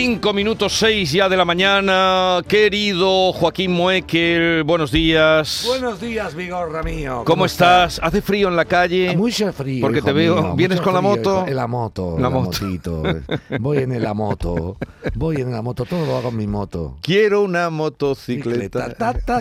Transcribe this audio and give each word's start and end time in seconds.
Cinco 0.00 0.32
minutos 0.32 0.78
seis 0.78 1.10
ya 1.10 1.28
de 1.28 1.36
la 1.36 1.44
mañana. 1.44 2.40
Querido 2.46 3.32
Joaquín 3.32 3.72
Muekel, 3.72 4.62
buenos 4.62 4.92
días. 4.92 5.64
Buenos 5.66 6.00
días, 6.00 6.36
Vigorra 6.36 6.84
mío. 6.84 7.22
¿Cómo, 7.26 7.44
estás? 7.44 7.98
¿Hace 8.00 8.22
frío 8.22 8.46
en 8.46 8.54
la 8.54 8.64
calle? 8.64 9.16
Mucho 9.16 9.52
frío. 9.52 9.80
Porque 9.80 10.00
te 10.00 10.12
veo- 10.12 10.40
mío, 10.40 10.54
¿vienes 10.54 10.80
con 10.80 10.94
la 10.94 11.00
frío, 11.00 11.10
moto? 11.16 11.36
hijo. 11.38 11.46
En 11.48 11.56
la 11.56 11.66
moto. 11.66 12.14
La 12.16 12.22
La, 12.22 12.30
moto. 12.30 12.60
motito. 12.64 13.02
Voy 13.58 13.78
en 13.78 14.00
la 14.00 14.14
moto. 14.14 14.76
Voy 15.16 15.36
en 15.40 15.50
la 15.50 15.62
moto. 15.62 15.84
Todo 15.84 16.06
lo 16.06 16.16
hago 16.16 16.28
en 16.28 16.36
mi 16.36 16.46
moto. 16.46 16.96
Quiero 17.02 17.42
una 17.42 17.68
motocicleta. 17.68 18.94
Ta, 18.94 19.14
ta, 19.14 19.40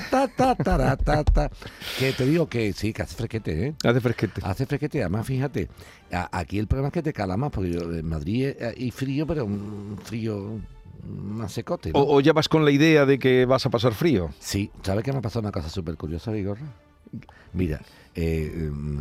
ta. 1.23 1.51
Que 1.99 2.13
te 2.13 2.25
digo 2.25 2.49
que 2.49 2.73
sí, 2.73 2.93
que 2.93 3.03
hace 3.03 3.15
fresquete, 3.15 3.67
¿eh? 3.67 3.73
Hace 3.83 4.01
fresquete. 4.01 4.41
Hace 4.43 4.65
fresquete, 4.65 5.01
además 5.01 5.27
fíjate, 5.27 5.67
aquí 6.11 6.59
el 6.59 6.67
problema 6.67 6.87
es 6.87 6.93
que 6.93 7.03
te 7.03 7.13
cala 7.13 7.37
más, 7.37 7.51
porque 7.51 7.71
yo, 7.71 7.81
en 7.93 8.07
Madrid 8.07 8.47
eh, 8.47 8.73
y 8.77 8.91
frío, 8.91 9.25
pero 9.27 9.45
un 9.45 9.97
frío 10.03 10.59
más 11.05 11.51
secote. 11.51 11.91
¿no? 11.91 11.99
O, 11.99 12.17
o 12.17 12.21
ya 12.21 12.33
vas 12.33 12.49
con 12.49 12.65
la 12.65 12.71
idea 12.71 13.05
de 13.05 13.19
que 13.19 13.45
vas 13.45 13.65
a 13.65 13.69
pasar 13.69 13.93
frío. 13.93 14.29
Sí, 14.39 14.71
¿sabes 14.83 15.03
qué 15.03 15.11
me 15.11 15.19
ha 15.19 15.21
pasado 15.21 15.41
una 15.41 15.51
cosa 15.51 15.69
súper 15.69 15.95
curiosa, 15.95 16.31
Vigorra? 16.31 16.65
Mira, 17.53 17.81
eh, 18.19 18.71
mm, 18.73 18.99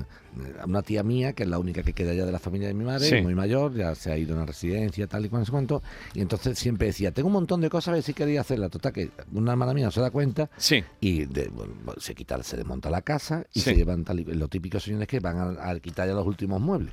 una 0.66 0.82
tía 0.82 1.02
mía, 1.02 1.32
que 1.32 1.44
es 1.44 1.48
la 1.48 1.58
única 1.58 1.82
que 1.82 1.94
queda 1.94 2.12
ya 2.12 2.26
de 2.26 2.32
la 2.32 2.38
familia 2.38 2.68
de 2.68 2.74
mi 2.74 2.84
madre, 2.84 3.08
Sí. 3.08 3.22
muy 3.22 3.34
mayor, 3.34 3.74
ya 3.74 3.94
se 3.94 4.12
ha 4.12 4.18
ido 4.18 4.34
a 4.34 4.36
una 4.36 4.44
residencia, 4.46 5.06
tal 5.06 5.24
y 5.24 5.30
cual, 5.30 5.46
cuánto, 5.50 5.82
y 6.12 6.20
entonces 6.20 6.58
siempre 6.58 6.88
decía, 6.88 7.10
tengo 7.12 7.28
un 7.28 7.32
montón 7.32 7.62
de 7.62 7.70
cosas 7.70 7.88
a 7.88 7.92
ver 7.92 8.02
si 8.02 8.12
quería 8.12 8.42
hacerla. 8.42 8.68
Total, 8.68 8.92
que 8.92 9.10
una 9.32 9.52
hermana 9.52 9.72
mía 9.72 9.86
no 9.86 9.90
se 9.90 10.02
da 10.02 10.10
cuenta 10.10 10.50
Sí. 10.58 10.84
y 11.00 11.24
de- 11.24 11.48
bueno, 11.48 11.72
se 11.98 12.14
quita, 12.14 12.42
se 12.42 12.58
desmonta 12.58 12.90
la 12.90 13.00
casa 13.00 13.46
y 13.54 13.60
Sí. 13.60 13.70
se 13.70 13.74
llevan 13.76 14.04
tal 14.04 14.20
y, 14.20 14.24
los 14.24 14.50
típicos 14.50 14.82
señores 14.82 15.08
que 15.08 15.18
van 15.20 15.38
a, 15.38 15.70
a 15.70 15.80
quitar 15.80 16.06
ya 16.06 16.12
los 16.14 16.26
últimos 16.26 16.60
muebles. 16.60 16.92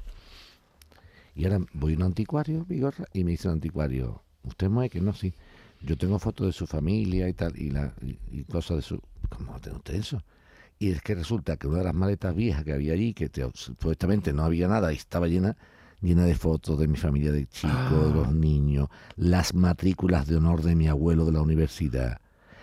Y 1.35 1.43
ahora 1.45 1.59
voy 1.73 1.93
a 1.93 1.97
un 1.97 2.03
anticuario, 2.03 2.63
Vigorra, 2.69 3.05
y 3.11 3.23
me 3.25 3.31
dice 3.31 3.47
el 3.49 3.55
anticuario, 3.55 4.21
¿usted 4.43 4.69
mueve 4.69 4.89
que 4.89 5.01
no? 5.01 5.13
Sí. 5.13 5.33
Yo 5.81 5.97
tengo 5.97 6.17
fotos 6.19 6.47
de 6.47 6.53
su 6.53 6.65
familia 6.67 7.27
y 7.27 7.33
tal, 7.33 7.59
y, 7.59 7.69
la, 7.71 7.93
y, 8.01 8.17
y 8.31 8.43
cosas 8.45 8.77
de 8.77 8.83
su... 8.83 9.01
¿Cómo 9.29 9.59
tener 9.59 9.77
usted 9.79 9.95
eso? 9.95 10.23
Y 10.83 10.91
es 10.91 11.01
que 11.01 11.15
resulta 11.15 11.55
que 11.55 11.67
una 11.67 11.77
de 11.77 11.83
las 11.85 11.93
maletas 11.93 12.35
viejas 12.35 12.65
que 12.65 12.73
había 12.73 12.91
allí, 12.93 13.13
que 13.13 13.29
te- 13.29 13.49
supuestamente 13.53 14.33
no 14.33 14.43
había 14.43 14.67
nada 14.67 14.91
y 14.91 14.97
estaba 14.97 15.27
llena, 15.29 15.55
llena 16.01 16.25
de 16.25 16.35
fotos 16.35 16.77
de 16.77 16.87
mi 16.89 16.97
familia 16.97 17.31
de 17.31 17.47
chicos, 17.47 18.09
de 18.09 18.11
los 18.13 18.33
niños, 18.33 18.89
las 19.15 19.53
matrículas 19.53 20.27
de 20.27 20.35
honor 20.35 20.61
de 20.61 20.75
mi 20.75 20.87
abuelo 20.89 21.23
de 21.25 21.31
la 21.31 21.41
universidad, 21.41 22.19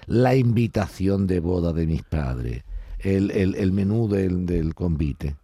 la 0.07 0.35
invitación 0.37 1.27
de 1.27 1.41
boda 1.41 1.73
de 1.73 1.87
mis 1.87 2.03
padres, 2.03 2.65
el, 2.99 3.31
el, 3.31 3.55
el 3.55 3.73
menú 3.73 4.07
del, 4.09 4.45
del 4.45 4.75
convite. 4.75 5.37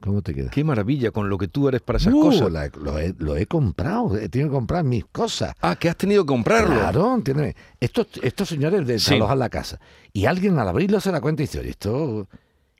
¿Cómo 0.00 0.20
te 0.22 0.34
queda? 0.34 0.50
Qué 0.50 0.62
maravilla 0.62 1.10
con 1.10 1.28
lo 1.28 1.38
que 1.38 1.48
tú 1.48 1.68
eres 1.68 1.80
para 1.80 1.96
esas 1.98 2.12
Uh, 2.14 2.20
cosas. 2.20 2.52
la- 2.52 2.68
lo, 2.80 2.98
he, 2.98 3.14
lo 3.18 3.36
he 3.36 3.46
comprado, 3.46 4.16
he 4.16 4.28
tenido 4.28 4.50
que 4.50 4.54
comprar 4.56 4.84
mis 4.84 5.04
cosas. 5.06 5.54
Ah, 5.62 5.74
que 5.76 5.88
has 5.88 5.96
tenido 5.96 6.22
que 6.24 6.28
comprarlo. 6.28 6.74
Claro, 6.74 7.14
entiéndeme. 7.14 7.56
Estos, 7.80 8.08
estos 8.22 8.48
señores 8.48 8.80
Sí. 8.80 8.86
desalojan 8.86 9.38
la 9.38 9.48
casa 9.48 9.80
y 10.12 10.26
alguien 10.26 10.58
al 10.58 10.68
abrirlo 10.68 11.00
se 11.00 11.10
da 11.10 11.20
cuenta 11.20 11.42
y 11.42 11.46
dice, 11.46 11.60
oye, 11.60 11.70
esto... 11.70 12.28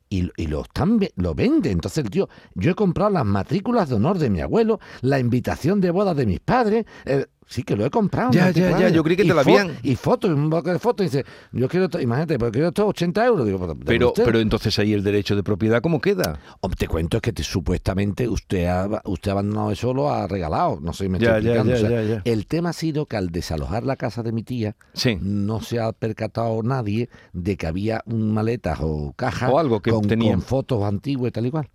Y, 0.09 0.31
y 0.37 0.47
lo, 0.47 0.63
están, 0.63 1.01
lo 1.17 1.35
vende. 1.35 1.73
Entonces 1.73 2.05
el 2.05 2.11
tío, 2.11 2.29
yo 2.55 2.71
he 2.71 2.75
comprado 2.77 3.11
las 3.11 3.25
matrículas 3.27 3.89
de 3.89 3.97
honor 3.97 4.19
de 4.19 4.31
mi 4.31 4.41
abuelo, 4.41 4.79
la 5.01 5.19
invitación 5.19 5.81
de 5.81 5.91
boda 5.91 6.15
de 6.15 6.27
mis 6.27 6.39
padres. 6.39 6.85
eh, 7.07 7.27
sí 7.47 7.63
que 7.63 7.77
lo 7.77 7.85
he 7.87 7.91
comprado. 7.91 8.31
Ya, 8.33 8.51
ya, 8.51 8.79
ya, 8.79 8.89
yo 8.89 9.03
creí 9.05 9.17
que 9.17 9.25
te 9.25 9.33
lo 9.35 9.41
habían- 9.41 9.77
Y 9.83 9.95
fotos, 9.97 10.31
un 10.31 10.51
bloque 10.51 10.71
de 10.73 10.79
fotos. 10.79 11.07
Y 11.07 11.09
dice, 11.11 11.25
yo 11.53 11.69
quiero, 11.69 11.89
imagínate, 12.01 12.39
pero 12.39 12.51
quiero 12.53 12.69
estos 12.69 12.87
80 12.89 13.25
euros. 13.27 13.47
Digo, 13.47 13.77
Pero, 13.85 14.09
usted. 14.09 14.25
pero 14.25 14.41
entonces 14.41 14.79
ahí 14.79 14.93
el 14.93 15.03
derecho 15.03 15.37
de 15.37 15.43
propiedad, 15.43 15.81
¿cómo 15.81 16.01
queda? 16.01 16.39
Te 16.77 16.89
cuento 16.89 17.17
es 17.19 17.23
que 17.23 17.33
te- 17.33 17.43
supuestamente 17.45 18.29
usted 18.29 18.67
ha, 18.67 19.01
usted 19.05 19.31
ha 19.31 19.33
abandonado 19.33 19.71
eso, 19.71 19.95
lo 19.95 20.11
ha 20.11 20.27
regalado. 20.27 20.79
No 20.81 20.93
sé 20.93 21.09
me 21.09 21.19
Ya, 21.19 21.39
estoy 21.39 21.55
ya, 21.55 21.63
O 21.63 21.77
sea. 21.77 22.23
El 22.25 22.47
tema 22.47 22.71
ha 22.71 22.73
sido 22.73 23.07
que 23.07 23.17
al 23.17 23.31
desalojar 23.31 23.85
la 23.85 23.97
casa 23.97 24.23
de 24.23 24.33
mi 24.33 24.43
tía, 24.43 24.77
Sí. 24.93 25.19
no 25.21 25.61
se 25.61 25.81
ha 25.81 25.93
percatado 25.93 26.63
nadie 26.63 27.09
de 27.33 27.57
que 27.57 27.67
había 27.67 28.03
un 28.07 28.33
maletas 28.35 28.79
o 28.81 29.13
cajas 29.17 29.51
O 29.53 29.59
algo 29.59 29.81
que 29.81 29.91
con, 29.91 30.07
tenían. 30.07 30.35
con 30.35 30.43
fotos 30.43 30.83
antiguas 30.85 31.29
y 31.29 31.33
tal 31.33 31.47
y 31.47 31.51
cual. 31.51 31.69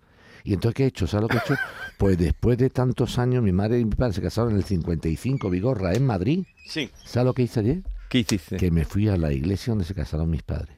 Y 0.43 0.53
entonces, 0.53 0.75
¿qué 0.75 0.83
he 0.83 0.87
hecho? 0.87 1.07
¿Sabes 1.07 1.23
lo 1.23 1.27
que 1.27 1.37
he 1.37 1.39
hecho? 1.39 1.55
Pues 1.97 2.17
después 2.17 2.57
de 2.57 2.69
tantos 2.69 3.19
años, 3.19 3.43
mi 3.43 3.51
madre 3.51 3.79
y 3.79 3.85
mi 3.85 3.95
padre 3.95 4.13
se 4.13 4.21
casaron 4.21 4.51
en 4.51 4.57
el 4.57 4.63
55, 4.63 5.49
Vigorra, 5.49 5.93
en 5.93 6.05
Madrid. 6.05 6.45
Sí. 6.65 6.89
¿Sabes 7.05 7.25
lo 7.25 7.33
que 7.33 7.43
hice 7.43 7.59
ayer? 7.59 7.81
¿Qué 8.09 8.19
hiciste? 8.19 8.57
Que 8.57 8.71
me 8.71 8.85
fui 8.85 9.07
a 9.07 9.17
la 9.17 9.31
iglesia 9.31 9.71
donde 9.71 9.85
se 9.85 9.93
casaron 9.93 10.29
mis 10.29 10.43
padres. 10.43 10.75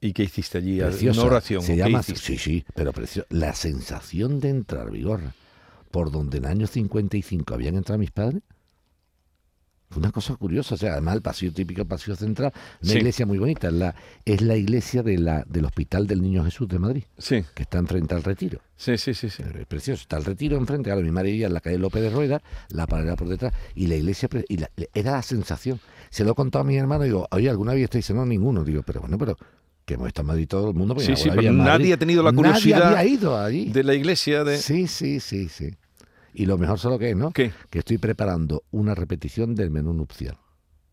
¿Y 0.00 0.12
qué 0.12 0.24
hiciste 0.24 0.58
allí? 0.58 0.80
Preciosa. 0.80 1.20
Una 1.20 1.30
oración. 1.30 1.62
Se 1.62 1.72
¿qué 1.72 1.78
llama, 1.78 2.00
hiciste? 2.00 2.20
sí, 2.20 2.38
sí, 2.38 2.64
pero 2.74 2.92
preciosa. 2.92 3.26
La 3.30 3.54
sensación 3.54 4.40
de 4.40 4.50
entrar, 4.50 4.90
Vigorra, 4.90 5.34
por 5.90 6.10
donde 6.10 6.38
en 6.38 6.44
el 6.44 6.50
año 6.50 6.66
55 6.66 7.54
habían 7.54 7.76
entrado 7.76 7.98
mis 7.98 8.10
padres, 8.10 8.42
fue 9.92 10.00
una 10.00 10.10
cosa 10.10 10.34
curiosa. 10.36 10.74
O 10.74 10.78
sea, 10.78 10.92
además 10.92 11.14
el 11.16 11.22
pasillo 11.22 11.52
típico, 11.52 11.82
el 11.82 11.86
pasillo 11.86 12.16
central, 12.16 12.52
una 12.82 12.92
Sí. 12.92 12.98
iglesia 12.98 13.26
muy 13.26 13.38
bonita. 13.38 13.68
Es 13.68 13.74
la, 13.74 13.94
es 14.24 14.40
la 14.42 14.56
iglesia 14.56 15.02
de 15.02 15.18
la, 15.18 15.44
del 15.48 15.64
Hospital 15.64 16.06
del 16.06 16.22
Niño 16.22 16.44
Jesús 16.44 16.66
de 16.68 16.78
Madrid, 16.78 17.04
Sí, 17.18 17.44
que 17.54 17.62
está 17.62 17.78
enfrente 17.78 18.14
al 18.14 18.22
retiro. 18.24 18.60
sí, 18.76 18.96
sí, 18.98 19.14
sí. 19.14 19.30
sí. 19.30 19.42
Es 19.58 19.66
precioso. 19.66 20.02
Está 20.02 20.16
el 20.16 20.24
retiro 20.24 20.56
enfrente. 20.56 20.90
Ahora 20.90 21.02
mi 21.04 21.10
madre 21.12 21.30
vivía 21.30 21.46
en 21.46 21.54
la 21.54 21.60
calle 21.60 21.78
López 21.78 22.02
de 22.02 22.10
Rueda, 22.10 22.42
la 22.70 22.86
pared 22.86 23.14
por 23.14 23.28
detrás, 23.28 23.52
y 23.74 23.86
la 23.86 23.96
iglesia. 23.96 24.28
Y 24.48 24.56
la- 24.56 24.70
era 24.94 25.12
la 25.12 25.22
sensación. 25.22 25.78
Se 26.10 26.24
lo 26.24 26.32
he 26.32 26.34
contado 26.34 26.62
a 26.62 26.66
mi 26.66 26.76
hermano 26.76 27.04
y 27.04 27.08
digo, 27.08 27.26
oye, 27.30 27.48
¿alguna 27.48 27.72
vez 27.74 27.84
esto 27.84 27.98
dice? 27.98 28.12
No, 28.14 28.24
ninguno. 28.26 28.64
Digo, 28.64 28.82
pero 28.82 29.00
bueno, 29.00 29.16
pero 29.18 29.36
que 29.84 29.94
hemos 29.94 30.06
estado 30.08 30.22
en 30.24 30.26
Madrid 30.28 30.46
todo 30.48 30.68
el 30.70 30.74
mundo. 30.76 30.94
porque 30.94 31.16
Sí, 31.16 31.22
sí, 31.24 31.28
pero 31.34 31.52
Madrid. 31.52 31.58
nadie 31.72 31.92
ha 31.94 31.96
tenido 31.96 32.22
la 32.22 32.30
Nadie 32.30 32.36
curiosidad 32.36 32.96
había 32.96 33.04
ido 33.12 33.38
allí. 33.38 33.70
De 33.70 33.82
la 33.82 33.94
iglesia 33.94 34.44
de... 34.44 34.56
Sí, 34.58 34.86
sí, 34.86 35.18
sí, 35.20 35.48
sí. 35.48 35.74
Y 36.34 36.46
lo 36.46 36.56
mejor 36.58 36.78
solo 36.78 36.98
que 36.98 37.10
es, 37.10 37.16
¿no? 37.16 37.30
¿Qué? 37.32 37.52
Que 37.70 37.80
estoy 37.80 37.98
preparando 37.98 38.64
una 38.70 38.94
repetición 38.94 39.54
del 39.54 39.70
menú 39.70 39.92
nupcial 39.92 40.36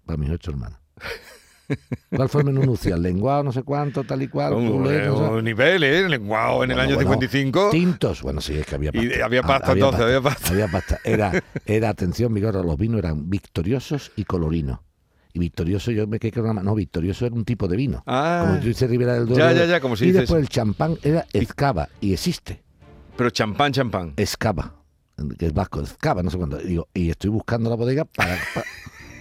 para 0.05 0.17
mis 0.17 0.29
ocho 0.29 0.51
hermanas. 0.51 0.79
¿Cuál 2.15 2.29
fue 2.29 2.41
el 2.41 2.45
menú 2.47 2.63
nupcial? 2.65 2.99
Lenguado, 3.01 3.43
no 3.43 3.51
sé 3.51 3.61
cuánto, 3.61 4.03
tal 4.03 4.23
y 4.23 4.27
cual. 4.27 4.53
Un, 4.53 4.83
no 4.83 5.41
nivel, 5.41 5.83
¿eh? 5.83 6.09
Lenguado 6.09 6.63
en 6.63 6.71
el 6.71 6.79
año 6.79 6.95
bueno, 6.95 7.11
55. 7.11 7.69
Tintos. 7.69 8.23
Bueno, 8.23 8.41
sí, 8.41 8.55
es 8.57 8.65
que 8.65 8.73
había 8.75 8.89
Y 8.91 9.07
pasta. 9.07 9.25
había 9.25 9.39
Ah, 9.41 9.47
pasta 9.47 9.71
entonces, 9.73 10.01
había 10.01 10.21
pasta. 10.21 10.49
Había 10.51 10.67
pasta. 10.67 10.99
Era, 11.03 11.43
era 11.67 11.89
atención, 11.89 12.33
Vigorra, 12.33 12.63
los 12.63 12.75
vinos 12.77 12.97
eran 12.99 13.29
victoriosos 13.29 14.11
y 14.15 14.23
colorinos. 14.25 14.79
Y 15.31 15.37
victorioso, 15.37 15.91
yo 15.91 16.07
me 16.07 16.17
quedé 16.19 16.31
con 16.31 16.45
una 16.45 16.53
ma- 16.53 16.63
No, 16.63 16.73
victorioso 16.73 17.27
era 17.27 17.35
un 17.35 17.45
tipo 17.45 17.67
de 17.67 17.77
vino. 17.77 18.03
Ah, 18.07 18.45
como 18.47 18.59
tú 18.59 18.65
dices 18.67 18.89
Ribera 18.89 19.13
del 19.13 19.27
Duero. 19.27 19.45
Ya, 19.45 19.53
ya, 19.53 19.65
ya, 19.67 19.79
como 19.79 19.95
si 19.95 20.05
Y 20.05 20.07
dices- 20.07 20.21
después 20.21 20.41
el 20.41 20.49
champán 20.49 20.97
era 21.03 21.27
escava, 21.33 21.87
y 22.01 22.13
existe. 22.13 22.63
pero 23.15 23.29
champán, 23.29 23.71
champán. 23.73 24.13
Escava, 24.17 24.73
que 25.37 25.45
es 25.47 25.53
vasco, 25.53 25.81
escava, 25.81 26.23
no 26.23 26.29
sé 26.31 26.37
cuándo. 26.37 26.57
Digo, 26.57 26.87
y 26.93 27.09
estoy 27.09 27.29
buscando 27.29 27.69
la 27.69 27.75
bodega 27.75 28.05
para. 28.05 28.37
pa- 28.53 28.63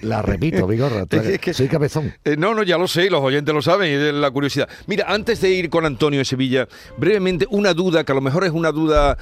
la 0.02 0.22
repito, 0.22 0.66
Vigorra. 0.68 1.06
Es 1.10 1.38
que- 1.40 1.52
soy 1.52 1.66
cabezón. 1.66 2.14
Eh, 2.24 2.36
no, 2.38 2.54
no, 2.54 2.62
ya 2.62 2.78
lo 2.78 2.86
sé, 2.86 3.10
los 3.10 3.20
oyentes 3.20 3.52
lo 3.52 3.60
saben, 3.62 3.90
y 3.90 3.94
es 3.94 4.14
la 4.14 4.30
curiosidad. 4.30 4.68
Mira, 4.86 5.06
antes 5.08 5.40
de 5.40 5.50
ir 5.50 5.68
con 5.70 5.84
Antonio 5.84 6.20
de 6.20 6.24
Sevilla, 6.24 6.68
brevemente, 6.96 7.46
una 7.50 7.74
duda, 7.74 8.04
que 8.04 8.12
a 8.12 8.14
lo 8.14 8.20
mejor 8.20 8.44
es 8.44 8.52
una 8.52 8.70
duda 8.70 9.18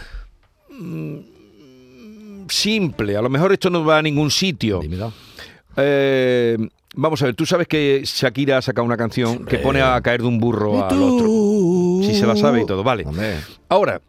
mm, 0.71 1.17
simple, 2.49 3.17
a 3.17 3.23
lo 3.23 3.29
mejor 3.31 3.53
esto 3.53 3.71
no 3.71 3.85
va 3.85 3.99
a 3.99 4.03
ningún 4.03 4.31
sitio. 4.31 4.81
Eh, 5.79 6.57
vamos 6.95 7.23
a 7.23 7.27
ver, 7.27 7.35
tú 7.35 7.45
sabes 7.47 7.67
que 7.69 8.03
Shakira 8.05 8.59
ha 8.59 8.63
sacado 8.63 8.85
una 8.85 8.97
canción 8.97 9.45
que 9.45 9.59
pone 9.59 9.81
a 9.83 10.01
caer 10.01 10.23
de 10.23 10.29
un 10.29 10.39
burro 10.39 10.87
al 10.87 11.03
otro. 11.03 12.07
Si 12.07 12.15
se 12.19 12.27
la 12.27 12.37
sabe 12.37 12.63
y 12.63 12.67
todo, 12.67 12.83
vale. 12.85 13.05
Hombre, 13.07 13.37
Ahora, 13.69 14.01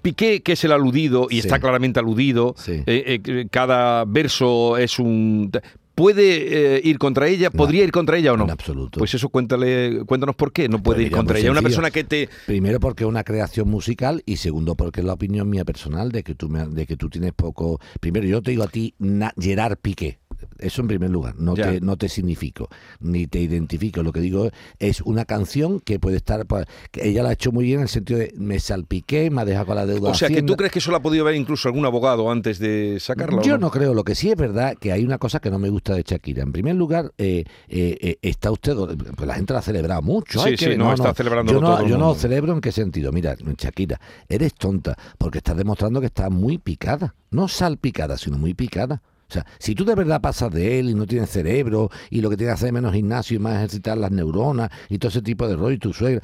Piqué, 0.00 0.42
que 0.42 0.52
es 0.52 0.64
el 0.64 0.72
aludido, 0.72 1.26
y 1.30 1.34
Sí. 1.34 1.38
está 1.40 1.58
claramente 1.58 2.00
aludido, 2.00 2.54
Sí. 2.58 2.82
eh, 2.86 3.20
eh, 3.24 3.46
cada 3.50 4.04
verso 4.04 4.76
es 4.76 4.98
un... 4.98 5.50
¿puede 5.94 6.76
eh, 6.76 6.80
ir 6.84 6.96
contra 6.96 7.26
ella? 7.26 7.50
¿Podría 7.50 7.82
ir 7.82 7.90
contra 7.90 8.16
ella 8.16 8.32
o 8.32 8.36
no? 8.36 8.44
en 8.44 8.52
absoluto. 8.52 9.00
Pues 9.00 9.14
eso 9.14 9.30
cuéntale, 9.30 10.04
cuéntanos 10.06 10.36
por 10.36 10.52
qué 10.52 10.68
no 10.68 10.80
puede 10.80 11.02
ir 11.02 11.10
contra 11.10 11.36
ella. 11.40 11.50
Una 11.50 11.60
persona 11.60 11.90
que 11.90 12.04
te... 12.04 12.28
Primero 12.46 12.78
porque 12.78 13.02
es 13.02 13.08
una 13.08 13.24
creación 13.24 13.68
musical 13.68 14.22
y 14.24 14.36
segundo 14.36 14.76
porque 14.76 15.00
es 15.00 15.06
la 15.06 15.14
opinión 15.14 15.50
mía 15.50 15.64
personal 15.64 16.12
de 16.12 16.22
que 16.22 16.36
tú 16.36 16.48
me, 16.48 16.66
de 16.68 16.86
que 16.86 16.96
tú 16.96 17.10
tienes 17.10 17.32
poco. 17.32 17.80
Primero 17.98 18.26
yo 18.28 18.40
te 18.40 18.52
digo 18.52 18.62
a 18.62 18.68
ti 18.68 18.94
na- 19.00 19.34
Gerard 19.36 19.76
Piqué. 19.82 20.20
Eso 20.58 20.80
en 20.82 20.88
primer 20.88 21.10
lugar, 21.10 21.34
no 21.38 21.54
Ya. 21.56 21.70
te, 21.72 21.80
no 21.80 21.96
te 21.96 22.08
significo, 22.08 22.68
ni 23.00 23.26
te 23.26 23.40
identifico. 23.40 24.02
Lo 24.02 24.12
que 24.12 24.20
digo 24.20 24.50
es 24.78 25.00
una 25.02 25.24
canción 25.24 25.80
que 25.80 25.98
puede 25.98 26.16
estar. 26.16 26.46
pues, 26.46 26.66
que 26.90 27.08
ella 27.08 27.22
la 27.22 27.30
ha 27.30 27.32
hecho 27.32 27.52
muy 27.52 27.64
bien 27.64 27.78
en 27.78 27.82
el 27.84 27.88
sentido 27.88 28.18
de 28.18 28.32
me 28.36 28.58
salpiqué, 28.60 29.30
me 29.30 29.42
ha 29.42 29.44
dejado 29.44 29.66
con 29.66 29.76
la 29.76 29.86
deuda. 29.86 30.10
O 30.10 30.14
sea, 30.14 30.28
que 30.28 30.42
tú 30.42 30.56
crees 30.56 30.72
que 30.72 30.78
eso 30.78 30.90
lo 30.90 30.96
ha 30.96 31.02
podido 31.02 31.24
ver 31.24 31.34
incluso 31.34 31.68
algún 31.68 31.84
abogado 31.86 32.30
antes 32.30 32.58
de 32.58 32.98
sacarla. 33.00 33.40
¿o 33.40 33.42
Yo 33.44 33.58
no 33.58 33.70
creo, 33.70 33.94
lo 33.94 34.04
que 34.04 34.14
sí 34.14 34.30
es 34.30 34.36
verdad 34.36 34.76
que 34.78 34.92
hay 34.92 35.04
una 35.04 35.18
cosa 35.18 35.40
que 35.40 35.50
no 35.50 35.58
me 35.58 35.68
gusta 35.70 35.94
de 35.94 36.02
Shakira. 36.02 36.42
En 36.42 36.52
primer 36.52 36.74
lugar, 36.76 37.12
eh, 37.18 37.44
eh, 37.68 37.98
eh, 38.00 38.18
está 38.22 38.50
usted, 38.50 38.74
pues 39.16 39.26
la 39.26 39.34
gente 39.34 39.52
la 39.52 39.58
ha 39.60 39.62
celebrado 39.62 40.02
mucho. 40.02 40.40
Sí, 40.40 40.56
sí, 40.56 40.66
ver- 40.66 40.78
no, 40.78 40.92
está 40.92 41.14
celebrándolo 41.14 41.58
yo 41.58 41.60
no, 41.66 41.74
todo 41.74 41.84
el 41.84 41.90
Yo 41.90 41.98
no 41.98 42.14
celebro 42.14 42.52
en 42.52 42.60
qué 42.60 42.72
sentido. 42.72 43.12
Mira, 43.12 43.36
Shakira, 43.56 44.00
eres 44.28 44.54
tonta 44.54 44.96
porque 45.18 45.38
estás 45.38 45.56
demostrando 45.56 46.00
que 46.00 46.06
está 46.06 46.30
muy 46.30 46.58
picada. 46.58 47.14
No 47.30 47.48
salpicada, 47.48 48.16
sino 48.16 48.38
muy 48.38 48.54
picada. 48.54 49.02
O 49.28 49.32
sea, 49.32 49.44
si 49.58 49.74
tú 49.74 49.84
de 49.84 49.94
verdad 49.94 50.20
pasas 50.22 50.50
de 50.50 50.78
él 50.78 50.88
y 50.88 50.94
no 50.94 51.06
tienes 51.06 51.28
cerebro 51.28 51.90
y 52.08 52.22
lo 52.22 52.30
que 52.30 52.36
tienes 52.38 52.52
que 52.54 52.58
hacer 52.58 52.66
es 52.68 52.72
menos 52.72 52.94
gimnasio 52.94 53.36
y 53.36 53.38
más 53.38 53.56
ejercitar 53.56 53.98
las 53.98 54.10
neuronas 54.10 54.70
y 54.88 54.98
todo 54.98 55.10
ese 55.10 55.20
tipo 55.20 55.46
de 55.46 55.54
rollo 55.54 55.72
y 55.74 55.78
tu 55.78 55.92
suegra, 55.92 56.22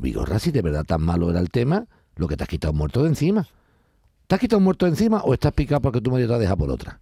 Vigorra, 0.00 0.38
si 0.38 0.52
de 0.52 0.62
verdad 0.62 0.84
tan 0.84 1.02
malo 1.02 1.30
era 1.30 1.40
el 1.40 1.50
tema, 1.50 1.86
lo 2.14 2.28
que 2.28 2.36
te 2.36 2.44
has 2.44 2.48
quitado 2.48 2.72
muerto 2.72 3.02
de 3.02 3.08
encima. 3.08 3.46
¿Te 4.28 4.36
has 4.36 4.40
quitado 4.40 4.58
un 4.58 4.64
muerto 4.64 4.86
de 4.86 4.90
encima 4.92 5.20
o 5.22 5.34
estás 5.34 5.52
picado 5.52 5.80
porque 5.80 6.00
tu 6.00 6.10
marido 6.12 6.28
te 6.28 6.34
ha 6.34 6.38
dejado 6.38 6.58
por 6.58 6.70
otra? 6.70 7.00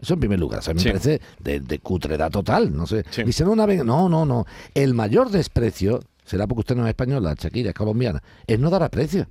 Eso 0.00 0.14
en 0.14 0.20
primer 0.20 0.40
lugar. 0.40 0.60
O 0.60 0.62
sea, 0.62 0.72
me 0.74 0.80
Sí. 0.80 0.88
parece 0.88 1.20
de, 1.38 1.60
de 1.60 1.78
cutredad 1.80 2.30
total. 2.30 2.74
No 2.74 2.86
sé. 2.86 3.04
Sí. 3.10 3.22
Dice, 3.24 3.44
no, 3.44 3.52
una 3.52 3.66
vez. 3.66 3.84
No, 3.84 4.08
no, 4.08 4.24
no. 4.26 4.44
El 4.74 4.94
mayor 4.94 5.30
desprecio, 5.30 6.00
será 6.24 6.46
porque 6.46 6.60
usted 6.60 6.76
no 6.76 6.82
es 6.84 6.88
española, 6.88 7.34
Shakira, 7.38 7.68
es 7.70 7.74
colombiana, 7.74 8.22
es 8.46 8.58
no 8.58 8.70
dar 8.70 8.82
aprecio. 8.82 9.26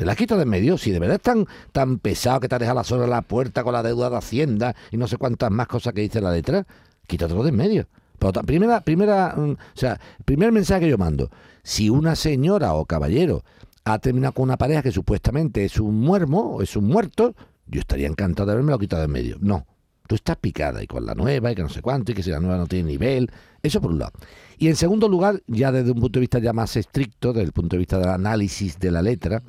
Te 0.00 0.06
la 0.06 0.16
quito 0.16 0.36
de 0.36 0.44
en 0.44 0.48
medio. 0.48 0.78
Si 0.78 0.92
de 0.92 0.98
verdad 0.98 1.16
es 1.16 1.22
tan, 1.22 1.46
tan 1.72 1.98
pesado 1.98 2.40
que 2.40 2.48
te 2.48 2.54
ha 2.54 2.58
dejado 2.58 2.76
la 2.76 2.84
sola 2.84 3.06
la 3.06 3.20
puerta 3.20 3.62
con 3.62 3.74
la 3.74 3.82
deuda 3.82 4.08
de 4.08 4.16
Hacienda 4.16 4.74
y 4.90 4.96
no 4.96 5.06
sé 5.06 5.18
cuántas 5.18 5.50
más 5.50 5.66
cosas 5.66 5.92
que 5.92 6.00
dice 6.00 6.22
la 6.22 6.32
letra, 6.32 6.66
quítatelo 7.06 7.42
de 7.42 7.50
en 7.50 7.56
medio. 7.56 7.86
Primera, 8.46 8.80
primera, 8.80 9.34
mm, 9.36 9.50
o 9.50 9.56
sea, 9.74 10.00
primer 10.24 10.52
mensaje 10.52 10.80
que 10.80 10.88
yo 10.88 10.96
mando. 10.96 11.28
Si 11.62 11.90
una 11.90 12.16
señora 12.16 12.72
o 12.72 12.86
caballero 12.86 13.44
ha 13.84 13.98
terminado 13.98 14.32
con 14.32 14.44
una 14.44 14.56
pareja 14.56 14.80
que 14.82 14.90
supuestamente 14.90 15.66
es 15.66 15.78
un 15.78 16.00
muermo 16.00 16.54
o 16.54 16.62
es 16.62 16.74
un 16.76 16.86
muerto, 16.86 17.34
yo 17.66 17.80
estaría 17.80 18.06
encantado 18.06 18.46
de 18.46 18.52
haberme 18.52 18.72
lo 18.72 18.78
quitado 18.78 19.02
de 19.02 19.04
en 19.04 19.12
medio. 19.12 19.36
No. 19.40 19.66
Tú 20.08 20.14
estás 20.14 20.38
picada 20.38 20.82
y 20.82 20.86
con 20.86 21.04
la 21.04 21.14
nueva 21.14 21.52
y 21.52 21.54
que 21.54 21.62
no 21.62 21.68
sé 21.68 21.82
cuánto 21.82 22.12
y 22.12 22.14
que 22.14 22.22
si 22.22 22.30
la 22.30 22.40
nueva 22.40 22.56
no 22.56 22.66
tiene 22.66 22.88
nivel. 22.88 23.30
Eso 23.62 23.82
por 23.82 23.90
un 23.90 23.98
lado. 23.98 24.12
Y 24.56 24.68
en 24.68 24.76
segundo 24.76 25.10
lugar, 25.10 25.42
ya 25.46 25.70
desde 25.70 25.90
un 25.90 26.00
punto 26.00 26.18
de 26.18 26.20
vista 26.20 26.38
ya 26.38 26.54
más 26.54 26.74
estricto, 26.76 27.34
desde 27.34 27.44
el 27.44 27.52
punto 27.52 27.76
de 27.76 27.80
vista 27.80 27.98
del 27.98 28.08
análisis 28.08 28.78
de 28.78 28.92
la 28.92 29.02
letra, 29.02 29.42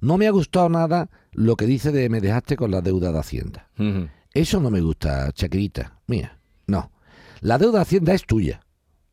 no 0.00 0.18
me 0.18 0.26
ha 0.26 0.30
gustado 0.30 0.68
nada 0.68 1.08
lo 1.32 1.56
que 1.56 1.66
dice 1.66 1.92
de 1.92 2.08
me 2.08 2.20
dejaste 2.20 2.56
con 2.56 2.70
la 2.70 2.80
deuda 2.80 3.12
de 3.12 3.18
Hacienda. 3.18 3.68
Eso 4.34 4.60
no 4.60 4.70
me 4.70 4.80
gusta, 4.80 5.30
Chaquirita, 5.32 5.98
mía. 6.06 6.38
No. 6.66 6.90
La 7.40 7.58
deuda 7.58 7.78
de 7.78 7.82
Hacienda 7.82 8.14
es 8.14 8.24
tuya. 8.24 8.60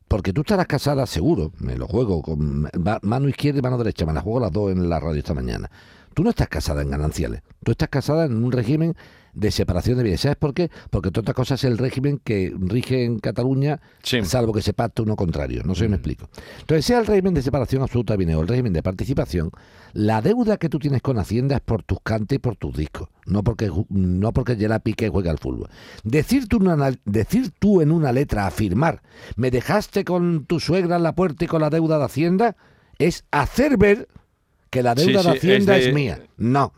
Porque 0.08 0.32
tú 0.32 0.40
estarás 0.40 0.66
casada, 0.66 1.06
seguro, 1.06 1.52
me 1.58 1.76
lo 1.76 1.86
juego 1.86 2.20
con 2.20 2.62
ma- 2.62 2.98
mano 3.02 3.28
izquierda 3.28 3.60
y 3.60 3.62
mano 3.62 3.78
derecha, 3.78 4.04
me 4.06 4.12
la 4.12 4.20
juego 4.22 4.40
las 4.40 4.50
dos 4.50 4.72
en 4.72 4.88
la 4.88 4.98
radio 4.98 5.18
esta 5.20 5.34
mañana. 5.34 5.70
Tú 6.14 6.24
no 6.24 6.30
estás 6.30 6.48
casada 6.48 6.82
en 6.82 6.90
gananciales, 6.90 7.42
tú 7.62 7.70
estás 7.70 7.88
casada 7.90 8.24
en 8.24 8.42
un 8.42 8.50
régimen 8.50 8.96
de 9.32 9.50
separación 9.50 9.96
de 9.96 10.02
bienes. 10.04 10.20
¿Sabes 10.22 10.36
por 10.36 10.54
qué? 10.54 10.70
Porque 10.90 11.08
entre 11.08 11.20
otras 11.20 11.34
cosas 11.34 11.60
es 11.62 11.70
el 11.70 11.78
régimen 11.78 12.20
que 12.22 12.52
rige 12.58 13.04
en 13.04 13.18
Cataluña, 13.18 13.80
Sí. 14.02 14.24
salvo 14.24 14.52
que 14.52 14.62
se 14.62 14.72
pacte 14.72 15.02
uno 15.02 15.16
contrario. 15.16 15.62
No 15.64 15.74
sé 15.74 15.84
si 15.84 15.88
me 15.88 15.96
explico. 15.96 16.28
Entonces, 16.60 16.84
sea 16.84 16.98
el 17.00 17.06
régimen 17.06 17.34
de 17.34 17.42
separación 17.42 17.82
absoluta 17.82 18.14
de 18.14 18.18
bienes 18.18 18.36
o 18.36 18.42
el 18.42 18.48
régimen 18.48 18.72
de 18.72 18.82
participación, 18.82 19.50
la 19.92 20.22
deuda 20.22 20.56
que 20.56 20.68
tú 20.68 20.78
tienes 20.78 21.02
con 21.02 21.18
Hacienda 21.18 21.56
es 21.56 21.60
por 21.60 21.82
tus 21.82 21.98
cantes 22.02 22.36
y 22.36 22.38
por 22.38 22.56
tus 22.56 22.76
discos, 22.76 23.08
no 23.26 23.42
porque 23.42 23.70
no 23.88 24.32
porque 24.32 24.54
Gerard 24.56 24.82
Piqué 24.82 25.08
juega 25.08 25.30
al 25.30 25.38
fútbol. 25.38 25.68
Decir 26.04 26.46
tú, 26.48 26.58
una- 26.58 26.92
decir 27.04 27.50
tú 27.58 27.80
en 27.80 27.90
una 27.90 28.12
letra, 28.12 28.46
afirmar, 28.46 29.02
me 29.36 29.50
dejaste 29.50 30.04
con 30.04 30.44
tu 30.44 30.60
suegra 30.60 30.96
en 30.96 31.02
la 31.02 31.14
puerta 31.14 31.44
y 31.44 31.48
con 31.48 31.60
la 31.60 31.70
deuda 31.70 31.98
de 31.98 32.04
Hacienda, 32.04 32.56
es 32.98 33.24
hacer 33.30 33.76
ver 33.78 34.08
que 34.70 34.82
la 34.84 34.94
deuda 34.94 35.22
sí, 35.22 35.28
de 35.28 35.36
Hacienda 35.36 35.74
es 35.76 35.80
es, 35.80 35.86
de- 35.86 35.92
mía. 35.92 36.20
No. 36.36 36.72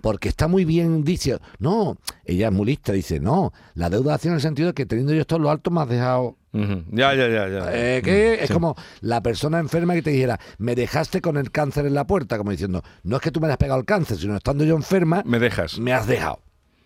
Porque 0.00 0.28
está 0.28 0.48
muy 0.48 0.64
bien, 0.64 1.04
dice, 1.04 1.38
no, 1.58 1.96
ella 2.24 2.48
es 2.48 2.52
muy 2.52 2.66
lista, 2.66 2.92
dice, 2.92 3.20
no, 3.20 3.52
la 3.74 3.88
deuda 3.90 4.10
de 4.10 4.14
Hacienda 4.16 4.34
en 4.34 4.38
el 4.38 4.42
sentido 4.42 4.68
de 4.68 4.74
que 4.74 4.86
teniendo 4.86 5.12
yo 5.14 5.20
esto 5.20 5.36
en 5.36 5.42
lo 5.42 5.50
alto 5.50 5.70
me 5.70 5.80
has 5.82 5.88
dejado. 5.88 6.36
Ya, 6.52 7.14
ya, 7.14 7.28
ya. 7.28 7.48
ya. 7.48 7.70
eh, 7.72 8.02
que 8.02 8.34
es 8.42 8.48
Sí. 8.48 8.52
como 8.52 8.74
la 9.00 9.22
persona 9.22 9.58
enferma 9.58 9.94
que 9.94 10.02
te 10.02 10.10
dijera, 10.10 10.38
me 10.58 10.74
dejaste 10.74 11.20
con 11.22 11.36
el 11.38 11.50
cáncer 11.50 11.86
en 11.86 11.94
la 11.94 12.06
puerta, 12.06 12.36
como 12.36 12.50
diciendo, 12.50 12.82
no 13.04 13.16
es 13.16 13.22
que 13.22 13.30
tú 13.30 13.40
me 13.40 13.46
hayas 13.46 13.56
pegado 13.58 13.80
el 13.80 13.86
cáncer, 13.86 14.18
sino 14.18 14.36
estando 14.36 14.64
yo 14.64 14.76
enferma, 14.76 15.22
Me 15.24 15.38
dejas. 15.38 15.78
me 15.78 15.92
has 15.94 16.06
dejado. 16.06 16.40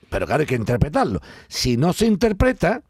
Pero 0.08 0.26
claro, 0.26 0.43
hay 0.43 0.46
que 0.46 0.55
interpretarlo. 0.55 1.20
Si 1.49 1.76
no 1.76 1.93
se 1.93 2.06
interpreta, 2.06 2.82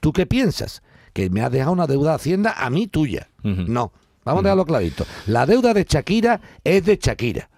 ¿tú 0.00 0.12
qué 0.12 0.26
piensas? 0.26 0.82
Que 1.12 1.30
me 1.30 1.40
has 1.42 1.52
dejado 1.52 1.70
una 1.72 1.86
deuda 1.86 2.10
de 2.10 2.16
Hacienda 2.16 2.52
a 2.56 2.68
mí 2.70 2.88
tuya. 2.88 3.28
No. 3.44 3.92
Vamos 4.24 4.40
a 4.40 4.44
dejarlo 4.44 4.64
clarito. 4.64 5.06
La 5.26 5.46
deuda 5.46 5.72
de 5.74 5.84
Shakira 5.88 6.40
es 6.64 6.84
de 6.84 6.98
Shakira. 7.00 7.48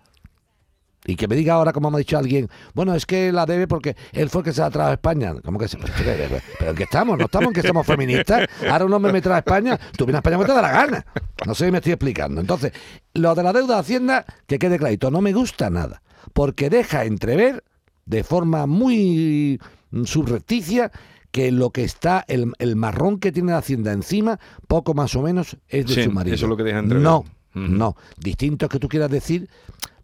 Y 1.06 1.14
que 1.16 1.28
me 1.28 1.36
diga 1.36 1.54
ahora, 1.54 1.72
como 1.72 1.90
me 1.90 1.96
ha 1.96 1.98
dicho 1.98 2.18
alguien, 2.18 2.48
bueno, 2.74 2.94
es 2.94 3.06
que 3.06 3.30
la 3.30 3.46
debe 3.46 3.68
porque 3.68 3.96
él 4.12 4.28
fue 4.28 4.40
el 4.40 4.44
que 4.46 4.52
se 4.52 4.60
la 4.60 4.70
trajo 4.70 4.90
a 4.90 4.94
España. 4.94 5.34
¿Cómo 5.44 5.58
que 5.58 5.68
se.? 5.68 5.78
Pero, 5.78 6.70
¿en 6.70 6.76
qué 6.76 6.82
estamos? 6.82 7.16
¿No 7.16 7.26
estamos 7.26 7.48
en 7.48 7.52
que 7.54 7.66
somos 7.66 7.86
feministas? 7.86 8.48
Ahora 8.68 8.84
un 8.86 8.92
hombre 8.92 9.12
me 9.12 9.20
trae 9.22 9.36
a 9.36 9.38
España, 9.38 9.78
tú 9.96 10.04
vienes 10.04 10.16
a 10.16 10.18
España 10.18 10.36
porque 10.36 10.52
te 10.52 10.56
da 10.56 10.62
la 10.62 10.72
gana. 10.72 11.06
No 11.46 11.54
sé 11.54 11.66
si 11.66 11.70
me 11.70 11.78
estoy 11.78 11.92
explicando. 11.92 12.40
Entonces, 12.40 12.72
lo 13.14 13.34
de 13.34 13.42
la 13.42 13.52
deuda 13.52 13.74
de 13.74 13.80
Hacienda, 13.80 14.24
que 14.46 14.58
quede 14.58 14.78
clarito, 14.78 15.10
no 15.10 15.20
me 15.20 15.32
gusta 15.32 15.70
nada. 15.70 16.02
Porque 16.32 16.70
deja 16.70 17.04
entrever 17.04 17.62
de 18.04 18.24
forma 18.24 18.66
muy 18.66 19.60
subrepticia 20.04 20.90
que 21.30 21.52
lo 21.52 21.70
que 21.70 21.84
está, 21.84 22.24
el, 22.28 22.52
el 22.58 22.76
marrón 22.76 23.18
que 23.20 23.30
tiene 23.32 23.52
la 23.52 23.58
Hacienda 23.58 23.92
encima, 23.92 24.38
poco 24.68 24.94
más 24.94 25.14
o 25.14 25.22
menos 25.22 25.56
es 25.68 25.86
de 25.86 25.94
Sí, 25.94 26.02
su 26.04 26.10
marido. 26.12 26.34
eso 26.34 26.46
es 26.46 26.50
lo 26.50 26.56
que 26.56 26.62
deja 26.62 26.78
entrever. 26.78 27.02
No, 27.04 27.24
no. 27.54 27.96
Distinto 28.18 28.66
es 28.66 28.70
que 28.70 28.78
tú 28.78 28.88
quieras 28.88 29.10
decir, 29.10 29.48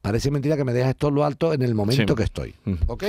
parece 0.03 0.31
mentira 0.31 0.57
que 0.57 0.65
me 0.65 0.73
dejas 0.73 0.91
esto 0.91 1.09
en 1.09 1.15
lo 1.15 1.25
alto 1.25 1.55
en 1.55 1.63
el 1.63 1.75
momento 1.75 2.13
Sí. 2.13 2.15
que 2.17 2.23
estoy. 2.25 2.55
¿Ok? 2.89 3.05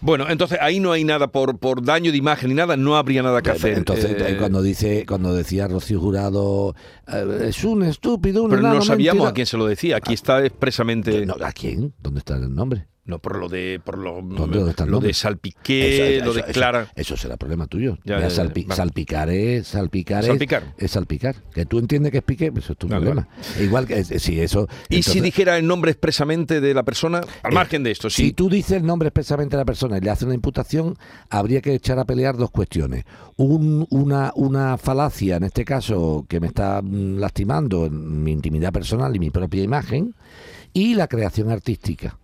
Bueno, 0.00 0.28
entonces 0.28 0.58
ahí 0.60 0.80
no 0.80 0.90
hay 0.92 1.04
nada 1.04 1.28
por, 1.28 1.58
por 1.58 1.82
daño 1.84 2.10
de 2.10 2.16
imagen 2.18 2.48
ni 2.48 2.54
nada, 2.54 2.76
no 2.76 2.96
habría 2.96 3.22
nada 3.22 3.42
que 3.42 3.50
hacer. 3.50 3.74
Entonces, 3.78 4.16
Eh, 4.18 4.36
cuando 4.38 4.62
dice, 4.62 5.04
cuando 5.06 5.34
decía 5.34 5.68
Rocío 5.68 6.00
Jurado, 6.00 6.74
eh, 7.06 7.46
es 7.48 7.62
un 7.64 7.82
estúpido, 7.84 8.44
un 8.44 8.50
pero 8.50 8.62
no 8.62 8.82
sabíamos 8.82 9.18
mentira". 9.18 9.28
a 9.28 9.34
quién 9.34 9.46
se 9.46 9.56
lo 9.58 9.66
decía. 9.66 9.96
Aquí 9.98 10.14
está 10.14 10.44
expresamente. 10.44 11.24
No, 11.26 11.34
¿A 11.40 11.52
quién? 11.52 11.92
¿Dónde 12.02 12.18
está 12.20 12.36
el 12.36 12.52
nombre? 12.54 12.86
No, 13.08 13.18
por 13.20 13.36
lo 13.38 13.48
de 13.48 13.80
por 13.82 13.96
lo, 13.96 14.16
¿Dónde- 14.22 14.58
dónde 14.58 14.70
está 14.70 14.84
el 14.84 14.90
lo 14.90 15.00
de 15.00 15.14
Salpiqué, 15.14 16.18
Eso- 16.18 16.26
lo 16.26 16.34
de 16.34 16.40
eso- 16.42 16.52
Clara. 16.52 16.92
Eso, 16.94 17.16
será 17.16 17.36
problema 17.38 17.66
tuyo. 17.66 17.96
Ya, 18.04 18.16
Mira, 18.16 18.28
ya, 18.28 18.34
ya, 18.36 18.42
salpi- 18.44 18.66
vale. 18.66 18.76
Salpicar 18.76 19.30
es 19.30 19.66
salpicar, 19.68 20.20
es- 20.20 20.26
Salpicar. 20.26 20.74
Es, 20.76 20.90
salpicar. 20.90 21.36
Que 21.54 21.64
tú 21.64 21.78
entiendes 21.78 22.12
que 22.12 22.18
es 22.18 22.24
piqué, 22.24 22.52
pues 22.52 22.64
eso 22.64 22.74
es 22.74 22.78
tu 22.78 22.86
Vale, 22.86 23.06
problema. 23.06 23.28
Igual 23.60 23.86
que 23.86 23.98
eh, 24.00 24.04
si 24.18 24.38
eso. 24.40 24.68
Y 24.90 25.02
si 25.02 25.20
dijera 25.20 25.56
el 25.56 25.66
nombre 25.66 25.90
expresamente 25.90 26.60
de 26.60 26.74
la 26.74 26.82
persona, 26.82 27.22
al 27.42 27.52
Eh, 27.52 27.54
margen 27.54 27.82
de 27.82 27.92
esto, 27.92 28.10
Si 28.10 28.26
sí. 28.26 28.32
tú 28.32 28.50
dices 28.50 28.72
el 28.76 28.84
nombre 28.86 29.08
expresamente 29.08 29.56
de 29.56 29.62
la 29.62 29.64
persona 29.64 29.96
y 29.96 30.00
le 30.02 30.10
haces 30.10 30.24
una 30.24 30.34
imputación, 30.34 30.96
habría 31.30 31.62
que 31.62 31.72
echar 31.74 31.98
a 31.98 32.04
pelear 32.04 32.36
dos 32.36 32.50
cuestiones. 32.50 33.04
Un- 33.36 33.86
una, 33.88 34.32
una 34.36 34.76
falacia, 34.76 35.36
en 35.36 35.44
este 35.44 35.64
caso, 35.64 36.26
que 36.28 36.40
me 36.40 36.48
está 36.48 36.82
mm, 36.82 37.16
lastimando 37.18 37.86
en 37.86 38.22
mi 38.22 38.32
intimidad 38.32 38.70
personal 38.70 39.16
y 39.16 39.18
mi 39.18 39.30
propia 39.30 39.62
imagen, 39.62 40.14
y 40.74 40.94
la 40.94 41.08
creación 41.08 41.48
artística. 41.50 42.18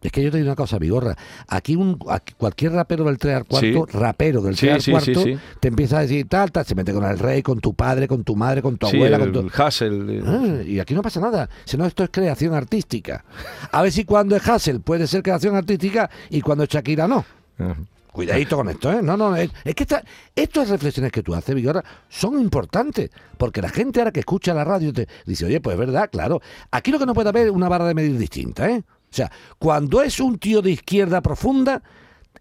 Es 0.00 0.12
que 0.12 0.22
yo 0.22 0.30
te 0.30 0.36
digo 0.36 0.48
una 0.48 0.54
cosa, 0.54 0.78
Vigorra. 0.78 1.16
Aquí, 1.48 1.74
un, 1.74 1.98
aquí 2.08 2.32
cualquier 2.38 2.70
rapero 2.72 3.02
del 3.04 3.18
3 3.18 3.34
al 3.36 3.44
cuarto, 3.46 3.86
Sí. 3.90 3.98
rapero 3.98 4.40
del 4.42 4.56
Sí, 4.56 4.66
3 4.68 4.86
al 4.88 4.92
cuarto, 4.92 5.22
sí, 5.24 5.36
te 5.58 5.68
empieza 5.68 5.98
a 5.98 6.02
decir 6.02 6.28
tal, 6.28 6.52
tal, 6.52 6.64
se 6.64 6.74
mete 6.76 6.92
con 6.92 7.04
el 7.04 7.18
rey, 7.18 7.42
con 7.42 7.58
tu 7.60 7.74
padre, 7.74 8.06
con 8.06 8.22
tu 8.22 8.36
madre, 8.36 8.62
con 8.62 8.76
tu 8.78 8.86
abuela, 8.86 9.16
el 9.16 9.32
con 9.32 9.48
tu... 9.50 9.62
Hassel. 9.62 10.08
eh, 10.10 10.22
Ah, 10.24 10.62
y 10.64 10.78
aquí 10.78 10.94
no 10.94 11.02
pasa 11.02 11.18
nada, 11.20 11.48
sino 11.64 11.84
esto 11.84 12.04
es 12.04 12.10
creación 12.10 12.54
artística. 12.54 13.24
A 13.72 13.82
ver 13.82 13.90
si 13.90 14.04
cuando 14.04 14.36
es 14.36 14.48
Hassel 14.48 14.80
puede 14.80 15.06
ser 15.08 15.22
creación 15.24 15.56
artística 15.56 16.08
y 16.30 16.40
cuando 16.42 16.62
es 16.64 16.70
Shakira 16.70 17.08
no. 17.08 17.24
ajá. 17.58 17.76
Cuidadito 18.12 18.56
con 18.56 18.68
esto, 18.68 18.90
¿eh? 18.92 19.00
No, 19.00 19.16
no, 19.16 19.36
es, 19.36 19.48
es 19.64 19.74
que 19.76 19.84
esta- 19.84 20.02
estas 20.34 20.70
reflexiones 20.70 21.12
que 21.12 21.22
tú 21.22 21.34
haces, 21.36 21.54
Vigorra, 21.54 21.84
son 22.08 22.40
importantes. 22.40 23.10
Porque 23.36 23.62
la 23.62 23.68
gente 23.68 24.00
ahora 24.00 24.10
que 24.10 24.20
escucha 24.20 24.54
la 24.54 24.64
radio 24.64 24.92
te 24.92 25.06
dice, 25.24 25.44
oye, 25.44 25.60
pues 25.60 25.74
es 25.74 25.78
verdad, 25.78 26.08
claro. 26.10 26.40
Aquí 26.72 26.90
lo 26.90 26.98
que 26.98 27.06
no 27.06 27.14
puede 27.14 27.28
haber 27.28 27.46
es 27.46 27.52
una 27.52 27.68
vara 27.68 27.84
de 27.86 27.94
medir 27.94 28.18
distinta, 28.18 28.68
¿eh? 28.70 28.82
O 29.10 29.14
sea, 29.14 29.30
cuando 29.58 30.02
es 30.02 30.20
un 30.20 30.38
tío 30.38 30.62
de 30.62 30.72
izquierda 30.72 31.20
profunda, 31.22 31.82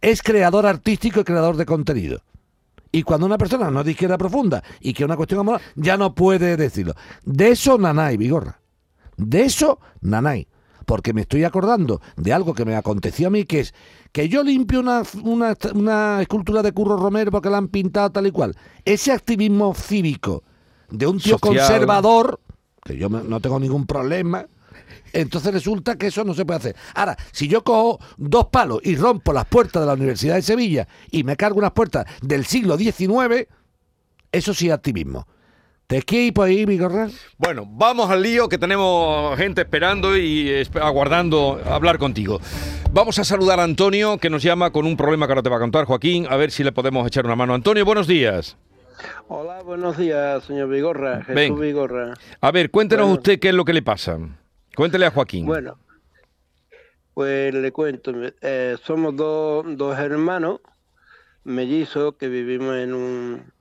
es 0.02 0.22
creador 0.22 0.66
artístico 0.66 1.22
y 1.22 1.24
creador 1.24 1.58
de 1.58 1.66
contenido. 1.66 2.22
Y 2.92 3.04
cuando 3.04 3.26
una 3.26 3.38
persona 3.38 3.70
no 3.70 3.80
es 3.80 3.86
de 3.86 3.92
izquierda 3.92 4.18
profunda 4.18 4.64
y 4.80 4.94
que 4.94 5.04
es 5.04 5.06
una 5.06 5.18
cuestión 5.18 5.42
amorosa, 5.42 5.64
ya 5.76 5.98
no 5.98 6.16
puede 6.16 6.58
decirlo. 6.58 6.94
De 7.24 7.50
eso 7.50 7.78
nanay, 7.78 8.18
Vigorra. 8.18 8.60
De 9.18 9.44
eso 9.44 9.80
nanay. 10.02 10.48
porque 10.88 11.12
me 11.14 11.22
estoy 11.22 11.44
acordando 11.44 12.02
de 12.16 12.32
algo 12.32 12.54
que 12.54 12.64
me 12.64 12.74
aconteció 12.76 13.28
a 13.28 13.30
mí, 13.30 13.44
que 13.44 13.60
es 13.60 13.74
que 14.14 14.30
yo 14.30 14.42
limpio 14.42 14.80
una, 14.80 15.04
una, 15.22 15.54
una 15.76 16.22
escultura 16.22 16.64
de 16.64 16.72
Curro 16.72 16.96
Romero 16.96 17.30
porque 17.30 17.50
la 17.50 17.58
han 17.58 17.68
pintado 17.68 18.10
tal 18.10 18.26
y 18.26 18.32
cual. 18.32 18.56
Ese 18.86 19.12
activismo 19.12 19.74
cívico 19.76 20.44
de 20.90 21.06
un 21.06 21.20
tío 21.20 21.38
Social. 21.38 21.58
conservador, 21.58 22.40
que 22.86 22.98
yo 22.98 23.10
no 23.10 23.42
tengo 23.42 23.60
ningún 23.60 23.86
problema, 23.86 24.48
entonces 25.14 25.54
resulta 25.54 25.98
que 25.98 26.08
eso 26.08 26.24
no 26.24 26.34
se 26.34 26.46
puede 26.46 26.58
hacer. 26.60 26.76
Ahora, 26.96 27.18
si 27.32 27.48
yo 27.48 27.64
cojo 27.64 28.00
dos 28.18 28.48
palos 28.48 28.80
y 28.84 28.96
rompo 28.96 29.34
las 29.34 29.46
puertas 29.46 29.82
de 29.82 29.88
la 29.88 29.94
Universidad 29.94 30.36
de 30.36 30.42
Sevilla 30.42 30.88
y 31.12 31.24
me 31.24 31.36
cargo 31.36 31.60
unas 31.60 31.72
puertas 31.72 32.06
del 32.22 32.46
siglo 32.46 32.78
XIX, 32.78 33.48
eso 34.32 34.54
sí 34.54 34.68
es 34.68 34.74
activismo. 34.74 35.28
¿Te 35.88 36.02
quieres 36.04 36.28
ir 36.28 36.34
por 36.34 36.48
ahí, 36.48 36.66
Vigorra? 36.66 37.08
Bueno, 37.38 37.64
vamos 37.66 38.10
al 38.10 38.22
lío 38.22 38.50
que 38.50 38.58
tenemos 38.58 39.38
gente 39.38 39.62
esperando 39.62 40.18
y 40.18 40.52
aguardando 40.82 41.62
hablar 41.66 41.98
contigo. 41.98 42.42
Vamos 42.92 43.20
a 43.20 43.24
saludar 43.24 43.62
a 43.62 43.64
Antonio 43.64 44.18
que 44.18 44.30
nos 44.30 44.44
llama 44.44 44.72
con 44.72 44.86
un 44.86 44.98
problema 44.98 45.28
que 45.28 45.32
ahora 45.32 45.44
te 45.44 45.50
va 45.50 45.56
a 45.56 45.60
contar 45.60 45.86
Joaquín, 45.86 46.28
a 46.30 46.36
ver 46.36 46.52
si 46.52 46.64
le 46.66 46.74
podemos 46.74 47.08
echar 47.08 47.26
una 47.26 47.38
mano. 47.38 47.54
Antonio, 47.54 47.86
buenos 47.86 48.06
días. 48.06 48.58
Hola, 49.30 49.62
buenos 49.64 49.98
días, 49.98 50.44
señor 50.44 50.68
Vigorra, 50.70 51.24
Jesús. 51.24 51.60
Vigorra. 51.60 52.16
A 52.42 52.52
ver, 52.52 52.70
cuéntenos 52.72 53.06
Bueno. 53.06 53.20
usted 53.20 53.40
qué 53.40 53.50
es 53.50 53.54
lo 53.56 53.64
que 53.64 53.74
le 53.74 53.82
pasa. 53.82 54.18
Cuéntele 54.78 55.08
a 55.08 55.12
Joaquín. 55.12 55.48
Bueno, 55.48 55.80
pues 57.16 57.52
le 57.52 57.72
cuento, 57.72 58.12
eh, 58.42 58.78
somos 58.84 59.16
dos, 59.16 59.66
dos 59.76 59.98
hermanos 59.98 60.60
mellizos 61.44 62.14
que 62.14 62.28
vivimos 62.28 62.76
en 62.76 62.94
un 62.94 63.52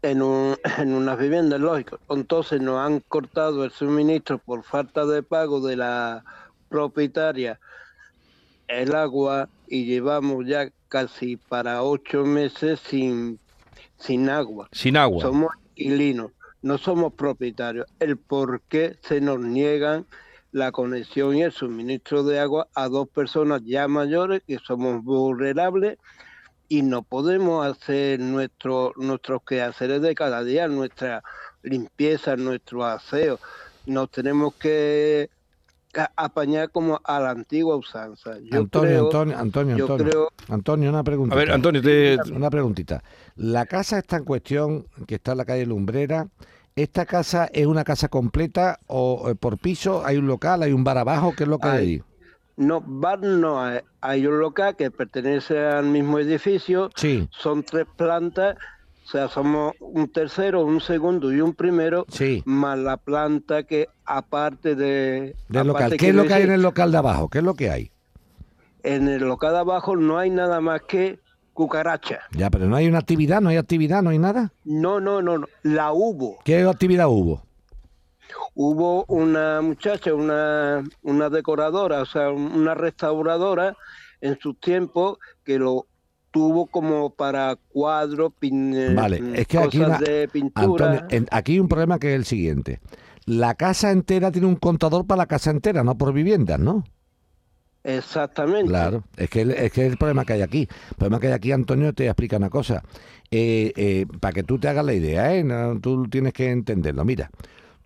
en 0.00 0.22
un 0.22 0.56
en 0.78 0.94
unas 0.94 1.18
viviendas, 1.18 1.58
lógico. 1.60 1.98
Entonces 2.08 2.60
nos 2.60 2.78
han 2.78 3.00
cortado 3.00 3.64
el 3.64 3.72
suministro 3.72 4.38
por 4.38 4.62
falta 4.62 5.04
de 5.06 5.24
pago 5.24 5.60
de 5.60 5.74
la 5.74 6.24
propietaria 6.68 7.58
el 8.68 8.94
agua 8.94 9.48
y 9.66 9.86
llevamos 9.86 10.46
ya 10.46 10.70
casi 10.86 11.36
para 11.36 11.82
ocho 11.82 12.24
meses 12.24 12.78
sin 12.78 13.40
sin 13.96 14.30
agua. 14.30 14.68
Sin 14.70 14.96
agua. 14.96 15.20
Somos 15.20 15.50
inquilinos, 15.74 16.30
no 16.62 16.78
somos 16.78 17.12
propietarios. 17.14 17.88
El 17.98 18.18
por 18.18 18.60
qué 18.68 18.98
se 19.02 19.20
nos 19.20 19.40
niegan 19.40 20.06
la 20.52 20.72
conexión 20.72 21.36
y 21.36 21.42
el 21.42 21.52
suministro 21.52 22.22
de 22.24 22.40
agua 22.40 22.68
a 22.74 22.88
dos 22.88 23.08
personas 23.08 23.62
ya 23.64 23.86
mayores 23.88 24.42
que 24.46 24.58
somos 24.58 25.02
vulnerables 25.04 25.98
y 26.68 26.82
no 26.82 27.02
podemos 27.02 27.66
hacer 27.66 28.20
nuestro, 28.20 28.92
nuestros 28.96 29.42
quehaceres 29.42 30.02
de 30.02 30.14
cada 30.14 30.42
día, 30.44 30.68
nuestra 30.68 31.22
limpieza, 31.62 32.36
nuestro 32.36 32.84
aseo. 32.84 33.38
Nos 33.86 34.10
tenemos 34.10 34.54
que 34.54 35.30
apañar 36.16 36.70
como 36.70 37.00
a 37.02 37.18
la 37.20 37.30
antigua 37.30 37.76
usanza. 37.76 38.38
Yo 38.42 38.58
Antonio, 38.60 38.68
creo- 38.90 39.04
Antonio, 39.06 39.38
Antonio, 39.38 39.76
yo 39.76 39.84
Antonio. 39.86 40.06
creo- 40.10 40.28
Antonio, 40.48 40.90
una 40.90 41.02
pregunta. 41.02 41.34
A 41.34 41.38
ver, 41.38 41.50
Antonio, 41.50 41.82
te... 41.82 42.16
Una 42.32 42.50
preguntita. 42.50 43.02
La 43.36 43.64
casa 43.66 43.98
está 43.98 44.18
en 44.18 44.24
cuestión, 44.24 44.86
que 45.06 45.16
está 45.16 45.32
en 45.32 45.38
la 45.38 45.44
calle 45.44 45.64
Lumbrera. 45.66 46.28
¿Esta 46.78 47.06
casa 47.06 47.50
es 47.52 47.66
una 47.66 47.82
casa 47.82 48.06
completa 48.06 48.78
o 48.86 49.30
eh, 49.30 49.34
por 49.34 49.58
piso? 49.58 50.06
¿Hay 50.06 50.16
un 50.16 50.28
local? 50.28 50.62
¿Hay 50.62 50.72
un 50.72 50.84
bar 50.84 50.96
abajo? 50.96 51.32
¿Qué 51.36 51.42
es 51.42 51.48
lo 51.48 51.58
que 51.58 51.66
hay? 51.66 52.02
No, 52.56 52.80
bar 52.80 53.18
no 53.18 53.60
hay. 53.60 53.80
Hay 54.00 54.24
un 54.28 54.38
local 54.38 54.76
que 54.76 54.92
pertenece 54.92 55.58
al 55.58 55.86
mismo 55.86 56.20
edificio. 56.20 56.90
Sí, 56.94 57.28
Son 57.32 57.64
tres 57.64 57.84
plantas. 57.96 58.56
O 59.04 59.08
sea, 59.08 59.26
somos 59.26 59.72
un 59.80 60.06
tercero, 60.06 60.64
un 60.64 60.80
segundo 60.80 61.32
y 61.32 61.40
un 61.40 61.52
primero. 61.52 62.06
sí. 62.10 62.44
Más 62.46 62.78
la 62.78 62.96
planta 62.96 63.64
que 63.64 63.88
aparte 64.04 64.76
de... 64.76 65.34
Del 65.48 65.66
local. 65.66 65.96
¿Qué 65.96 66.10
es 66.10 66.14
lo 66.14 66.26
que 66.26 66.34
hay 66.34 66.44
en 66.44 66.52
el 66.52 66.62
local 66.62 66.92
de 66.92 66.98
abajo? 66.98 67.28
¿Qué 67.28 67.38
es 67.38 67.44
lo 67.44 67.54
que 67.54 67.70
hay? 67.70 67.90
En 68.84 69.08
el 69.08 69.24
local 69.24 69.52
de 69.54 69.58
abajo 69.58 69.96
no 69.96 70.16
hay 70.16 70.30
nada 70.30 70.60
más 70.60 70.82
que 70.82 71.18
cucaracha. 71.58 72.20
Ya, 72.30 72.50
pero 72.50 72.66
no 72.68 72.76
hay 72.76 72.86
una 72.86 72.98
actividad, 72.98 73.40
no 73.40 73.48
hay 73.48 73.56
actividad, 73.56 74.00
no 74.00 74.10
hay 74.10 74.18
nada. 74.20 74.52
No, 74.64 75.00
no, 75.00 75.20
no, 75.20 75.38
no. 75.38 75.46
La 75.64 75.90
hubo. 75.92 76.38
¿Qué 76.44 76.62
actividad 76.62 77.08
hubo? 77.08 77.42
Hubo 78.54 79.04
una 79.08 79.60
muchacha, 79.60 80.14
una, 80.14 80.84
una 81.02 81.28
decoradora, 81.30 82.02
o 82.02 82.06
sea, 82.06 82.30
una 82.30 82.74
restauradora 82.74 83.76
en 84.20 84.38
sus 84.38 84.60
tiempos 84.60 85.18
que 85.44 85.58
lo 85.58 85.86
tuvo 86.30 86.66
como 86.66 87.10
para 87.10 87.56
cuadros, 87.70 88.32
pin, 88.38 88.94
Vale, 88.94 89.20
mm, 89.20 89.34
es 89.34 89.46
que 89.48 89.58
aquí, 89.58 89.78
cosas 89.78 89.98
una- 90.00 90.08
de 90.08 90.28
pintura. 90.28 90.90
Antonio, 90.92 91.06
en- 91.10 91.26
aquí 91.32 91.52
hay 91.54 91.60
un 91.60 91.68
problema 91.68 91.98
que 91.98 92.10
es 92.12 92.16
el 92.16 92.24
siguiente. 92.24 92.78
La 93.26 93.54
casa 93.54 93.90
entera 93.90 94.30
tiene 94.30 94.46
un 94.46 94.54
contador 94.56 95.06
para 95.08 95.18
la 95.22 95.26
casa 95.26 95.50
entera, 95.50 95.82
no 95.82 95.98
por 95.98 96.12
viviendas, 96.12 96.60
¿no? 96.60 96.84
Exactamente. 97.84 98.68
Claro, 98.68 99.04
es 99.16 99.30
que, 99.30 99.42
el- 99.42 99.52
es 99.52 99.72
que 99.72 99.86
el 99.86 99.96
problema 99.96 100.24
que 100.24 100.34
hay 100.34 100.42
aquí. 100.42 100.68
El 100.90 100.96
problema 100.96 101.20
que 101.20 101.28
hay 101.28 101.32
aquí, 101.32 101.52
Antonio, 101.52 101.92
te 101.94 102.06
explica 102.06 102.36
una 102.36 102.50
cosa. 102.50 102.82
Eh, 103.30 103.72
eh, 103.76 104.06
para 104.20 104.32
que 104.34 104.42
tú 104.42 104.58
te 104.58 104.68
hagas 104.68 104.84
la 104.84 104.94
idea, 104.94 105.34
¿eh? 105.34 105.44
No, 105.44 105.78
tú 105.80 106.08
tienes 106.08 106.32
que 106.32 106.50
entenderlo. 106.50 107.04
Mira, 107.04 107.30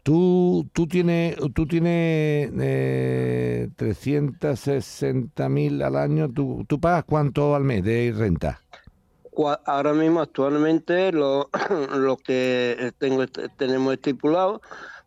tú, 0.03 0.69
tú 0.73 0.87
tienes, 0.89 1.37
tú 1.55 1.67
tienes 1.67 2.51
eh, 2.61 3.71
360 3.77 5.49
mil 5.49 5.83
al 5.83 5.97
año. 5.97 6.31
¿tú, 6.33 6.65
¿Tú 6.69 6.81
pagas 6.81 7.05
cuánto 7.05 7.55
al 7.55 7.65
mes 7.65 7.85
de 7.85 8.13
renta? 8.17 8.63
Ahora 9.65 9.95
mismo, 9.95 10.21
actualmente, 10.21 11.11
lo, 11.11 11.49
lo 11.97 12.17
que 12.19 12.93
tengo 12.99 13.27
tenemos 13.57 13.95
estipulado, 13.95 14.61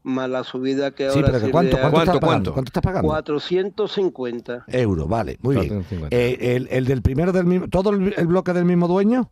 más 0.05 0.29
la 0.29 0.43
subida 0.43 0.91
que 0.91 1.09
Sí, 1.09 1.19
ahora 1.19 1.31
pero 1.31 1.45
que 1.45 1.51
¿cuánto, 1.51 1.77
cuánto, 1.77 1.91
¿Cuánto, 1.91 1.99
estás 1.99 2.19
pagando? 2.19 2.27
cuánto? 2.27 2.53
¿Cuánto 2.53 2.69
estás 2.69 2.83
pagando? 2.83 3.07
450. 3.07 4.65
Euros, 4.67 5.09
vale, 5.09 5.37
muy 5.41 5.55
bien. 5.55 5.67
450. 5.83 6.15
Eh, 6.15 6.55
el, 6.55 6.67
el 6.71 6.85
del 6.85 7.01
primero 7.01 7.31
del 7.31 7.45
mismo, 7.45 7.67
todo 7.67 7.89
el, 7.89 8.13
el 8.15 8.27
bloque 8.27 8.53
del 8.53 8.65
mismo 8.65 8.87
dueño. 8.87 9.29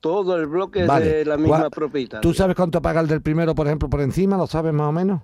Todo 0.00 0.36
el 0.36 0.46
bloque 0.46 0.84
Vale. 0.84 1.06
de 1.06 1.24
la 1.24 1.36
misma 1.36 1.70
propietaria. 1.70 2.20
¿Tú 2.20 2.32
sabes 2.32 2.54
cuánto 2.54 2.80
paga 2.80 3.00
el 3.00 3.08
del 3.08 3.20
primero, 3.20 3.56
por 3.56 3.66
ejemplo, 3.66 3.90
por 3.90 4.00
encima? 4.00 4.36
¿Lo 4.36 4.46
sabes 4.46 4.72
más 4.72 4.86
o 4.88 4.92
menos? 4.92 5.22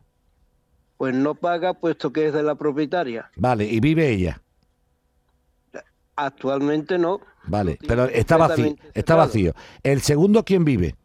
Pues 0.96 1.14
no 1.14 1.36
paga 1.36 1.74
puesto 1.74 2.12
que 2.12 2.26
es 2.26 2.32
de 2.32 2.42
la 2.42 2.56
propietaria. 2.56 3.30
Vale, 3.36 3.66
y 3.66 3.78
vive 3.78 4.10
ella. 4.10 4.42
Actualmente 6.16 6.98
no. 6.98 7.20
Vale, 7.46 7.78
pero 7.86 8.04
está 8.06 8.36
vacío, 8.36 8.74
está 8.94 9.14
vacío. 9.14 9.52
¿El 9.84 10.00
segundo 10.00 10.44
quién 10.44 10.64
vive? 10.64 10.96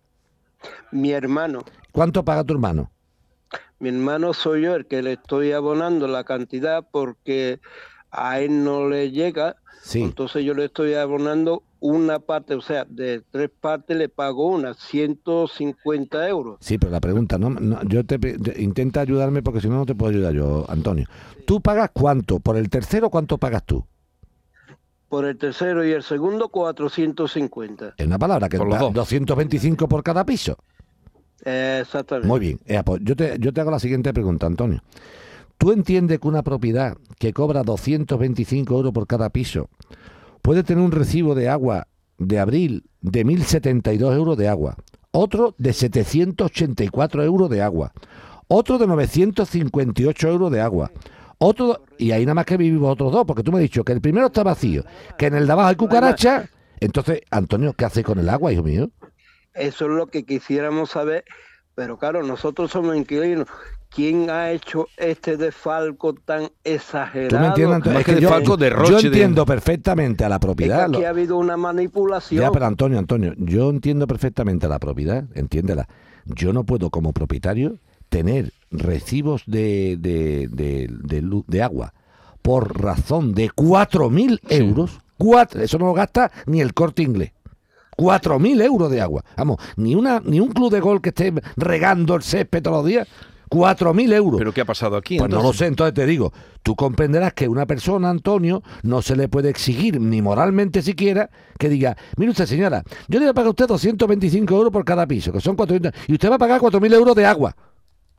Mi 0.91 1.11
hermano. 1.11 1.63
¿Cuánto 1.91 2.25
paga 2.25 2.43
tu 2.43 2.53
hermano? 2.53 2.91
Mi 3.79 3.89
hermano 3.89 4.33
soy 4.33 4.63
yo 4.63 4.75
el 4.75 4.85
que 4.85 5.01
le 5.01 5.13
estoy 5.13 5.51
abonando 5.53 6.07
la 6.07 6.23
cantidad 6.23 6.85
porque 6.91 7.59
a 8.11 8.39
él 8.39 8.63
no 8.63 8.87
le 8.89 9.11
llega. 9.11 9.55
Sí, 9.81 10.01
Entonces 10.01 10.43
yo 10.43 10.53
le 10.53 10.65
estoy 10.65 10.93
abonando 10.95 11.63
una 11.79 12.19
parte, 12.19 12.53
o 12.55 12.61
sea, 12.61 12.85
de 12.89 13.21
tres 13.31 13.49
partes 13.61 13.95
le 13.95 14.09
pago 14.09 14.47
una, 14.47 14.73
150 14.73 16.27
euros. 16.27 16.57
sí, 16.59 16.77
pero 16.77 16.91
la 16.91 16.99
pregunta, 16.99 17.37
no, 17.37 17.49
no, 17.51 17.81
yo 17.83 18.05
te, 18.05 18.19
te- 18.19 18.61
intenta 18.61 18.99
ayudarme 18.99 19.41
porque 19.41 19.61
si 19.61 19.69
no 19.69 19.75
no 19.77 19.85
te 19.85 19.95
puedo 19.95 20.11
ayudar 20.11 20.33
yo, 20.33 20.65
Antonio. 20.67 21.05
¿Tú 21.45 21.61
pagas 21.61 21.91
cuánto? 21.93 22.39
¿Por 22.41 22.57
el 22.57 22.69
tercero 22.69 23.09
cuánto 23.09 23.37
pagas 23.37 23.63
tú? 23.65 23.85
Por 25.07 25.23
el 25.25 25.37
tercero 25.37 25.85
y 25.85 25.91
el 25.91 26.03
segundo, 26.03 26.49
450. 26.49 27.93
Es 27.97 28.05
una 28.05 28.19
palabra 28.19 28.49
que 28.49 28.57
Por 28.57 28.67
los 28.67 28.75
da 28.75 28.81
dos. 28.81 28.93
225 28.93 29.87
por 29.87 30.03
cada 30.03 30.25
piso. 30.25 30.57
Exactamente. 31.45 32.27
Muy 32.27 32.39
bien. 32.39 32.59
Pues 32.83 33.01
yo, 33.03 33.15
te, 33.15 33.37
yo 33.39 33.53
te 33.53 33.61
hago 33.61 33.71
la 33.71 33.79
siguiente 33.79 34.13
pregunta, 34.13 34.45
Antonio. 34.45 34.83
¿Tú 35.57 35.71
entiendes 35.71 36.19
que 36.19 36.27
una 36.27 36.41
propiedad 36.41 36.97
que 37.17 37.33
cobra 37.33 37.63
225 37.63 38.75
euros 38.75 38.93
por 38.93 39.07
cada 39.07 39.29
piso 39.29 39.69
puede 40.41 40.63
tener 40.63 40.83
un 40.83 40.91
recibo 40.91 41.35
de 41.35 41.49
agua 41.49 41.87
de 42.17 42.39
abril 42.39 42.83
de 43.01 43.25
1.072 43.25 44.15
euros 44.15 44.37
de 44.37 44.47
agua, 44.47 44.75
otro 45.11 45.55
de 45.57 45.73
784 45.73 47.23
euros 47.23 47.49
de 47.49 47.61
agua, 47.61 47.93
otro 48.47 48.77
de 48.77 48.87
958 48.87 50.27
euros 50.27 50.51
de 50.51 50.61
agua, 50.61 50.91
otro, 51.39 51.83
y 51.97 52.11
ahí 52.11 52.25
nada 52.25 52.35
más 52.35 52.45
que 52.45 52.57
vivimos 52.57 52.91
otros 52.91 53.11
dos, 53.11 53.25
porque 53.25 53.43
tú 53.43 53.51
me 53.51 53.59
has 53.59 53.63
dicho 53.63 53.83
que 53.83 53.93
el 53.93 54.01
primero 54.01 54.27
está 54.27 54.43
vacío, 54.43 54.83
que 55.17 55.27
en 55.27 55.35
el 55.35 55.47
de 55.47 55.53
abajo 55.53 55.69
hay 55.69 55.75
cucaracha. 55.75 56.49
Entonces, 56.81 57.21
Antonio, 57.31 57.73
¿qué 57.73 57.85
hace 57.85 58.03
con 58.03 58.19
el 58.19 58.29
agua, 58.29 58.53
hijo 58.53 58.63
mío? 58.63 58.89
Eso 59.59 59.85
es 59.85 59.91
lo 59.91 60.07
que 60.07 60.23
quisiéramos 60.25 60.91
saber, 60.91 61.23
pero 61.75 61.97
claro, 61.97 62.23
nosotros 62.23 62.71
somos 62.71 62.95
inquilinos. 62.95 63.47
¿Quién 63.89 64.29
ha 64.29 64.51
hecho 64.51 64.87
este 64.97 65.35
desfalco 65.35 66.13
tan 66.13 66.49
exagerado? 66.63 67.29
¿Tú 67.29 67.39
me 67.39 67.47
entiendes, 67.47 67.75
Antonio? 67.77 67.93
Más 67.97 68.01
Es 68.01 68.05
que 68.05 68.15
que 68.15 68.21
yo, 68.45 68.57
derroche 68.57 68.91
yo 68.91 68.97
de- 69.01 69.07
entiendo 69.07 69.45
perfectamente 69.47 70.23
a 70.23 70.29
la 70.29 70.35
Es 70.35 70.39
que 70.41 70.45
propiedad. 70.47 70.83
aquí 70.83 70.91
lo- 71.01 71.05
ha 71.07 71.09
habido 71.09 71.37
una 71.37 71.57
manipulación. 71.57 72.41
Ya, 72.43 72.51
pero 72.51 72.67
Antonio, 72.67 72.99
Antonio, 72.99 73.33
yo 73.37 73.69
entiendo 73.71 74.05
perfectamente 74.05 74.67
a 74.67 74.69
la 74.69 74.77
propiedad, 74.77 75.23
entiéndela. 75.33 75.87
Yo 76.25 76.53
no 76.53 76.65
puedo 76.65 76.91
como 76.91 77.13
propietario 77.13 77.79
tener 78.09 78.51
recibos 78.69 79.41
de, 79.47 79.97
de, 79.99 80.47
de, 80.51 80.87
de 80.91 81.21
luz- 81.23 81.45
de 81.47 81.63
agua 81.63 81.93
por 82.43 82.79
razón 82.79 83.33
de 83.33 83.49
4.000 83.49 84.39
euros. 84.49 84.99
Cuatro, 85.17 85.61
eso 85.61 85.77
no 85.79 85.87
lo 85.87 85.93
gasta 85.93 86.31
ni 86.45 86.61
el 86.61 86.73
corte 86.75 87.01
inglés. 87.01 87.31
4.000 87.99 88.63
euros 88.63 88.89
de 88.89 89.01
agua. 89.01 89.23
Vamos, 89.35 89.57
ni, 89.75 89.93
una, 89.93 90.21
ni 90.23 90.39
un 90.39 90.49
club 90.49 90.71
de 90.71 90.79
gol 90.79 91.01
que 91.01 91.09
esté 91.09 91.33
regando 91.57 92.15
el 92.15 92.23
césped 92.23 92.63
todos 92.63 92.77
los 92.77 92.85
días. 92.85 93.07
4.000 93.49 94.13
euros. 94.13 94.37
¿Pero 94.37 94.53
qué 94.53 94.61
ha 94.61 94.65
pasado 94.65 94.95
aquí? 94.95 95.17
Pues 95.17 95.29
no 95.29 95.41
lo 95.41 95.53
sé, 95.53 95.65
entonces 95.65 95.95
te 95.95 96.05
digo, 96.05 96.31
tú 96.61 96.75
comprenderás 96.75 97.33
que 97.33 97.47
una 97.47 97.65
persona, 97.65 98.09
Antonio, 98.09 98.61
no 98.83 99.01
se 99.01 99.15
le 99.15 99.27
puede 99.27 99.49
exigir, 99.49 99.99
ni 99.99 100.21
moralmente 100.21 100.83
siquiera, 100.83 101.31
que 101.57 101.67
diga, 101.67 101.97
mire 102.15 102.31
usted 102.31 102.45
señora, 102.45 102.83
yo 103.07 103.19
le 103.19 103.25
voy 103.25 103.31
a 103.31 103.33
pagar 103.33 103.47
a 103.47 103.49
usted 103.49 103.67
225 103.67 104.55
euros 104.55 104.71
por 104.71 104.85
cada 104.85 105.07
piso, 105.07 105.33
que 105.33 105.41
son 105.41 105.55
400, 105.55 105.91
y 106.07 106.13
usted 106.13 106.29
va 106.29 106.35
a 106.35 106.39
pagar 106.39 106.61
4.000 106.61 106.93
euros 106.93 107.15
de 107.15 107.25
agua, 107.25 107.55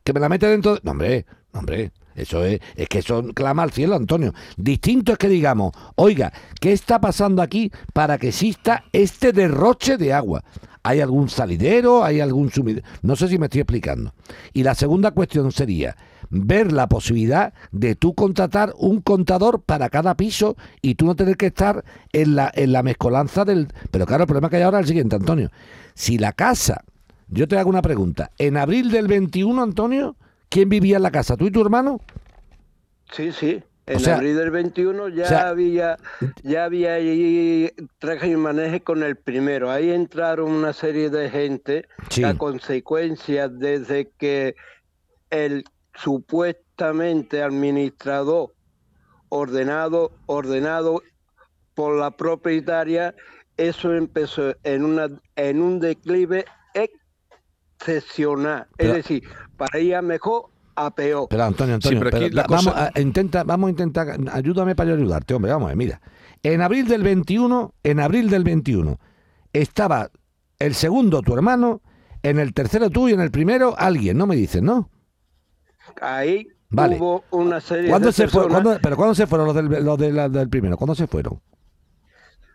que 0.03 0.13
me 0.13 0.19
la 0.19 0.29
mete 0.29 0.47
dentro 0.49 0.75
de... 0.75 0.81
No, 0.83 0.91
hombre, 0.91 1.25
no, 1.53 1.61
hombre, 1.61 1.93
eso 2.15 2.45
es, 2.45 2.61
es 2.77 2.89
que 2.89 2.99
eso 2.99 3.23
clama 3.35 3.63
al 3.63 3.71
cielo, 3.71 3.97
Antonio. 3.97 4.35
Distinto 4.57 5.13
es 5.13 5.19
que 5.19 5.29
digamos, 5.29 5.73
oiga, 5.97 6.33
¿qué 6.61 6.73
está 6.73 7.01
pasando 7.01 7.43
aquí 7.43 7.71
para 7.93 8.19
que 8.19 8.29
exista 8.29 8.85
este 8.93 9.33
derroche 9.33 9.97
de 9.97 10.13
agua? 10.13 10.43
¿Hay 10.83 11.01
algún 11.01 11.29
salidero? 11.29 12.05
¿Hay 12.05 12.21
algún 12.21 12.51
sumidero? 12.51 12.87
No 13.03 13.15
sé 13.15 13.29
si 13.29 13.39
me 13.39 13.47
estoy 13.47 13.61
explicando. 13.61 14.15
Y 14.55 14.63
la 14.63 14.75
segunda 14.75 15.11
cuestión 15.11 15.53
sería 15.53 15.97
ver 16.31 16.73
la 16.73 16.89
posibilidad 16.89 17.53
de 17.71 17.97
tú 17.97 18.15
contratar 18.15 18.73
un 18.79 19.01
contador 19.01 19.63
para 19.63 19.91
cada 19.91 20.17
piso 20.17 20.57
y 20.81 20.95
tú 20.95 21.05
no 21.05 21.17
tener 21.17 21.37
que 21.37 21.47
estar 21.47 21.85
en 22.13 22.37
la, 22.37 22.51
en 22.55 22.73
la 22.73 22.83
mezcolanza 22.83 23.45
del... 23.45 23.69
Pero 23.91 24.07
claro, 24.07 24.23
el 24.23 24.27
problema 24.27 24.49
que 24.49 24.57
hay 24.57 24.63
ahora 24.63 24.79
es 24.79 24.85
el 24.85 24.89
siguiente, 24.89 25.17
Antonio. 25.17 25.51
Si 25.95 26.17
la 26.17 26.33
casa, 26.33 26.85
yo 27.29 27.47
te 27.47 27.59
hago 27.59 27.69
una 27.69 27.83
pregunta, 27.83 28.31
en 28.39 28.57
abril 28.57 28.91
del 28.91 29.07
21, 29.07 29.63
Antonio, 29.63 30.17
¿quién 30.51 30.69
vivía 30.69 30.97
en 30.99 31.03
la 31.03 31.11
casa? 31.11 31.37
¿Tú 31.37 31.47
y 31.47 31.51
tu 31.51 31.63
hermano? 31.63 32.01
Sí, 33.13 33.33
sí. 33.33 33.63
En 33.87 33.99
sea, 33.99 34.17
abril 34.17 34.37
del 34.37 34.51
21 34.53 35.09
ya 35.09 35.25
o 35.25 35.27
sea, 35.27 35.49
había 35.49 35.97
ya 36.45 36.65
había 36.65 36.95
ahí 36.95 37.73
traje 37.99 38.29
y 38.29 38.37
maneje 38.37 38.83
con 38.83 39.03
el 39.03 39.17
primero. 39.17 39.71
Ahí 39.71 39.91
entraron 39.91 40.53
una 40.53 40.73
serie 40.73 41.11
de 41.11 41.29
gente 41.31 41.89
Sí. 42.09 42.21
que 42.21 42.27
a 42.29 42.39
consecuencia 42.39 43.49
desde 43.49 44.11
que 44.17 44.55
el 45.31 45.65
supuestamente 45.95 47.43
administrador 47.43 48.55
ordenado 49.29 50.13
ordenado 50.27 51.03
por 51.75 51.97
la 51.99 52.13
propietaria 52.13 53.15
eso 53.57 53.93
empezó 53.93 54.55
en 54.63 54.85
una 54.85 55.09
en 55.35 55.61
un 55.61 55.81
declive 55.81 56.45
excepcional. 57.81 58.67
Pero- 58.77 58.91
es 58.91 58.97
decir, 58.99 59.25
para 59.61 59.79
ir 59.79 59.95
a 59.95 60.01
mejor 60.01 60.47
a 60.75 60.91
peor. 60.95 61.27
Pero 61.29 61.45
Antonio, 61.45 61.75
Antonio, 61.75 61.99
pero 62.01 62.17
aquí 62.17 62.25
pero 62.31 62.37
la 62.37 62.43
da- 62.43 62.49
vamos, 62.49 62.75
a, 62.75 62.99
intenta, 63.01 63.45
vamos 63.45 63.69
a 63.69 63.71
intentar, 63.73 64.17
ayúdame 64.33 64.75
para 64.75 64.89
yo 64.91 64.97
ayudarte, 64.97 65.35
hombre, 65.35 65.53
vamos 65.53 65.67
a 65.67 65.69
ver, 65.69 65.77
mira. 65.77 66.01
En 66.43 66.63
abril 66.63 66.89
del 66.89 67.03
21, 67.03 67.75
en 67.83 68.01
abril 68.01 68.31
del 68.31 68.43
21, 68.45 68.99
estaba 69.53 70.11
el 70.59 70.75
segundo 70.75 71.21
tu 71.21 71.35
hermano, 71.35 71.83
en 72.23 72.39
el 72.39 72.55
tercero 72.55 72.89
tú 72.89 73.09
y 73.09 73.13
en 73.13 73.21
el 73.21 73.31
primero 73.31 73.75
alguien, 73.77 74.17
no 74.17 74.27
me 74.27 74.37
dices, 74.37 74.63
¿no? 74.63 74.89
Ahí 76.01 76.49
Vale. 76.71 76.97
hubo 76.97 77.25
una 77.31 77.61
serie 77.61 77.91
¿Cuándo 77.91 78.09
de 78.09 78.13
se 78.13 78.29
fue, 78.29 78.45
personas. 78.45 78.63
cuándo- 78.63 78.81
pero 78.83 78.97
¿cuándo 78.97 79.15
se 79.15 79.27
fueron 79.27 79.47
los 79.49 79.57
del, 79.57 79.85
los 79.85 79.99
de 79.99 80.13
la- 80.13 80.29
del 80.31 80.49
primero? 80.49 80.77
¿Cuándo 80.79 80.95
se 80.95 81.07
fueron? 81.07 81.41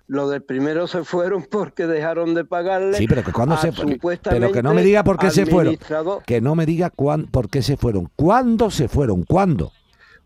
Los 0.07 0.29
del 0.29 0.43
primero 0.43 0.87
se 0.87 1.03
fueron 1.03 1.43
porque 1.51 1.87
dejaron 1.87 2.33
de 2.35 2.45
pagarle. 2.45 2.97
Sí, 2.97 3.07
pero 3.07 3.23
que 3.23 3.31
cuándo 3.31 3.55
a 3.55 3.57
se 3.57 3.71
fueron. 3.71 3.99
Pero 4.23 4.51
que 4.51 4.61
no 4.63 4.73
me 4.73 4.83
diga 4.83 5.03
por 5.03 5.17
qué 5.17 5.31
se 5.31 5.45
fueron. 5.45 5.77
Que 6.25 6.41
no 6.41 6.55
me 6.55 6.65
diga 6.65 6.89
cuán, 6.91 7.25
por 7.27 7.49
qué 7.49 7.61
se 7.61 7.75
fueron. 7.77 8.11
¿Cuándo 8.15 8.69
se 8.69 8.87
fueron? 8.87 9.23
¿Cuándo? 9.23 9.71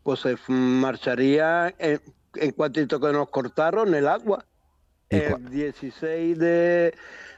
Pues 0.04 0.20
se 0.22 0.36
marcharía 0.84 1.74
en, 1.78 2.02
en 2.36 2.52
cuantito 2.52 3.00
que 3.00 3.12
nos 3.12 3.30
cortaron 3.30 3.94
el 3.94 4.08
agua. 4.08 4.46
¿Y 5.10 5.16
El 5.18 5.34
cua- 5.34 5.50
16 5.50 6.38
de, 6.38 6.94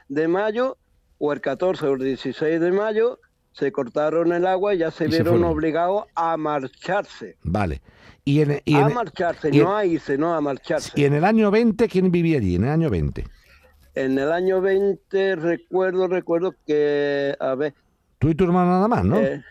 de 0.08 0.28
mayo 0.28 0.76
o 1.18 1.32
el 1.32 1.40
14 1.40 1.86
o 1.86 1.92
el 1.94 2.00
16 2.04 2.60
de 2.60 2.72
mayo 2.72 3.18
se 3.52 3.70
cortaron 3.72 4.32
el 4.32 4.46
agua 4.46 4.74
y 4.74 4.78
ya 4.78 4.90
se 4.90 5.04
Y 5.04 5.08
vieron 5.08 5.44
obligados 5.44 6.04
a 6.14 6.36
marcharse. 6.36 7.36
Vale. 7.42 7.80
Y 8.24 8.40
en, 8.40 8.60
y 8.64 8.74
a 8.76 8.86
en- 8.86 8.94
marcharse, 8.94 9.50
y 9.52 9.58
en- 9.58 9.64
no 9.64 9.76
a 9.76 9.84
irse, 9.84 10.16
no 10.18 10.34
a 10.34 10.40
marcharse. 10.40 10.92
y 10.94 11.04
en 11.04 11.14
el 11.14 11.24
año 11.24 11.50
20, 11.50 11.88
¿quién 11.88 12.10
vivía 12.12 12.38
allí? 12.38 12.54
En 12.56 12.64
el 12.64 12.70
año 12.70 12.88
20. 12.90 13.26
En 13.94 14.18
el 14.18 14.32
año 14.32 14.60
20 14.60 15.36
recuerdo, 15.36 16.08
recuerdo 16.08 16.54
que, 16.66 17.34
a 17.38 17.54
ver, 17.54 17.74
Tú 18.18 18.28
y 18.30 18.34
tu 18.34 18.44
hermano 18.44 18.70
nada 18.70 18.88
más, 18.88 19.04
¿no? 19.04 19.18
eh, 19.18 19.42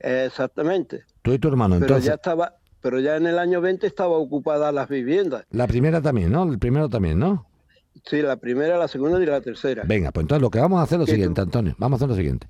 exactamente. 0.00 1.04
Tú 1.22 1.32
y 1.32 1.38
tu 1.38 1.48
hermano. 1.48 1.74
Pero 1.76 1.84
Entonces, 1.86 2.06
ya 2.08 2.14
estaba, 2.14 2.54
pero 2.80 3.00
ya 3.00 3.16
en 3.16 3.26
el 3.26 3.38
año 3.38 3.60
20 3.60 3.86
estaba 3.86 4.16
ocupadas 4.16 4.72
las 4.74 4.88
viviendas. 4.88 5.44
la 5.50 5.66
primera 5.66 6.00
también, 6.00 6.32
¿no? 6.32 6.44
El 6.50 6.58
primero 6.58 6.88
también, 6.88 7.18
¿no? 7.18 7.46
Sí, 8.04 8.20
la 8.20 8.36
primera, 8.36 8.76
la 8.76 8.88
segunda 8.88 9.22
y 9.22 9.26
la 9.26 9.40
tercera. 9.40 9.84
Venga, 9.86 10.10
pues 10.10 10.24
entonces 10.24 10.42
lo 10.42 10.50
que 10.50 10.58
vamos 10.58 10.80
a 10.80 10.82
hacer 10.82 11.00
es 11.00 11.08
lo 11.08 11.12
siguiente, 11.12 11.40
Antonio. 11.40 11.74
Vamos 11.78 11.96
a 11.96 12.04
hacer 12.04 12.08
lo 12.08 12.16
siguiente. 12.16 12.46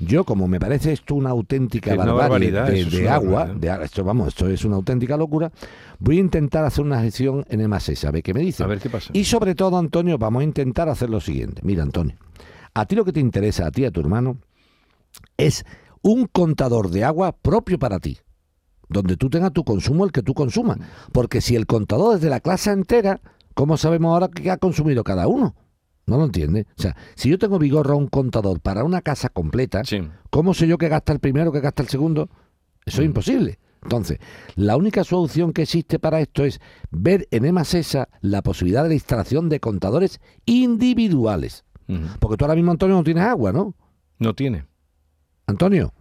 Yo, 0.00 0.24
como 0.24 0.48
me 0.48 0.60
parece 0.60 0.92
esto 0.92 1.14
una 1.14 1.30
auténtica 1.30 1.92
Es 1.92 1.98
una 1.98 2.12
barbarie 2.12 2.50
barbaridad, 2.50 2.90
de, 2.90 3.00
una 3.00 3.14
agua, 3.14 3.46
de, 3.46 3.84
esto, 3.84 4.04
vamos, 4.04 4.28
esto 4.28 4.48
es 4.48 4.64
una 4.64 4.76
auténtica 4.76 5.16
locura, 5.16 5.50
voy 5.98 6.18
a 6.18 6.20
intentar 6.20 6.64
hacer 6.64 6.84
una 6.84 7.00
gestión 7.00 7.44
en 7.48 7.60
EMASES, 7.60 8.04
a 8.04 8.10
ver 8.10 8.22
qué 8.22 8.34
me 8.34 8.40
dice. 8.40 8.62
A 8.62 8.66
ver 8.66 8.80
qué 8.80 8.90
pasa. 8.90 9.10
Y 9.12 9.24
sobre 9.24 9.54
todo, 9.54 9.78
Antonio, 9.78 10.18
vamos 10.18 10.40
a 10.40 10.44
intentar 10.44 10.88
hacer 10.88 11.10
lo 11.10 11.20
siguiente. 11.20 11.62
Mira, 11.64 11.82
Antonio, 11.82 12.16
a 12.74 12.84
ti 12.86 12.94
lo 12.94 13.04
que 13.04 13.12
te 13.12 13.20
interesa, 13.20 13.66
a 13.66 13.70
ti 13.70 13.82
y 13.82 13.84
a 13.86 13.90
tu 13.90 14.00
hermano, 14.00 14.36
es 15.36 15.64
un 16.02 16.26
contador 16.26 16.90
de 16.90 17.04
agua 17.04 17.32
propio 17.32 17.78
para 17.78 17.98
ti, 17.98 18.18
donde 18.88 19.16
tú 19.16 19.30
tengas 19.30 19.52
tu 19.52 19.64
consumo, 19.64 20.04
el 20.04 20.12
que 20.12 20.22
tú 20.22 20.34
consumas. 20.34 20.78
Porque 21.12 21.40
si 21.40 21.56
el 21.56 21.66
contador 21.66 22.16
es 22.16 22.20
de 22.20 22.30
la 22.30 22.40
clase 22.40 22.70
entera, 22.70 23.20
¿cómo 23.58 23.76
sabemos 23.76 24.12
ahora 24.12 24.28
qué 24.28 24.52
ha 24.52 24.56
consumido 24.56 25.02
cada 25.02 25.26
uno? 25.26 25.56
No 26.06 26.16
lo 26.16 26.24
entiende. 26.26 26.68
O 26.78 26.80
sea, 26.80 26.96
si 27.16 27.28
yo 27.28 27.38
tengo 27.38 27.58
Vigorra 27.58 27.96
un 27.96 28.06
contador 28.06 28.60
para 28.60 28.84
una 28.84 29.02
casa 29.02 29.30
completa, 29.30 29.82
Sí. 29.84 30.00
¿cómo 30.30 30.54
sé 30.54 30.68
yo 30.68 30.78
que 30.78 30.88
gasta 30.88 31.12
el 31.12 31.18
primero, 31.18 31.50
que 31.50 31.58
gasta 31.60 31.82
el 31.82 31.88
segundo? 31.88 32.30
Eso 32.86 33.02
es 33.02 33.06
imposible. 33.06 33.58
Entonces, 33.82 34.18
la 34.54 34.76
única 34.76 35.02
solución 35.02 35.52
que 35.52 35.62
existe 35.62 35.98
para 35.98 36.20
esto 36.20 36.44
es 36.44 36.60
ver 36.92 37.26
en 37.32 37.44
EMASESA 37.46 38.08
la 38.20 38.42
posibilidad 38.42 38.84
de 38.84 38.90
la 38.90 38.94
instalación 38.94 39.48
de 39.48 39.58
contadores 39.58 40.20
individuales. 40.46 41.64
Porque 42.20 42.36
tú 42.36 42.44
ahora 42.44 42.54
mismo, 42.54 42.70
Antonio, 42.70 42.94
no 42.94 43.02
tienes 43.02 43.24
agua, 43.24 43.50
¿no? 43.52 43.74
No 44.20 44.34
tiene. 44.34 44.66
Antonio, 45.48 45.92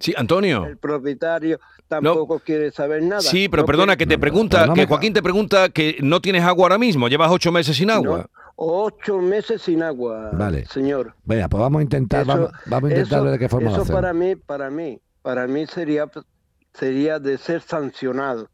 Sí, 0.00 0.14
Antonio. 0.16 0.64
El 0.64 0.78
propietario 0.78 1.58
tampoco 1.88 2.38
quiere 2.38 2.70
saber 2.70 3.02
nada. 3.02 3.20
Sí, 3.22 3.48
pero 3.48 3.62
No 3.62 3.66
perdona, 3.66 3.96
que 3.96 4.06
te 4.06 4.18
pregunta, 4.18 4.66
no 4.66 4.74
que 4.74 4.86
Joaquín 4.86 5.12
te 5.12 5.22
pregunta 5.22 5.68
que 5.70 5.96
no 6.00 6.20
tienes 6.20 6.44
agua 6.44 6.64
ahora 6.66 6.78
mismo, 6.78 7.08
llevas 7.08 7.30
ocho 7.30 7.50
meses 7.50 7.76
sin 7.76 7.90
agua. 7.90 8.18
No, 8.18 8.30
ocho 8.56 9.18
meses 9.18 9.62
sin 9.62 9.82
agua, 9.82 10.30
Vale. 10.32 10.66
señor. 10.66 11.14
venga, 11.24 11.48
pues 11.48 11.60
vamos 11.60 11.80
a 11.80 11.82
intentar, 11.82 12.22
Eso- 12.22 12.28
vamos, 12.28 12.50
vamos 12.66 12.90
a 12.90 12.94
intentar 12.94 13.18
eso- 13.18 13.24
ver 13.24 13.32
de 13.32 13.38
qué 13.38 13.48
forma 13.48 13.70
Eso 13.70 13.84
para 13.86 14.12
mí, 14.12 14.36
para 14.36 14.70
mí, 14.70 15.00
para 15.22 15.46
mí 15.46 15.66
sería, 15.66 16.08
sería 16.74 17.18
de 17.18 17.38
ser 17.38 17.62
sancionado. 17.62 18.48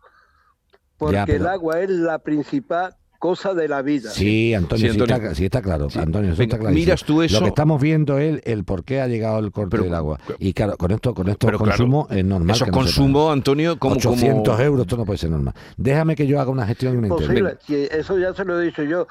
Porque 0.97 1.17
Ya, 1.17 1.27
pero- 1.27 1.39
el 1.45 1.47
agua 1.49 1.81
es 1.81 1.91
la 1.91 2.19
principal 2.21 2.95
cosa 3.25 3.55
de 3.55 3.69
la 3.69 3.81
vida. 3.81 4.11
Sí, 4.11 4.53
Antonio, 4.53 4.93
Sí, 4.93 5.01
está, 5.01 5.35
sí 5.35 5.45
está 5.47 5.63
claro. 5.63 5.89
Sí. 5.89 5.99
Antonio, 5.99 6.33
eso 6.33 6.41
Venga, 6.41 6.57
está 6.57 6.59
clarísimo. 6.59 6.85
miras 6.85 7.05
tú 7.05 7.23
eso- 7.23 7.37
Lo 7.41 7.45
que 7.45 7.49
estamos 7.49 7.81
viendo 7.81 8.19
es 8.19 8.43
el 8.45 8.65
por 8.65 8.85
qué 8.85 9.01
ha 9.01 9.09
llegado 9.09 9.39
el 9.39 9.51
corte 9.51 9.71
Pero- 9.71 9.85
del 9.85 9.95
agua. 9.95 10.21
Y 10.39 10.53
claro, 10.53 10.77
con 10.77 10.91
esto, 10.91 11.15
con 11.15 11.31
estos 11.31 11.47
Pero 11.49 11.57
claro, 11.57 11.71
consumos 11.71 12.11
es 12.11 12.23
normal. 12.23 12.55
Esos 12.55 12.67
que 12.67 12.71
no 12.73 12.77
consumos, 12.77 13.33
Antonio, 13.33 13.79
como... 13.79 13.95
pague. 13.95 14.09
800 14.09 14.55
como... 14.55 14.63
euros, 14.63 14.81
esto 14.83 14.97
no 14.99 15.07
puede 15.07 15.17
ser 15.19 15.31
normal. 15.31 15.55
Déjame 15.79 16.17
que 16.17 16.27
yo 16.27 16.39
haga 16.39 16.51
una 16.51 16.67
gestión 16.67 16.97
y 16.97 16.99
me 16.99 17.09
entere. 17.09 17.27
Posible, 17.29 17.57
si 17.67 17.75
eso 17.97 18.19
ya 18.19 18.35
se 18.35 18.45
lo 18.45 18.61
he 18.61 18.67
dicho 18.67 18.83
yo. 18.83 19.07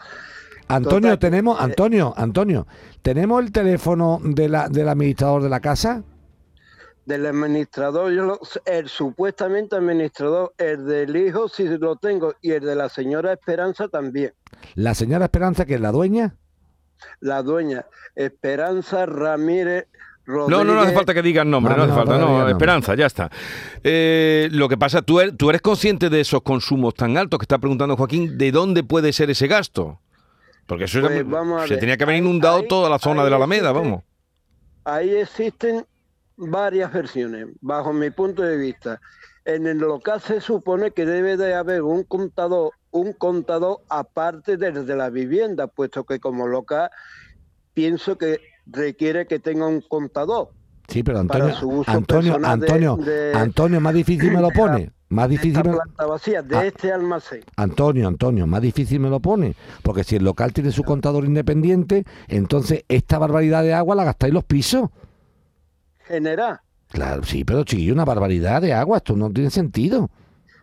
Antonio, 0.67 1.09
Total, 1.13 1.19
tenemos, 1.19 1.59
eh, 1.59 1.63
Antonio, 1.63 2.13
Antonio, 2.15 2.67
¿tenemos 3.01 3.43
el 3.43 3.51
teléfono 3.51 4.19
de 4.23 4.47
la, 4.47 4.69
del 4.69 4.89
administrador 4.89 5.41
de 5.41 5.49
la 5.49 5.59
casa? 5.59 6.03
Del 7.05 7.25
administrador, 7.25 8.11
yo 8.13 8.23
lo- 8.23 8.39
el 8.65 8.87
supuestamente 8.87 9.75
administrador, 9.75 10.53
el 10.57 10.85
del 10.85 11.15
hijo 11.17 11.49
sí 11.49 11.65
lo 11.67 11.97
tengo 11.97 12.33
y 12.41 12.51
el 12.51 12.61
de 12.63 12.75
la 12.75 12.87
señora 12.87 13.33
Esperanza 13.33 13.87
también. 13.89 14.33
La 14.75 14.93
señora 14.95 15.25
Esperanza, 15.25 15.65
que 15.65 15.75
es 15.75 15.81
la 15.81 15.91
dueña. 15.91 16.35
La 17.19 17.43
dueña 17.43 17.85
Esperanza 18.15 19.05
Ramírez 19.05 19.87
Rodríguez. 20.25 20.57
No, 20.57 20.63
no, 20.63 20.73
no 20.75 20.81
hace 20.81 20.93
falta 20.93 21.13
que 21.13 21.21
digas 21.21 21.45
nombre, 21.45 21.73
No, 21.73 21.79
no, 21.79 21.83
hace 21.83 21.91
no, 21.91 21.97
falta, 21.97 22.17
no. 22.17 22.47
Esperanza, 22.47 22.95
ya 22.95 23.07
está. 23.07 23.29
Eh, 23.83 24.47
lo 24.53 24.69
que 24.69 24.77
pasa, 24.77 25.01
¿tú 25.01 25.19
eres, 25.19 25.35
tú 25.35 25.49
eres 25.49 25.61
consciente 25.61 26.09
de 26.09 26.21
esos 26.21 26.41
consumos 26.43 26.93
tan 26.93 27.17
altos 27.17 27.37
que 27.39 27.43
está 27.43 27.57
preguntando 27.57 27.97
Joaquín, 27.97 28.37
¿de 28.37 28.53
dónde 28.53 28.83
puede 28.83 29.11
ser 29.11 29.29
ese 29.29 29.47
gasto? 29.47 29.99
Porque 30.65 30.85
eso 30.85 31.01
Pues 31.01 31.11
se 31.11 31.23
ver. 31.73 31.79
tenía 31.81 31.97
que 31.97 32.05
haber 32.05 32.15
inundado 32.15 32.59
ahí- 32.59 32.67
toda 32.69 32.89
la 32.89 32.99
zona 32.99 33.25
de 33.25 33.29
la 33.29 33.35
Alameda, 33.35 33.71
existe- 33.71 33.83
vamos. 33.89 34.03
Ahí 34.85 35.09
existen 35.09 35.85
varias 36.37 36.91
versiones, 36.91 37.47
bajo 37.61 37.93
mi 37.93 38.09
punto 38.09 38.41
de 38.43 38.57
vista. 38.57 38.99
En 39.45 39.67
el 39.67 39.77
local 39.79 40.21
se 40.21 40.39
supone 40.39 40.91
que 40.91 41.05
debe 41.05 41.35
de 41.37 41.53
haber 41.53 41.81
un 41.81 42.03
contador, 42.03 42.71
un 42.91 43.13
contador 43.13 43.81
aparte 43.89 44.55
del 44.57 44.85
de 44.85 44.95
la 44.95 45.09
vivienda, 45.09 45.67
puesto 45.67 46.05
que 46.05 46.19
como 46.19 46.47
local 46.47 46.89
pienso 47.73 48.17
que 48.17 48.39
requiere 48.65 49.27
que 49.27 49.39
tenga 49.39 49.67
un 49.67 49.81
contador. 49.81 50.49
Sí, 50.87 51.01
pero 51.03 51.19
Antonio, 51.19 51.55
Antonio, 51.87 52.37
de- 52.37 52.47
Antonio, 52.47 52.95
de- 52.97 53.33
Antonio, 53.33 53.81
más 53.81 53.93
difícil 53.93 54.31
me 54.31 54.41
lo 54.41 54.49
pone. 54.49 54.91
Más 55.09 55.29
difícil 55.29 55.57
esta 55.57 55.69
me... 55.69 55.75
planta 55.75 56.05
vacía, 56.07 56.41
de 56.41 56.55
Ah. 56.57 56.65
este 56.65 56.91
almacén. 56.91 57.41
Antonio, 57.55 58.07
Antonio, 58.07 58.47
más 58.47 58.61
difícil 58.61 58.99
me 58.99 59.09
lo 59.09 59.19
pone. 59.19 59.55
Porque 59.83 60.03
si 60.03 60.15
el 60.15 60.23
local 60.23 60.53
tiene 60.53 60.71
su 60.71 60.83
contador 60.83 61.25
independiente, 61.25 62.03
entonces 62.27 62.83
esta 62.87 63.19
barbaridad 63.19 63.61
de 63.63 63.73
agua 63.73 63.95
la 63.95 64.05
gastáis 64.05 64.33
los 64.33 64.43
pisos. 64.43 64.89
General. 66.07 66.59
Claro, 66.89 67.23
sí, 67.23 67.43
pero 67.43 67.63
chiquillo, 67.63 67.93
una 67.93 68.05
barbaridad 68.05 68.61
de 68.61 68.73
agua, 68.73 68.97
esto 68.97 69.15
no 69.15 69.29
tiene 69.31 69.49
sentido. 69.49 70.09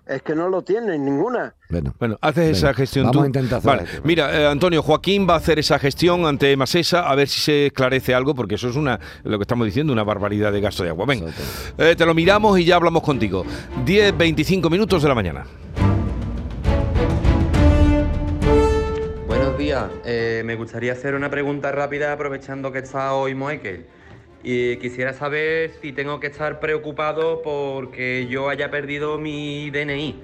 Es 0.07 0.23
que 0.23 0.35
no 0.35 0.49
lo 0.49 0.63
tienen 0.63 1.05
ninguna. 1.05 1.55
Bueno, 1.69 1.95
Bueno, 2.01 2.19
haces 2.21 2.59
esa 2.59 2.75
gestión 2.75 3.05
vamos 3.05 3.17
tú. 3.19 3.23
a 3.23 3.27
intentar 3.27 3.59
hacer 3.59 3.69
Vale, 3.71 3.83
esto. 3.85 4.01
Mira, 4.05 4.41
eh, 4.41 4.47
Antonio, 4.47 4.83
Joaquín 4.83 5.27
va 5.29 5.35
a 5.35 5.37
hacer 5.37 5.61
esa 5.61 5.79
gestión 5.79 6.27
ante 6.27 6.57
Masesa 6.57 7.09
a 7.09 7.15
ver 7.15 7.29
si 7.29 7.41
se 7.41 7.67
esclarece 7.67 8.13
algo, 8.13 8.35
porque 8.35 8.57
eso 8.57 8.69
es 8.69 8.75
una, 8.77 8.99
lo 9.23 9.39
que 9.39 9.43
estamos 9.43 9.67
diciendo, 9.67 9.93
una 9.93 10.03
barbaridad 10.03 10.53
de 10.53 10.61
gasto 10.61 10.83
de 10.83 10.89
agua. 10.89 11.07
Venga, 11.07 11.31
eh, 11.79 11.95
te 11.97 12.05
lo 12.07 12.13
miramos 12.15 12.59
y 12.59 12.65
ya 12.65 12.75
hablamos 12.77 13.05
contigo. 13.05 13.45
10, 13.85 14.17
25 14.19 14.69
minutos 14.69 15.01
de 15.03 15.09
la 15.09 15.15
mañana. 15.15 15.45
Buenos 19.27 19.57
días. 19.59 19.85
Eh, 20.05 20.43
me 20.45 20.57
gustaría 20.57 20.93
hacer 20.93 21.15
una 21.15 21.31
pregunta 21.31 21.71
rápida 21.73 22.13
aprovechando 22.13 22.73
que 22.73 22.81
está 22.81 23.15
hoy 23.15 23.35
Moekel. 23.35 23.87
Y 24.43 24.77
quisiera 24.77 25.13
saber 25.13 25.73
si 25.83 25.93
tengo 25.93 26.19
que 26.19 26.29
estar 26.29 26.61
preocupado 26.61 27.43
porque 27.43 28.27
yo 28.29 28.49
haya 28.49 28.71
perdido 28.71 29.19
mi 29.19 29.71
DNI. 29.71 30.23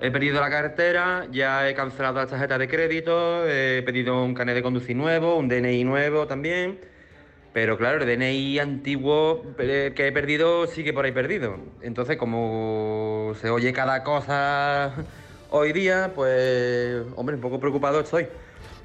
He 0.00 0.10
perdido 0.10 0.40
la 0.40 0.48
cartera, 0.48 1.26
ya 1.30 1.68
he 1.68 1.74
cancelado 1.74 2.20
las 2.20 2.30
tarjetas 2.30 2.58
de 2.58 2.68
crédito, 2.68 3.46
he 3.48 3.82
pedido 3.82 4.22
un 4.22 4.32
carnet 4.32 4.54
de 4.54 4.62
conducir 4.62 4.96
nuevo, 4.96 5.36
un 5.36 5.48
DNI 5.48 5.84
nuevo 5.84 6.26
también. 6.26 6.78
Pero 7.52 7.76
claro, 7.76 8.04
el 8.04 8.06
DNI 8.06 8.58
antiguo 8.60 9.42
eh, 9.58 9.92
que 9.94 10.06
he 10.06 10.12
perdido 10.12 10.66
sigue 10.66 10.92
por 10.92 11.04
ahí 11.04 11.12
perdido. 11.12 11.58
Entonces, 11.82 12.16
como 12.16 13.32
se 13.40 13.50
oye 13.50 13.72
cada 13.72 14.04
cosa 14.04 14.94
hoy 15.50 15.72
día, 15.72 16.12
pues, 16.14 17.02
hombre, 17.16 17.34
un 17.34 17.40
poco 17.40 17.58
preocupado 17.58 18.00
estoy. 18.00 18.28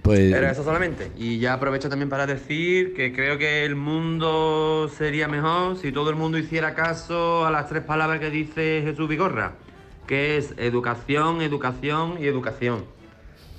Pues 0.04 0.20
Era 0.20 0.52
eso 0.52 0.63
solamente. 0.63 1.12
Y 1.18 1.39
ya 1.39 1.54
aprovecho 1.54 1.89
también 1.89 2.10
para 2.10 2.28
decir 2.28 2.94
que 2.94 3.12
creo 3.13 3.38
que 3.39 3.66
el 3.66 3.76
mundo 3.76 4.89
sería 4.96 5.28
mejor 5.28 5.78
si 5.78 5.92
todo 5.92 6.10
el 6.12 6.16
mundo 6.16 6.38
hiciera 6.38 6.76
caso 6.76 7.46
a 7.46 7.50
las 7.52 7.68
tres 7.70 7.84
palabras 7.84 8.20
que 8.20 8.30
dice 8.30 8.82
Jesús 8.86 9.08
Vigorra, 9.10 9.54
que 10.06 10.38
es 10.38 10.54
educación, 10.58 11.42
educación 11.42 12.16
y 12.20 12.26
educación. 12.28 12.84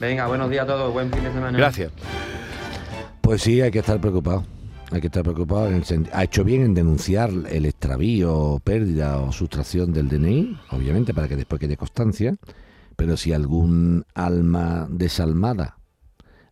Venga, 0.00 0.26
buenos 0.26 0.50
días 0.50 0.64
a 0.64 0.66
todos, 0.66 0.92
buen 0.92 1.11
fin 1.11 1.24
de 1.24 1.33
semana. 1.33 1.57
Gracias. 1.59 1.90
Pues 3.20 3.42
sí, 3.42 3.61
hay 3.61 3.70
que 3.70 3.78
estar 3.78 4.00
preocupado. 4.00 4.44
Hay 4.90 5.00
que 5.00 5.07
estar 5.07 5.22
preocupado. 5.22 5.68
En 5.68 5.74
el 5.76 5.85
sen- 5.85 6.09
ha 6.12 6.24
hecho 6.24 6.44
bien 6.44 6.62
en 6.62 6.74
denunciar 6.74 7.30
el 7.50 7.64
extravío, 7.64 8.61
pérdida 8.62 9.18
o 9.18 9.33
sustracción 9.33 9.92
del 9.92 10.09
DNI, 10.09 10.59
obviamente, 10.70 11.14
para 11.14 11.26
que 11.26 11.37
después 11.37 11.59
quede 11.59 11.76
constancia. 11.76 12.37
Pero 12.96 13.16
si 13.16 13.33
algún 13.33 14.04
alma 14.14 14.87
desalmada 14.90 15.78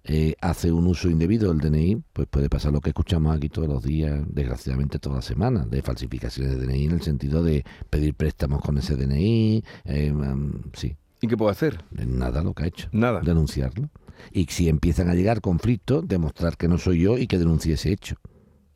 eh, 0.04 0.34
hace 0.40 0.72
un 0.72 0.86
uso 0.86 1.08
indebido 1.08 1.52
del 1.52 1.60
DNI, 1.60 2.02
pues 2.12 2.26
puede 2.28 2.48
pasar 2.48 2.72
lo 2.72 2.80
que 2.80 2.90
escuchamos 2.90 3.36
aquí 3.36 3.48
todos 3.48 3.68
los 3.68 3.82
días, 3.82 4.20
desgraciadamente 4.28 4.98
todas 4.98 5.16
las 5.16 5.24
semanas, 5.24 5.70
de 5.70 5.82
falsificaciones 5.82 6.58
de 6.58 6.66
DNI 6.66 6.84
en 6.86 6.90
el 6.92 7.02
sentido 7.02 7.42
de 7.44 7.64
pedir 7.90 8.14
préstamos 8.14 8.60
con 8.62 8.78
ese 8.78 8.96
DNI. 8.96 9.62
eh, 9.84 10.12
mm, 10.12 10.70
sí, 10.74 10.96
¿Y 11.20 11.28
qué 11.28 11.36
puedo 11.36 11.50
hacer? 11.52 11.78
nada 11.92 12.42
lo 12.42 12.52
que 12.52 12.64
ha 12.64 12.66
hecho 12.66 12.88
Nada. 12.92 13.20
denunciarlo. 13.20 13.88
Y 14.32 14.46
si 14.46 14.68
empiezan 14.68 15.08
a 15.08 15.14
llegar 15.14 15.40
conflictos, 15.40 16.06
demostrar 16.08 16.56
que 16.56 16.66
no 16.68 16.78
soy 16.78 17.00
yo 17.02 17.16
y 17.18 17.26
que 17.28 17.38
denuncie 17.38 17.74
ese 17.74 17.92
hecho. 17.92 18.16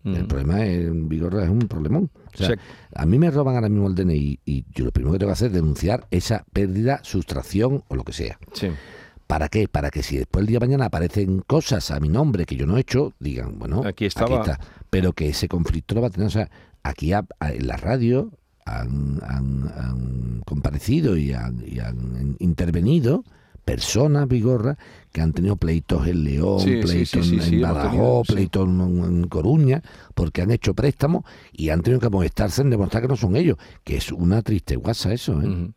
El 0.05 0.23
Mm. 0.23 0.29
problema 0.29 0.65
es, 0.65 0.89
Vigorra 1.09 1.43
es 1.43 1.51
un 1.51 1.59
problemón. 1.67 2.11
O 2.33 2.37
sea, 2.37 2.57
a 2.95 3.07
mí 3.07 3.19
me 3.19 3.29
roban 3.33 3.57
ahora 3.57 3.69
mismo 3.69 3.89
el 3.89 3.97
DNI 3.97 4.39
y 4.45 4.65
yo 4.73 4.85
lo 4.85 4.93
primero 4.93 5.13
que 5.13 5.19
tengo 5.19 5.31
que 5.31 5.33
hacer 5.33 5.49
es 5.49 5.55
denunciar 5.55 6.07
esa 6.13 6.45
pérdida, 6.53 7.01
sustracción 7.03 7.83
o 7.89 7.97
lo 7.97 8.05
que 8.05 8.13
sea. 8.13 8.39
Sí. 8.53 8.69
¿Para 9.27 9.49
qué? 9.49 9.67
Para 9.69 9.91
que 9.91 10.03
si 10.03 10.17
después 10.17 10.43
el 10.43 10.47
día 10.47 10.59
de 10.61 10.67
mañana 10.67 10.85
aparecen 10.87 11.41
cosas 11.47 11.91
a 11.91 11.99
mi 12.01 12.09
nombre 12.09 12.47
que 12.47 12.55
yo 12.57 12.67
no 12.67 12.77
he 12.77 12.81
hecho, 12.81 13.13
digan, 13.19 13.59
bueno, 13.59 13.83
Aquí 13.85 14.05
estaba. 14.05 14.41
está. 14.41 14.61
Pero 14.91 15.13
que 15.13 15.29
ese 15.29 15.49
conflicto 15.49 15.95
lo 15.97 16.01
va 16.03 16.07
a 16.09 16.11
tener. 16.11 16.29
O 16.29 16.31
sea, 16.31 16.49
aquí 16.85 17.13
a- 17.13 17.27
en 17.41 17.67
la 17.67 17.77
radio 17.77 18.31
han, 18.65 19.21
han- 19.27 19.73
han 19.77 20.43
comparecido 20.47 21.17
y 21.17 21.33
han, 21.33 21.63
y 21.67 21.81
han 21.81 22.37
intervenido 22.39 23.25
personas, 23.65 24.29
Vigorra, 24.29 24.79
que 25.11 25.21
han 25.21 25.33
tenido 25.33 25.57
pleitos 25.57 26.07
en 26.07 26.23
León, 26.23 26.61
Sí, 26.61 26.77
pleitos 26.83 27.27
sí, 27.27 27.41
sí, 27.41 27.55
en 27.57 27.63
Badajoz, 27.63 28.29
pleitos 28.29 28.69
en, 28.69 29.27
Coruña, 29.27 29.83
porque 30.15 30.43
han 30.43 30.53
hecho 30.53 30.73
préstamos 30.75 31.25
y 31.53 31.71
han 31.71 31.83
tenido 31.83 31.99
que 31.99 32.09
molestarse 32.09 32.63
en 32.63 32.71
demostrar 32.71 33.03
que 33.03 33.09
no 33.09 33.17
son 33.17 33.35
ellos, 33.35 33.57
que 33.83 33.97
es 33.97 34.13
una 34.13 34.43
triste 34.43 34.77
guasa 34.77 35.13
eso, 35.13 35.43
¿eh? 35.43 35.73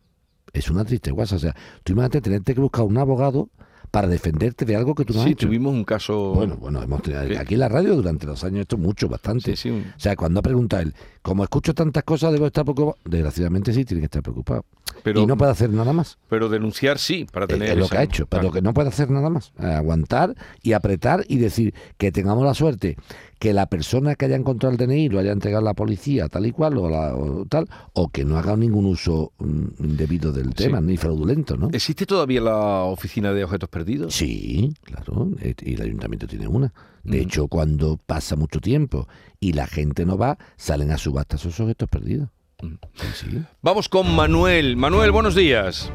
Es 0.52 0.70
una 0.70 0.84
triste 0.84 1.10
guasa. 1.10 1.36
O 1.36 1.38
sea, 1.38 1.54
tú 1.84 1.92
imagínate 1.92 2.20
tenerte 2.20 2.54
que 2.54 2.60
buscar 2.60 2.84
un 2.84 2.98
abogado 2.98 3.48
para 3.90 4.06
defenderte 4.06 4.64
de 4.64 4.76
algo 4.76 4.94
que 4.94 5.04
tú 5.04 5.12
no 5.14 5.20
has 5.20 5.26
Sí, 5.26 5.32
hecho. 5.32 5.46
tuvimos 5.48 5.72
un 5.74 5.82
caso. 5.84 6.32
Bueno, 6.34 6.56
bueno, 6.56 6.80
hemos 6.80 7.02
tenido, 7.02 7.22
aquí 7.40 7.54
en 7.54 7.60
la 7.60 7.68
radio 7.68 7.96
durante 7.96 8.24
los 8.26 8.44
años 8.44 8.60
esto 8.60 8.78
mucho, 8.78 9.08
bastante. 9.08 9.56
Sí, 9.56 9.62
sí, 9.62 9.70
un- 9.70 9.80
O 9.96 9.98
sea, 10.00 10.14
cuando 10.14 10.38
ha 10.38 10.42
preguntado 10.42 10.82
él, 10.82 10.94
como 11.22 11.42
escucho 11.42 11.74
tantas 11.74 12.04
cosas, 12.04 12.32
debo 12.32 12.46
estar 12.46 12.64
preocupado. 12.64 12.98
Desgraciadamente 13.04 13.72
sí, 13.72 13.84
tiene 13.84 14.00
que 14.00 14.04
estar 14.04 14.22
preocupado. 14.22 14.64
Pero, 15.02 15.20
y 15.22 15.26
no 15.26 15.36
puede 15.36 15.52
hacer 15.52 15.70
nada 15.70 15.92
más. 15.92 16.18
pero 16.28 16.48
denunciar 16.48 16.98
sí, 16.98 17.26
para 17.32 17.44
Es, 17.46 17.48
tener. 17.50 17.70
es 17.70 17.76
lo 17.76 17.84
esa- 17.84 17.92
que 17.92 17.98
ha 17.98 18.02
hecho, 18.02 18.26
pero 18.26 18.50
que 18.50 18.62
no 18.62 18.72
puede 18.74 18.88
hacer 18.88 19.10
nada 19.10 19.30
más. 19.30 19.52
Eh, 19.60 19.66
Aguantar 19.66 20.34
y 20.62 20.72
apretar 20.72 21.24
y 21.28 21.38
decir 21.38 21.74
que 21.98 22.12
tengamos 22.12 22.44
la 22.44 22.54
suerte 22.54 22.96
que 23.38 23.54
la 23.54 23.66
persona 23.66 24.16
que 24.16 24.26
haya 24.26 24.36
encontrado 24.36 24.72
el 24.72 24.76
DNI 24.78 25.08
lo 25.08 25.18
haya 25.18 25.32
entregado 25.32 25.62
a 25.62 25.64
la 25.70 25.74
policía 25.74 26.28
tal 26.28 26.44
y 26.46 26.52
cual 26.52 26.76
o, 26.76 26.90
la- 26.90 27.14
o 27.14 27.46
tal, 27.46 27.68
o 27.94 28.08
que 28.08 28.24
no 28.24 28.36
haga 28.36 28.56
ningún 28.56 28.84
uso 28.86 29.32
mm, 29.38 29.64
indebido 29.84 30.30
del 30.32 30.54
tema, 30.54 30.80
ni 30.80 30.96
fraudulento, 30.98 31.56
¿no? 31.56 31.70
¿Existe 31.72 32.04
todavía 32.04 32.40
la 32.42 32.56
oficina 32.84 33.32
de 33.32 33.44
objetos 33.44 33.68
perdidos? 33.70 34.14
Sí, 34.14 34.74
claro, 34.82 35.30
eh, 35.40 35.54
y 35.62 35.74
el 35.74 35.82
ayuntamiento 35.82 36.26
tiene 36.26 36.46
una. 36.48 36.72
De 37.02 37.18
Mm. 37.18 37.22
hecho, 37.22 37.48
cuando 37.48 37.98
pasa 38.06 38.36
mucho 38.36 38.60
tiempo 38.60 39.08
y 39.40 39.54
la 39.54 39.66
gente 39.66 40.04
no 40.04 40.18
va, 40.18 40.36
salen 40.58 40.90
a 40.90 40.98
subasta 40.98 41.36
esos 41.36 41.58
objetos 41.60 41.88
perdidos. 41.88 42.28
Mm. 42.62 42.74
Sí. 43.14 43.42
Vamos 43.62 43.88
con 43.88 44.14
Manuel. 44.14 44.76
Manuel, 44.76 45.12
buenos 45.12 45.34
días. 45.34 45.90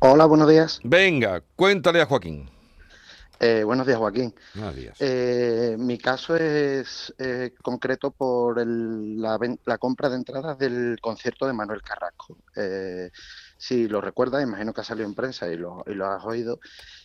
Hola, 0.00 0.26
buenos 0.26 0.48
días. 0.48 0.78
Venga, 0.84 1.42
cuéntale 1.56 2.00
a 2.00 2.06
Joaquín. 2.06 2.48
Eh, 3.40 3.62
buenos 3.64 3.86
días, 3.86 3.98
Joaquín. 3.98 4.34
Buenos 4.54 4.76
días. 4.76 4.96
Eh, 5.00 5.76
mi 5.78 5.96
caso 5.98 6.36
es 6.36 7.14
eh, 7.18 7.52
concreto 7.62 8.10
por 8.10 8.58
el- 8.58 9.20
la, 9.20 9.78
compra 9.78 10.08
de 10.08 10.16
entradas 10.16 10.58
del 10.58 10.98
concierto 11.00 11.46
de 11.46 11.52
Manuel 11.52 11.82
Carrasco. 11.82 12.36
Eh, 12.56 13.10
si 13.56 13.88
lo 13.88 14.00
recuerdas, 14.00 14.42
imagino 14.42 14.72
que 14.72 14.80
ha 14.80 14.84
salido 14.84 15.06
en 15.08 15.14
prensa 15.14 15.48
y 15.48 15.56
lo, 15.56 15.84
y 15.86 15.94
lo 15.94 16.06
has 16.06 16.24
oído, 16.24 16.58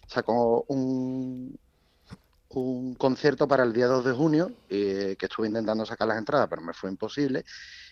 sacó 0.08 0.66
un, 0.70 1.56
un 2.50 2.96
concierto 2.96 3.48
para 3.48 3.64
el 3.64 3.74
día 3.74 3.86
2 3.88 4.06
de 4.06 4.12
junio, 4.14 4.52
eh, 4.70 5.16
que 5.20 5.26
estuve 5.28 5.48
intentando 5.48 5.86
sacar 5.86 6.08
las 6.08 6.18
entradas, 6.18 6.48
pero 6.50 6.62
me 6.64 6.74
fue 6.74 6.90
imposible. 6.90 7.46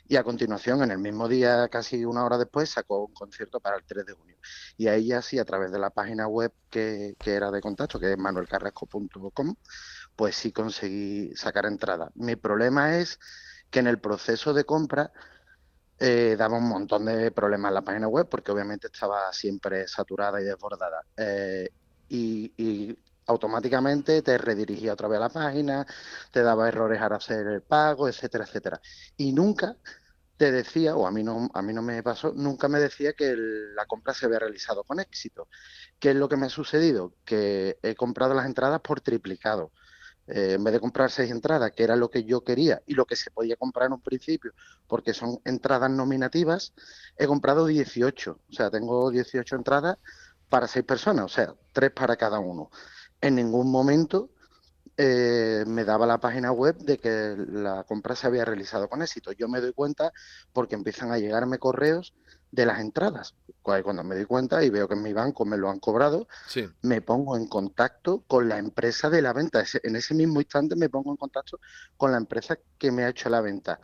Y 0.08 0.16
a 0.18 0.24
continuación, 0.24 0.84
en 0.84 0.92
el 0.92 0.98
mismo 0.98 1.28
día, 1.28 1.68
casi 1.70 2.04
una 2.04 2.26
hora 2.26 2.38
después, 2.38 2.70
sacó 2.70 3.06
un 3.06 3.14
concierto 3.14 3.60
para 3.60 3.78
el 3.78 3.84
3 3.84 4.06
de 4.06 4.14
junio. 4.14 4.36
Y 4.78 4.88
ahí 4.88 5.08
ya 5.08 5.22
sí, 5.22 5.40
a 5.40 5.46
través 5.46 5.72
de 5.72 5.80
la 5.80 5.90
página 5.90 6.28
web 6.28 6.52
que, 6.70 7.16
que 7.20 7.34
era 7.34 7.52
de 7.52 7.62
contacto, 7.62 8.00
que 8.00 8.12
es 8.12 8.18
manuelcarrasco.com, 8.18 9.56
pues 10.16 10.36
sí 10.36 10.52
conseguí 10.52 11.36
sacar 11.36 11.66
entrada. 11.66 12.12
Mi 12.16 12.36
problema 12.36 12.98
es 12.98 13.20
que 13.70 13.80
en 13.80 13.88
el 13.88 14.00
proceso 14.00 14.54
de 14.54 14.66
compra 14.66 15.12
eh, 16.00 16.36
daba 16.38 16.58
un 16.58 16.68
montón 16.68 17.06
de 17.06 17.32
problemas 17.32 17.72
la 17.72 17.84
página 17.84 18.08
web, 18.08 18.28
porque 18.30 18.52
obviamente 18.52 18.88
estaba 18.88 19.32
siempre 19.34 19.88
saturada 19.88 20.42
y 20.42 20.44
desbordada. 20.44 21.04
Eh, 21.16 21.70
y 22.10 22.98
automáticamente 23.32 24.22
te 24.22 24.38
redirigía 24.38 24.94
otra 24.94 25.08
vez 25.08 25.18
a 25.18 25.22
la 25.22 25.30
página, 25.30 25.86
te 26.32 26.42
daba 26.44 26.68
errores 26.68 27.02
al 27.02 27.14
hacer 27.14 27.48
el 27.48 27.62
pago, 27.62 28.08
etcétera, 28.08 28.46
etcétera. 28.46 28.82
Y 29.18 29.34
nunca 29.34 29.78
te 30.38 30.52
decía, 30.52 30.96
o 30.96 31.06
a 31.06 31.12
mí 31.12 31.24
no, 31.24 31.50
a 31.54 31.62
mí 31.62 31.74
no 31.74 31.82
me 31.84 32.02
pasó, 32.04 32.34
nunca 32.34 32.68
me 32.68 32.80
decía 32.80 33.14
que 33.14 33.36
la 33.38 33.86
compra 33.86 34.14
se 34.14 34.26
había 34.26 34.40
realizado 34.40 34.84
con 34.84 35.00
éxito. 35.00 35.48
¿Qué 36.00 36.12
es 36.12 36.16
lo 36.16 36.28
que 36.30 36.38
me 36.38 36.48
ha 36.48 36.50
sucedido? 36.50 37.14
Que 37.26 37.78
he 37.84 37.96
comprado 37.96 38.34
las 38.34 38.46
entradas 38.48 38.82
por 38.82 39.02
triplicado. 39.02 39.72
Eh, 40.28 40.54
en 40.54 40.64
vez 40.64 40.74
de 40.74 40.80
comprar 40.80 41.12
seis 41.12 41.30
entradas, 41.32 41.72
que 41.74 41.84
era 41.84 41.96
lo 41.96 42.10
que 42.10 42.24
yo 42.24 42.44
quería 42.44 42.82
y 42.86 42.94
lo 42.94 43.06
que 43.06 43.16
se 43.16 43.32
podía 43.32 43.56
comprar 43.58 43.88
en 43.88 43.94
un 43.94 44.02
principio, 44.02 44.54
porque 44.88 45.14
son 45.14 45.40
entradas 45.46 45.92
nominativas, 45.92 46.74
he 47.18 47.28
comprado 47.28 47.66
18. 47.66 48.40
O 48.50 48.54
sea, 48.54 48.72
tengo 48.72 49.12
18 49.12 49.56
entradas 49.56 49.98
para 50.50 50.68
seis 50.68 50.86
personas, 50.86 51.26
o 51.26 51.30
sea, 51.30 51.56
tres 51.72 51.92
para 51.92 52.16
cada 52.18 52.40
uno. 52.40 52.70
En 53.22 53.36
ningún 53.36 53.72
momento 53.72 54.32
eh, 54.98 55.64
me 55.68 55.84
daba 55.86 56.06
la 56.06 56.20
página 56.20 56.52
web 56.52 56.76
de 56.78 56.98
que 56.98 57.36
la 57.38 57.84
compra 57.86 58.16
se 58.16 58.28
había 58.28 58.46
realizado 58.46 58.90
con 58.90 59.02
éxito. 59.02 59.32
Yo 59.32 59.48
me 59.48 59.62
doy 59.62 59.74
cuenta 59.74 60.12
porque 60.52 60.76
empiezan 60.76 61.12
a 61.12 61.18
llegarme 61.18 61.60
correos 61.60 62.14
de 62.52 62.66
las 62.66 62.80
entradas. 62.80 63.36
Cu- 63.62 63.82
Cuando 63.84 64.04
me 64.04 64.16
doy 64.16 64.26
cuenta 64.26 64.64
y 64.64 64.70
veo 64.70 64.88
que 64.88 64.96
en 64.96 65.04
mi 65.04 65.14
banco 65.14 65.46
me 65.46 65.58
lo 65.58 65.70
han 65.70 65.80
cobrado, 65.80 66.28
Sí. 66.48 66.68
me 66.82 67.02
pongo 67.02 67.38
en 67.38 67.48
contacto 67.48 68.24
con 68.28 68.50
la 68.50 68.58
empresa 68.58 69.10
de 69.10 69.22
la 69.22 69.34
venta. 69.34 69.64
En 69.84 69.96
ese 69.96 70.14
mismo 70.14 70.42
instante 70.42 70.76
me 70.76 70.90
pongo 70.90 71.12
en 71.12 71.18
contacto 71.18 71.60
con 71.96 72.12
la 72.12 72.18
empresa 72.18 72.58
que 72.78 72.92
me 72.92 73.04
ha 73.04 73.10
hecho 73.10 73.30
la 73.30 73.42
venta. 73.42 73.80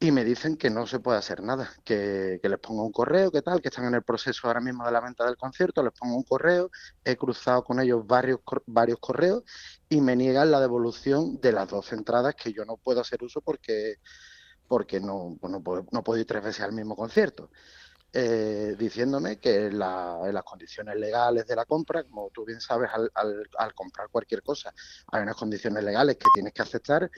Y 0.00 0.12
me 0.12 0.24
dicen 0.24 0.56
que 0.56 0.70
no 0.70 0.86
se 0.86 1.00
puede 1.00 1.18
hacer 1.18 1.42
nada, 1.42 1.70
que, 1.84 2.38
que 2.40 2.48
les 2.48 2.60
ponga 2.60 2.84
un 2.84 2.92
correo, 2.92 3.32
que 3.32 3.42
tal, 3.42 3.60
que 3.60 3.66
están 3.68 3.86
en 3.86 3.94
el 3.94 4.04
proceso 4.04 4.46
ahora 4.46 4.60
mismo 4.60 4.84
de 4.86 4.92
la 4.92 5.00
venta 5.00 5.24
del 5.26 5.36
concierto, 5.36 5.82
les 5.82 5.92
pongo 5.92 6.14
un 6.14 6.22
correo, 6.22 6.70
he 7.04 7.16
cruzado 7.16 7.64
con 7.64 7.80
ellos 7.80 8.06
varios, 8.06 8.38
varios 8.66 9.00
correos 9.00 9.42
y 9.88 10.00
me 10.00 10.14
niegan 10.14 10.52
la 10.52 10.60
devolución 10.60 11.40
de 11.40 11.50
las 11.50 11.68
dos 11.68 11.92
entradas 11.92 12.36
que 12.36 12.52
yo 12.52 12.64
no 12.64 12.76
puedo 12.76 13.00
hacer 13.00 13.24
uso 13.24 13.40
porque, 13.40 13.96
porque 14.68 15.00
no, 15.00 15.36
no, 15.42 15.62
puedo, 15.64 15.84
no 15.90 16.04
puedo 16.04 16.20
ir 16.20 16.26
tres 16.26 16.44
veces 16.44 16.60
al 16.62 16.72
mismo 16.72 16.94
concierto. 16.94 17.50
Eh, 18.12 18.74
diciéndome 18.78 19.38
que 19.38 19.70
la- 19.70 20.18
en 20.24 20.32
las 20.34 20.42
condiciones 20.44 20.96
legales 20.96 21.46
de 21.46 21.54
la 21.56 21.64
compra, 21.66 22.04
como 22.04 22.30
tú 22.30 22.44
bien 22.44 22.60
sabes, 22.60 22.90
al, 22.92 23.10
al- 23.14 23.48
al 23.58 23.74
comprar 23.74 24.08
cualquier 24.10 24.42
cosa, 24.42 24.72
hay 25.12 25.22
unas 25.22 25.36
condiciones 25.36 25.84
legales 25.84 26.16
que 26.16 26.26
tienes 26.32 26.52
que 26.52 26.62
aceptar, 26.62 27.10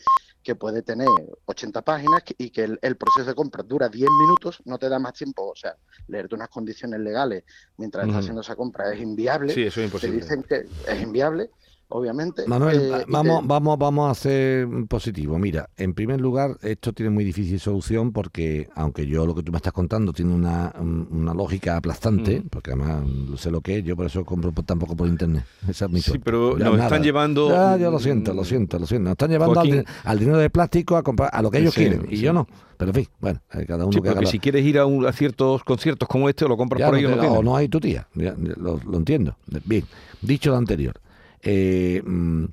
que 0.42 0.54
puede 0.56 0.82
tener 0.82 1.08
80 1.44 1.82
páginas 1.82 2.22
y 2.38 2.50
que 2.50 2.64
el, 2.64 2.78
el 2.82 2.96
proceso 2.96 3.26
de 3.26 3.34
compra 3.34 3.62
dura 3.62 3.88
10 3.88 4.10
minutos, 4.20 4.60
no 4.64 4.78
te 4.78 4.88
da 4.88 4.98
más 4.98 5.12
tiempo, 5.12 5.50
o 5.50 5.54
sea, 5.54 5.76
leerte 6.08 6.34
unas 6.34 6.48
condiciones 6.48 6.98
legales 7.00 7.44
mientras 7.76 8.06
estás 8.06 8.20
haciendo 8.24 8.40
esa 8.40 8.56
compra 8.56 8.92
es 8.92 9.00
inviable. 9.00 9.52
Sí, 9.54 9.64
eso 9.64 9.80
es 9.80 9.84
te 9.84 9.84
imposible. 10.08 10.20
dicen 10.20 10.42
que 10.42 10.66
es 10.90 11.00
inviable, 11.00 11.50
obviamente. 11.90 12.46
Manuel, 12.46 12.80
eh, 12.92 13.04
vamos, 13.08 13.42
te- 13.42 13.46
vamos, 13.48 13.78
vamos 13.78 14.08
a 14.08 14.10
hacer 14.12 14.66
positivo. 14.88 15.38
Mira, 15.38 15.68
en 15.76 15.92
primer 15.94 16.20
lugar, 16.20 16.56
esto 16.62 16.92
tiene 16.92 17.10
muy 17.10 17.24
difícil 17.24 17.60
solución 17.60 18.12
porque, 18.12 18.68
aunque 18.74 19.06
yo 19.06 19.26
lo 19.26 19.34
que 19.34 19.42
tú 19.42 19.52
me 19.52 19.58
estás 19.58 19.72
contando 19.72 20.12
tiene 20.12 20.32
una, 20.34 20.72
un- 20.80 21.06
una 21.10 21.34
lógica 21.34 21.76
aplastante, 21.76 22.40
Mm. 22.40 22.48
porque 22.48 22.70
además 22.72 23.04
sé 23.36 23.50
lo 23.50 23.60
que 23.60 23.78
es, 23.78 23.84
yo 23.84 23.96
por 23.96 24.06
eso 24.06 24.24
compro 24.24 24.52
tampoco 24.64 24.96
por 24.96 25.06
internet. 25.08 25.44
Esa 25.68 25.84
es 25.84 25.90
mi 25.90 26.00
Sí, 26.00 26.18
pero 26.18 26.56
Ya 26.58 26.64
nos 26.64 26.74
nada. 26.74 26.84
están 26.86 27.02
llevando... 27.02 27.48
Ya, 27.50 27.76
yo 27.76 27.90
lo 27.90 27.98
siento, 27.98 28.32
lo 28.34 28.44
siento, 28.44 28.78
lo 28.78 28.86
siento. 28.86 29.04
Nos 29.04 29.12
están 29.12 29.30
llevando 29.30 29.60
al, 29.60 29.68
Joaquín. 29.68 29.84
al 30.04 30.18
dinero 30.18 30.38
de 30.38 30.50
plástico 30.50 30.96
a 30.96 31.02
comprar 31.02 31.30
a 31.32 31.42
lo 31.42 31.50
que 31.50 31.58
ellos 31.58 31.74
Sí, 31.74 31.80
quieren 31.80 32.06
y 32.10 32.16
yo 32.18 32.32
no. 32.32 32.46
Pero 32.76 32.92
en 32.92 32.94
fin, 32.94 33.08
bueno, 33.20 33.40
eh, 33.52 33.66
cada 33.66 33.84
uno 33.84 33.92
Sí, 33.92 34.00
que 34.00 34.08
haga 34.08 34.24
si 34.24 34.38
quieres 34.38 34.64
ir 34.64 34.78
a, 34.78 34.86
un- 34.86 35.04
a 35.06 35.12
ciertos 35.12 35.62
conciertos 35.64 36.08
como 36.08 36.28
este, 36.30 36.46
o 36.46 36.48
lo 36.48 36.56
compras 36.56 36.80
ya 36.80 36.86
por 36.86 36.94
no 36.94 36.98
ahí 36.98 37.04
o 37.04 37.16
no 37.16 37.32
o 37.34 37.42
no 37.42 37.54
hay 37.56 37.68
tu 37.68 37.78
tía. 37.78 38.06
Ya, 38.14 38.34
ya, 38.38 38.54
lo, 38.56 38.80
lo 38.86 38.96
entiendo. 38.96 39.36
Bien, 39.66 39.84
dicho 40.22 40.48
lo 40.50 40.56
anterior, 40.56 40.94
eh, 41.42 42.02
mm, 42.04 42.44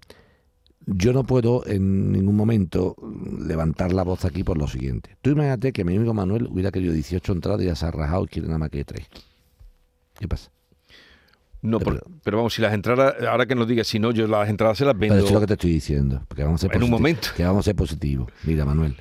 yo 0.88 1.12
no 1.14 1.24
puedo 1.26 1.66
en 1.68 2.12
ningún 2.14 2.36
momento 2.36 2.96
levantar 3.46 3.92
la 3.92 4.04
voz 4.04 4.24
aquí 4.26 4.44
por 4.44 4.58
lo 4.58 4.68
siguiente. 4.68 5.18
Tú 5.22 5.32
imagínate 5.32 5.74
que 5.74 5.84
mi 5.84 5.96
amigo 5.98 6.14
Manuel 6.14 6.48
hubiera 6.50 6.72
querido 6.72 6.94
18 6.94 7.34
entradas 7.34 7.62
y 7.62 7.66
ya 7.66 7.76
se 7.76 7.86
ha 7.86 7.92
rajado 7.92 8.24
y 8.24 8.28
quiere 8.28 8.48
nada 8.48 8.60
más 8.60 8.70
que 8.70 8.86
3. 8.86 9.06
¿Qué 10.20 10.28
pasa? 10.28 10.50
No, 11.62 11.80
Pero- 11.80 12.02
pero 12.24 12.38
vamos, 12.38 12.54
si 12.54 12.62
las 12.62 12.74
entradas, 12.74 13.16
ahora 13.28 13.46
que 13.46 13.56
nos 13.56 13.68
digas, 13.68 13.88
si 13.88 14.00
no, 14.00 14.12
yo 14.12 14.28
las 14.28 14.48
entradas 14.48 14.78
se 14.78 14.86
las 14.86 14.94
Pero 14.94 15.14
vendo. 15.14 15.18
eso 15.18 15.28
es 15.28 15.34
lo 15.34 15.40
que 15.42 15.48
te 15.48 15.54
estoy 15.54 15.72
diciendo. 15.72 16.22
Porque 16.28 16.44
vamos 16.44 16.64
a 16.64 16.68
ser 16.68 16.76
En 16.76 16.84
un 16.84 16.90
momento. 16.90 17.30
Que 17.36 17.44
vamos 17.44 17.62
a 17.62 17.64
ser 17.66 17.76
positivos. 17.76 18.32
Mira, 18.46 18.64
Manuel. 18.64 18.96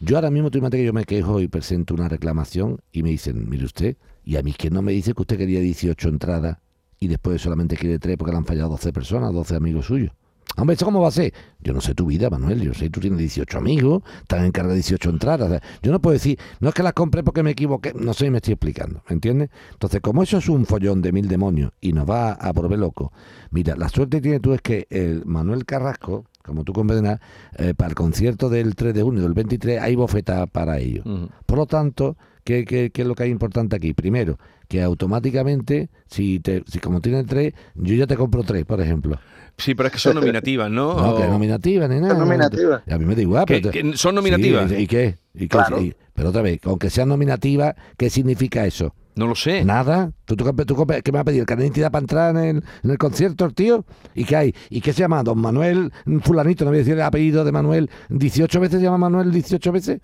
Yo 0.00 0.16
ahora 0.16 0.30
mismo, 0.30 0.50
tú 0.50 0.58
imagínate 0.58 0.78
que 0.78 0.84
yo 0.84 0.92
me 0.92 1.04
quejo 1.04 1.40
y 1.40 1.48
presento 1.48 1.94
una 1.94 2.08
reclamación 2.08 2.80
y 2.92 3.02
me 3.02 3.10
dicen, 3.10 3.48
mire 3.48 3.64
usted, 3.64 3.96
y 4.24 4.36
a 4.36 4.42
mí 4.42 4.52
que 4.52 4.70
no 4.70 4.82
me 4.82 4.92
dice 4.92 5.14
que 5.14 5.22
usted 5.22 5.38
quería 5.38 5.60
18 5.60 6.08
entradas 6.08 6.58
y 7.02 7.08
después 7.08 7.40
solamente 7.40 7.76
quiere 7.76 7.98
3 7.98 8.18
porque 8.18 8.30
le 8.30 8.38
han 8.38 8.44
fallado 8.44 8.68
12 8.70 8.92
personas, 8.92 9.32
12 9.32 9.56
amigos 9.56 9.86
suyos. 9.86 10.12
Hombre, 10.56 10.74
¿eso 10.74 10.84
cómo 10.84 11.00
va 11.00 11.08
a 11.08 11.12
ser? 11.12 11.32
Yo 11.60 11.72
no 11.72 11.80
sé 11.80 11.94
tu 11.94 12.06
vida, 12.06 12.28
Manuel. 12.28 12.60
Yo 12.60 12.74
sé 12.74 12.90
tú 12.90 13.00
tienes 13.00 13.18
18 13.20 13.56
amigos, 13.56 14.02
están 14.20 14.44
en 14.44 14.52
carga 14.52 14.70
de 14.70 14.76
18 14.76 15.08
entradas. 15.08 15.46
O 15.46 15.50
sea, 15.50 15.62
yo 15.80 15.92
no 15.92 16.00
puedo 16.02 16.12
decir, 16.12 16.38
no 16.58 16.68
es 16.68 16.74
que 16.74 16.82
las 16.82 16.92
compré 16.92 17.22
porque 17.22 17.42
me 17.42 17.52
equivoqué. 17.52 17.94
No 17.94 18.12
sé, 18.12 18.30
me 18.30 18.38
estoy 18.38 18.52
explicando. 18.52 19.02
¿Me 19.08 19.14
entiendes? 19.14 19.48
Entonces, 19.72 20.00
como 20.02 20.22
eso 20.22 20.36
es 20.36 20.48
un 20.50 20.66
follón 20.66 21.00
de 21.00 21.12
mil 21.12 21.28
demonios 21.28 21.72
y 21.80 21.94
nos 21.94 22.08
va 22.08 22.32
a 22.32 22.52
volver 22.52 22.78
loco, 22.78 23.12
mira, 23.50 23.76
la 23.76 23.88
suerte 23.88 24.18
que 24.18 24.22
tienes 24.22 24.42
tú 24.42 24.52
es 24.52 24.60
que 24.60 24.86
el 24.90 25.24
Manuel 25.24 25.64
Carrasco, 25.64 26.26
como 26.44 26.64
tú 26.64 26.74
comprenderás, 26.74 27.20
eh, 27.56 27.72
para 27.74 27.90
el 27.90 27.94
concierto 27.94 28.50
del 28.50 28.74
3 28.74 28.92
de 28.92 29.02
junio 29.02 29.22
del 29.22 29.32
23 29.32 29.80
hay 29.80 29.94
bofeta 29.94 30.46
para 30.46 30.78
ellos. 30.78 31.06
Por 31.46 31.56
lo 31.56 31.64
tanto, 31.64 32.18
¿qué, 32.44 32.66
qué, 32.66 32.90
qué 32.90 33.02
es 33.02 33.08
lo 33.08 33.14
que 33.14 33.22
hay 33.22 33.30
importante 33.30 33.76
aquí? 33.76 33.94
Primero, 33.94 34.38
que 34.70 34.80
automáticamente, 34.80 35.90
si, 36.06 36.38
te, 36.38 36.62
si 36.68 36.78
como 36.78 37.00
tienes 37.00 37.26
tres, 37.26 37.54
yo 37.74 37.94
ya 37.96 38.06
te 38.06 38.16
compro 38.16 38.44
tres, 38.44 38.64
por 38.64 38.80
ejemplo. 38.80 39.18
Sí, 39.58 39.74
pero 39.74 39.88
es 39.88 39.92
que 39.92 39.98
son 39.98 40.14
nominativas, 40.14 40.70
¿no? 40.70 40.94
No, 40.94 41.16
que 41.16 41.24
O- 41.24 41.30
nominativa 41.30 41.88
ni 41.88 41.98
nada. 42.00 42.14
nominativa. 42.14 42.80
A 42.88 42.96
mí 42.96 43.04
me 43.04 43.16
da 43.16 43.20
igual. 43.22 43.44
¿Que- 43.46 43.60
pero 43.60 43.70
te- 43.72 43.96
son 43.96 44.14
nominativas? 44.14 44.70
Sí, 44.70 44.76
¿Y 44.76 44.86
qué? 44.86 45.18
¿Y 45.34 45.40
qué? 45.40 45.48
Claro. 45.48 45.82
Y- 45.82 45.92
pero 46.14 46.28
otra 46.28 46.42
vez, 46.42 46.60
aunque 46.64 46.88
sean 46.88 47.08
nominativas, 47.08 47.74
¿qué 47.98 48.10
significa 48.10 48.64
eso? 48.64 48.94
No 49.16 49.26
lo 49.26 49.34
sé. 49.34 49.64
Nada. 49.64 50.12
¿Tú, 50.24 50.36
tú, 50.36 50.44
tú- 50.54 50.64
tú- 50.64 50.86
¿Qué 51.02 51.10
me 51.10 51.16
va 51.16 51.22
a 51.22 51.24
pedir? 51.24 51.40
¿El 51.40 51.46
carnet 51.46 51.62
de 51.62 51.66
identidad 51.66 51.90
para 51.90 52.02
entrar 52.04 52.36
en 52.36 52.42
el, 52.58 52.64
en 52.84 52.90
el 52.90 52.96
concierto, 52.96 53.44
el 53.44 53.54
tío? 53.54 53.84
¿Y 54.14 54.24
qué 54.24 54.36
hay? 54.36 54.54
¿Y 54.70 54.80
qué 54.80 54.92
se 54.92 55.00
llama? 55.00 55.24
¿Don 55.24 55.38
Manuel 55.40 55.92
Fulanito? 56.22 56.64
No 56.64 56.70
voy 56.70 56.76
a 56.78 56.82
decir 56.82 56.94
el 56.94 57.02
apellido 57.02 57.44
de 57.44 57.50
Manuel. 57.50 57.90
¿18 58.08 58.60
veces 58.60 58.78
se 58.78 58.84
llama 58.84 58.98
Manuel 58.98 59.32
18 59.32 59.72
veces? 59.72 60.00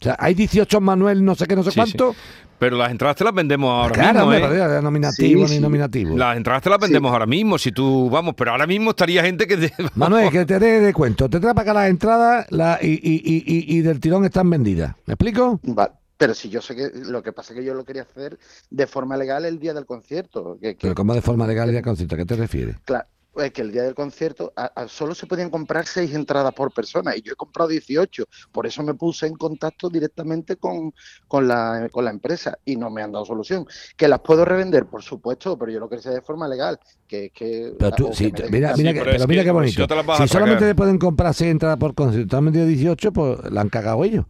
O 0.00 0.04
sea, 0.04 0.16
hay 0.18 0.34
18 0.34 0.80
Manuel 0.80 1.24
no 1.24 1.34
sé 1.34 1.46
qué, 1.46 1.54
no 1.56 1.62
sé 1.62 1.70
Sí, 1.70 1.74
sí. 1.74 1.96
cuánto. 1.98 2.16
Pero 2.58 2.76
las 2.76 2.90
entradas 2.90 3.16
te 3.16 3.24
las 3.24 3.32
vendemos 3.34 3.70
ahora 3.70 3.94
Claro, 3.94 4.26
mismo, 4.26 4.46
hombre, 4.46 4.78
¿eh? 4.78 4.82
nominativo 4.82 5.46
Sí, 5.46 5.52
ni 5.52 5.56
sí. 5.56 5.60
nominativo. 5.60 6.16
Las 6.16 6.36
entradas 6.36 6.62
te 6.62 6.68
las 6.70 6.78
vendemos 6.78 7.10
ahora 7.10 7.24
mismo, 7.26 7.56
si 7.56 7.72
tú, 7.72 8.10
vamos, 8.10 8.34
pero 8.36 8.50
ahora 8.50 8.66
mismo 8.66 8.90
estaría 8.90 9.22
gente 9.22 9.46
que... 9.46 9.56
te- 9.56 9.72
Manuel, 9.94 10.30
que 10.30 10.44
te 10.44 10.58
dé 10.58 10.80
de 10.80 10.92
cuento. 10.92 11.28
Te 11.30 11.40
trae 11.40 11.54
para 11.54 11.70
acá 11.70 11.80
las 11.80 11.88
entradas 11.90 12.46
la- 12.50 12.78
y, 12.82 12.88
y- 13.02 13.22
y- 13.24 13.44
y- 13.46 13.78
y 13.78 13.80
del 13.82 13.98
tirón 14.00 14.24
están 14.26 14.48
vendidas. 14.50 14.94
¿Me 15.06 15.14
explico? 15.14 15.58
Va- 15.66 15.92
Pero 16.18 16.34
si 16.34 16.50
yo 16.50 16.60
sé 16.60 16.76
que 16.76 16.90
lo 16.94 17.22
que 17.22 17.32
pasa 17.32 17.54
es 17.54 17.60
que 17.60 17.64
yo 17.64 17.72
lo 17.72 17.84
quería 17.84 18.02
hacer 18.02 18.38
de 18.68 18.86
forma 18.86 19.16
legal 19.16 19.46
el 19.46 19.58
día 19.58 19.72
del 19.72 19.86
concierto. 19.86 20.58
Que, 20.60 20.74
que- 20.74 20.82
Pero 20.82 20.94
como 20.94 21.14
de 21.14 21.22
forma 21.22 21.46
legal 21.46 21.72
ya 21.72 21.80
concierto, 21.80 22.14
¿a 22.14 22.18
qué 22.18 22.26
te 22.26 22.36
refieres? 22.36 22.76
claro, 22.84 23.06
es 23.36 23.52
que 23.52 23.62
el 23.62 23.70
día 23.72 23.82
del 23.84 23.94
concierto 23.94 24.52
a- 24.56 24.72
a- 24.74 24.88
solo 24.88 25.14
se 25.14 25.26
podían 25.26 25.50
comprar 25.50 25.86
seis 25.86 26.12
entradas 26.14 26.52
por 26.52 26.72
persona 26.72 27.14
y 27.16 27.22
yo 27.22 27.32
he 27.32 27.36
comprado 27.36 27.68
18. 27.70 28.24
Por 28.50 28.66
eso 28.66 28.82
me 28.82 28.94
puse 28.94 29.26
en 29.26 29.34
contacto 29.34 29.88
directamente 29.88 30.56
con, 30.56 30.92
con, 31.28 31.46
la, 31.46 31.88
con 31.92 32.04
la 32.04 32.10
empresa 32.10 32.58
y 32.64 32.76
no 32.76 32.90
me 32.90 33.02
han 33.02 33.12
dado 33.12 33.24
solución. 33.24 33.66
Que 33.96 34.08
las 34.08 34.20
puedo 34.20 34.44
revender, 34.44 34.86
por 34.86 35.02
supuesto, 35.02 35.56
pero 35.58 35.70
yo 35.70 35.78
lo 35.80 35.88
quería 35.88 36.00
hacer 36.00 36.14
de 36.14 36.22
forma 36.22 36.48
legal. 36.48 36.78
Que, 37.06 37.30
que, 37.30 37.72
Pero 37.78 37.92
tú, 37.92 38.10
que 38.10 38.32
mira, 38.50 38.74
mira, 38.76 38.76
Sí, 38.76 38.82
que, 38.82 38.92
pero 38.92 39.04
pero 39.04 39.16
es 39.16 39.28
mira 39.28 39.42
que 39.42 39.46
qué 39.46 39.50
bonito. 39.52 39.86
si 40.18 40.28
solamente 40.28 40.64
te 40.66 40.74
pueden 40.74 40.98
comprar 40.98 41.32
6 41.34 41.50
entradas 41.52 41.78
por 41.78 41.94
concierto, 41.94 42.28
tú 42.28 42.36
has 42.36 42.44
vendido 42.44 42.66
18, 42.66 43.12
pues 43.12 43.38
la 43.50 43.60
han 43.60 43.68
cagado 43.68 44.04
ellos, 44.04 44.24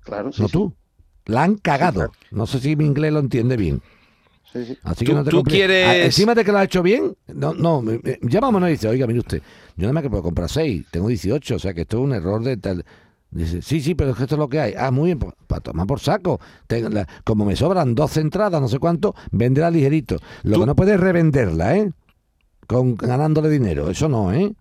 Claro, 0.00 0.32
sí, 0.32 0.42
no 0.42 0.48
sí, 0.48 0.52
tú. 0.52 0.74
La 1.26 1.42
han 1.44 1.56
cagado. 1.56 1.94
claro. 2.00 2.12
No 2.30 2.46
sé 2.46 2.58
si 2.60 2.76
mi 2.76 2.84
inglés 2.84 3.12
lo 3.12 3.20
entiende 3.20 3.56
bien. 3.56 3.80
Sí, 4.54 4.64
sí. 4.64 4.78
Así 4.82 5.04
Tú- 5.04 5.10
que 5.12 5.16
no 5.18 5.24
te 5.24 5.30
tú 5.30 5.36
compres- 5.38 5.52
quieres- 5.52 5.86
Ah, 5.86 5.96
Encima 5.98 6.34
de 6.34 6.44
que 6.44 6.52
lo 6.52 6.58
ha 6.58 6.64
hecho 6.64 6.82
bien, 6.82 7.14
no, 7.34 7.52
no, 7.52 7.82
me- 7.82 8.00
me- 8.02 8.18
llamámonos 8.22 8.68
y 8.70 8.72
dice, 8.72 8.88
oiga, 8.88 9.06
mire 9.06 9.18
usted, 9.20 9.42
yo 9.76 9.82
nada 9.82 9.92
más 9.92 10.02
que 10.02 10.10
puedo 10.10 10.22
comprar 10.22 10.48
6, 10.48 10.86
tengo 10.90 11.08
18, 11.08 11.56
o 11.56 11.58
sea 11.58 11.74
que 11.74 11.82
esto 11.82 11.98
es 11.98 12.04
un 12.04 12.12
error 12.14 12.42
de 12.42 12.56
tal. 12.56 12.84
Dice, 13.30 13.62
sí, 13.62 13.80
sí, 13.80 13.96
pero 13.96 14.10
es 14.12 14.16
que 14.16 14.22
esto 14.22 14.36
es 14.36 14.38
lo 14.38 14.48
que 14.48 14.60
hay. 14.60 14.74
Ah, 14.78 14.92
muy 14.92 15.06
bien, 15.06 15.18
pues, 15.18 15.34
para 15.48 15.60
tomar 15.60 15.86
por 15.88 15.98
saco. 15.98 16.40
Tengo 16.68 16.88
la- 16.88 17.08
como 17.24 17.44
me 17.44 17.56
sobran 17.56 17.94
12 17.96 18.20
entradas, 18.20 18.60
no 18.60 18.68
sé 18.68 18.78
cuánto, 18.78 19.14
véndela 19.32 19.70
ligerito. 19.72 20.18
Lo 20.44 20.54
Tú- 20.54 20.60
que 20.60 20.66
no 20.66 20.76
puedes 20.76 20.94
es 20.94 21.00
revenderla, 21.00 21.76
¿eh? 21.76 21.90
Con, 22.68 22.94
ganándole 22.94 23.50
dinero, 23.50 23.90
eso 23.90 24.08
no, 24.08 24.32
¿eh? 24.32 24.54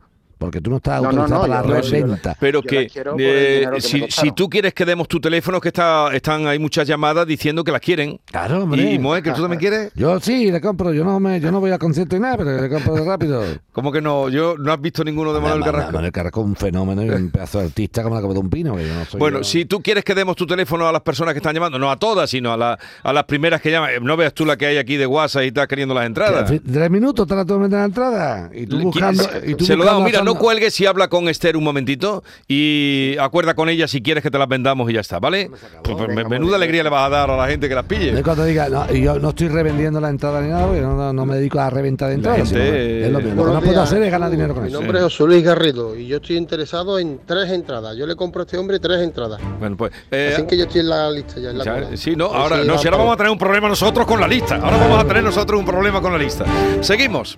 Porque 0.43 0.61
tú 0.61 0.69
no 0.69 0.77
estás 0.77 1.01
No, 1.01 1.11
no, 1.11 1.21
autorizado 1.23 1.47
no, 1.47 1.47
para 1.47 1.67
yo- 1.67 1.73
la 1.73 1.81
reventa. 1.81 2.37
Pero 2.39 2.61
que 2.61 2.81
eh, 3.17 3.67
que 3.73 3.81
si, 4.09 4.31
tú 4.31 4.49
quieres 4.49 4.73
que 4.73 4.85
demos 4.85 5.07
tu 5.07 5.19
teléfono, 5.19 5.59
que 5.61 5.69
está, 5.69 6.09
están 6.13 6.47
hay 6.47 6.59
muchas 6.59 6.87
llamadas 6.87 7.25
diciendo 7.27 7.63
que 7.63 7.71
las 7.71 7.81
quieren. 7.81 8.19
Claro, 8.25 8.63
hombre. 8.63 8.91
Y, 8.93 8.99
Moe, 8.99 9.21
que 9.21 9.31
tú 9.31 9.41
también 9.41 9.59
quieres. 9.59 9.91
Yo 9.95 10.19
sí, 10.19 10.51
le 10.51 10.61
compro, 10.61 10.93
yo 10.93 11.03
no 11.03 11.19
me, 11.19 11.39
yo 11.39 11.51
no 11.51 11.59
voy 11.59 11.71
al 11.71 11.79
concierto 11.79 12.15
ni 12.15 12.21
nada, 12.21 12.37
pero 12.37 12.61
le 12.61 12.69
compro 12.69 13.03
rápido. 13.05 13.43
¿Cómo 13.73 13.91
que 13.91 14.01
no? 14.01 14.29
Yo 14.29 14.55
no 14.57 14.71
has 14.71 14.81
visto 14.81 15.03
ninguno 15.03 15.33
de 15.33 15.39
Manuel 15.39 15.63
Carrasco. 15.63 15.91
Manuel 15.93 16.11
Carrasco 16.11 16.41
es 16.41 16.47
un 16.47 16.55
fenómeno 16.55 17.03
y 17.03 17.09
un 17.09 17.29
pedazo 17.31 17.59
de 17.59 17.65
artista 17.65 18.03
como 18.03 18.15
la 18.15 18.21
cabeza 18.21 18.33
de 18.35 18.39
un 18.39 18.49
pino. 18.49 18.75
que 18.75 18.87
yo 18.87 18.93
no 18.93 19.05
soy 19.05 19.19
Bueno, 19.19 19.37
yo. 19.39 19.43
si 19.43 19.65
tú 19.65 19.81
quieres 19.81 20.03
que 20.03 20.13
demos 20.15 20.35
tu 20.35 20.45
teléfono 20.45 20.87
a 20.87 20.91
las 20.91 21.01
personas 21.01 21.33
que 21.33 21.39
están 21.39 21.53
llamando, 21.55 21.79
no 21.79 21.89
a 21.89 21.97
todas, 21.97 22.29
sino 22.29 22.51
a, 22.53 22.57
la- 22.57 22.77
a 23.03 23.13
las 23.13 23.23
primeras 23.25 23.61
que 23.61 23.71
llaman. 23.71 23.89
Eh, 23.91 23.99
No 24.01 24.17
veas 24.17 24.33
tú 24.33 24.45
la 24.45 24.57
que 24.57 24.65
hay 24.65 24.77
aquí 24.77 24.97
de 24.97 25.07
WhatsApp 25.07 25.43
y 25.43 25.47
estás 25.47 25.67
queriendo 25.67 25.93
las 25.93 26.05
entradas. 26.05 26.51
Tres 26.71 26.89
minutos 26.91 27.27
te 27.27 27.35
la 27.35 27.45
tomas 27.45 27.69
de 27.69 27.77
la 27.77 27.85
entrada. 27.85 28.49
Y 28.53 28.65
tú 28.67 28.79
buscando. 28.79 29.23
¿quieres- 29.23 29.49
y 29.49 29.55
tú 29.55 29.65
se 29.65 29.75
lo 29.75 29.83
damos. 29.85 30.03
Mira, 30.03 30.21
no 30.21 30.32
fondo. 30.33 30.45
cuelgues 30.45 30.79
y 30.79 30.85
habla 30.85 31.07
con 31.07 31.27
Esther 31.29 31.57
un 31.57 31.63
momentito 31.63 32.23
y 32.47 33.15
acuerda 33.19 33.53
con 33.53 33.69
ella 33.69 33.87
si 33.87 34.01
quieres 34.01 34.23
que 34.23 34.31
te 34.31 34.37
las 34.37 34.47
vendamos 34.47 34.89
y 34.89 34.93
ya 34.93 34.99
está, 35.01 35.19
¿vale? 35.19 35.49
Pues, 35.49 35.61
pues, 35.95 36.07
Venga, 36.07 36.29
menuda 36.29 36.51
bien. 36.51 36.55
alegría 36.55 36.83
le 36.83 36.89
vas 36.89 37.07
a 37.07 37.09
dar 37.09 37.31
a 37.31 37.37
la 37.37 37.47
gente 37.47 37.67
que 37.69 37.75
las 37.75 37.83
No 37.83 37.87
pille. 37.87 38.23
cuando 38.23 38.45
diga, 38.45 38.69
no, 38.69 38.85
y 38.93 39.01
yo 39.01 39.19
no 39.19 39.29
estoy 39.29 39.47
revendiendo 39.49 39.99
la 40.01 40.09
entrada 40.09 40.41
ni 40.41 40.49
nada, 40.49 40.65
porque 40.67 40.81
no, 40.81 40.95
no, 40.95 41.13
no 41.13 41.25
me 41.25 41.35
dedico 41.35 41.59
a 41.59 41.69
reventar 41.69 42.09
de 42.09 42.15
entradas. 42.15 42.37
gente, 42.49 42.53
sino 42.53 42.71
que 42.71 43.05
es 43.05 43.11
lo 43.11 43.19
mismo. 43.19 43.43
Lo 43.43 43.49
que 43.51 43.55
no 43.55 43.61
puedo 43.61 43.81
hacer 43.81 44.03
es 44.03 44.11
ganar 44.11 44.29
dinero 44.31 44.53
con 44.53 44.63
Mi 44.63 44.69
eso. 44.69 44.79
nombre 44.79 44.97
es 44.99 45.03
José 45.03 45.23
Luis 45.25 45.43
Garrido 45.43 45.95
y 45.95 46.07
yo 46.07 46.17
estoy 46.17 46.37
interesado 46.37 46.99
en 46.99 47.19
tres 47.25 47.49
entradas. 47.51 47.95
Yo 47.97 48.05
le 48.05 48.15
compro 48.15 48.41
a 48.41 48.45
este 48.45 48.57
hombre 48.57 48.79
tres 48.79 49.01
entradas. 49.01 49.39
Bueno, 49.59 49.77
pues. 49.77 49.91
eh, 50.11 50.33
Así 50.35 50.45
que 50.47 50.57
yo 50.57 50.63
estoy 50.65 50.81
en 50.81 50.89
la 50.89 51.09
lista 51.11 51.39
ya. 51.39 51.49
En 51.51 51.57
la 51.57 51.63
ya, 51.63 51.97
sí, 51.97 52.15
no, 52.15 52.25
ahora, 52.25 52.61
si 52.61 52.67
no, 52.67 52.77
si 52.77 52.87
ahora 52.87 52.97
vamos 52.97 53.13
a 53.13 53.17
tener 53.17 53.31
un 53.31 53.37
problema 53.37 53.67
nosotros 53.67 54.05
con 54.05 54.19
la 54.19 54.27
lista. 54.27 54.55
Ahora 54.55 54.77
vamos 54.77 55.03
a 55.03 55.07
tener 55.07 55.23
nosotros 55.23 55.59
un 55.59 55.65
problema 55.65 56.01
con 56.01 56.11
la 56.11 56.17
lista. 56.17 56.45
Seguimos. 56.81 57.37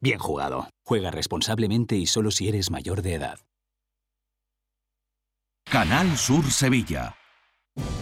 bien 0.00 0.18
jugado. 0.18 0.68
Juega 0.84 1.10
responsablemente 1.10 1.96
y 1.96 2.06
solo 2.06 2.30
si 2.30 2.48
eres 2.48 2.70
mayor 2.70 3.02
de 3.02 3.14
edad. 3.14 3.38
Canal 5.70 6.16
Sur 6.16 6.50
Sevilla. 6.50 7.16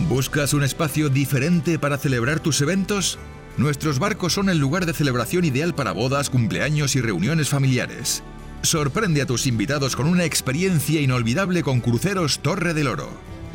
¿Buscas 0.08 0.54
un 0.54 0.62
espacio 0.62 1.08
diferente 1.08 1.78
para 1.78 1.98
celebrar 1.98 2.40
tus 2.40 2.60
eventos? 2.60 3.18
Nuestros 3.56 3.98
barcos 3.98 4.34
son 4.34 4.48
el 4.48 4.58
lugar 4.58 4.86
de 4.86 4.92
celebración 4.92 5.44
ideal 5.44 5.74
para 5.74 5.92
bodas, 5.92 6.30
cumpleaños 6.30 6.94
y 6.94 7.00
reuniones 7.00 7.48
familiares. 7.48 8.22
Sorprende 8.62 9.22
a 9.22 9.26
tus 9.26 9.46
invitados 9.46 9.96
con 9.96 10.06
una 10.06 10.24
experiencia 10.24 11.00
inolvidable 11.00 11.62
con 11.62 11.80
Cruceros 11.80 12.40
Torre 12.40 12.74
del 12.74 12.88
Oro. 12.88 13.08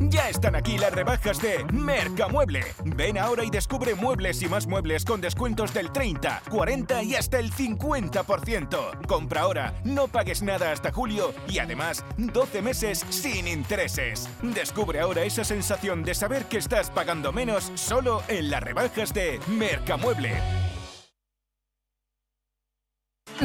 Ya 0.00 0.28
están 0.28 0.56
aquí 0.56 0.78
las 0.78 0.92
rebajas 0.92 1.40
de 1.40 1.64
Mercamueble. 1.72 2.64
Ven 2.84 3.18
ahora 3.18 3.44
y 3.44 3.50
descubre 3.50 3.94
muebles 3.94 4.42
y 4.42 4.48
más 4.48 4.66
muebles 4.66 5.04
con 5.04 5.20
descuentos 5.20 5.72
del 5.72 5.92
30, 5.92 6.42
40 6.50 7.02
y 7.02 7.14
hasta 7.14 7.38
el 7.38 7.52
50%. 7.52 9.06
Compra 9.06 9.42
ahora, 9.42 9.74
no 9.84 10.08
pagues 10.08 10.42
nada 10.42 10.72
hasta 10.72 10.92
julio 10.92 11.32
y 11.48 11.58
además 11.58 12.04
12 12.16 12.62
meses 12.62 13.04
sin 13.10 13.46
intereses. 13.46 14.28
Descubre 14.42 15.00
ahora 15.00 15.24
esa 15.24 15.44
sensación 15.44 16.02
de 16.02 16.14
saber 16.14 16.46
que 16.46 16.58
estás 16.58 16.90
pagando 16.90 17.32
menos 17.32 17.70
solo 17.74 18.22
en 18.28 18.50
las 18.50 18.62
rebajas 18.62 19.14
de 19.14 19.40
Mercamueble. 19.48 20.73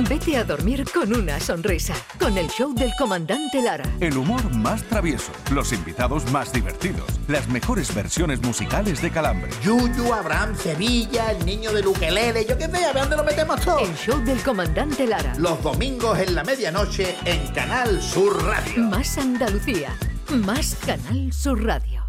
Vete 0.08 0.38
a 0.38 0.44
dormir 0.44 0.86
con 0.94 1.14
una 1.14 1.40
sonrisa, 1.40 1.94
con 2.20 2.38
el 2.38 2.48
show 2.48 2.74
del 2.74 2.92
comandante 2.98 3.62
Lara. 3.62 3.84
El 4.00 4.18
humor 4.18 4.56
más 4.56 4.84
travieso, 4.84 5.32
los 5.52 5.74
invitados 5.74 6.32
más 6.32 6.54
divertidos, 6.54 7.06
las 7.28 7.48
mejores 7.50 7.94
versiones 7.94 8.42
musicales 8.42 9.02
de 9.02 9.10
Calambre. 9.10 9.50
Yuyu, 9.64 10.14
Abraham, 10.14 10.56
Sevilla, 10.56 11.32
el 11.32 11.46
niño 11.46 11.74
de 11.74 11.86
Ukelele, 11.86 12.46
yo 12.46 12.58
qué 12.58 12.68
sé, 12.68 12.86
a 12.86 12.94
ver 12.94 13.02
dónde 13.02 13.18
lo 13.18 13.24
metemos 13.24 13.60
todo. 13.62 13.80
El 13.80 13.96
show 13.96 14.24
del 14.24 14.42
comandante 14.44 15.08
Lara. 15.08 15.34
Los 15.38 15.62
domingos 15.64 16.18
en 16.20 16.36
la 16.36 16.44
medianoche 16.44 17.16
en 17.26 17.48
Canal 17.54 18.02
Sur 18.02 18.44
Radio. 18.44 18.84
Más 18.84 19.18
Andalucía, 19.18 19.98
más 20.30 20.78
Canal 20.86 21.34
Sur 21.34 21.64
Radio. 21.66 22.06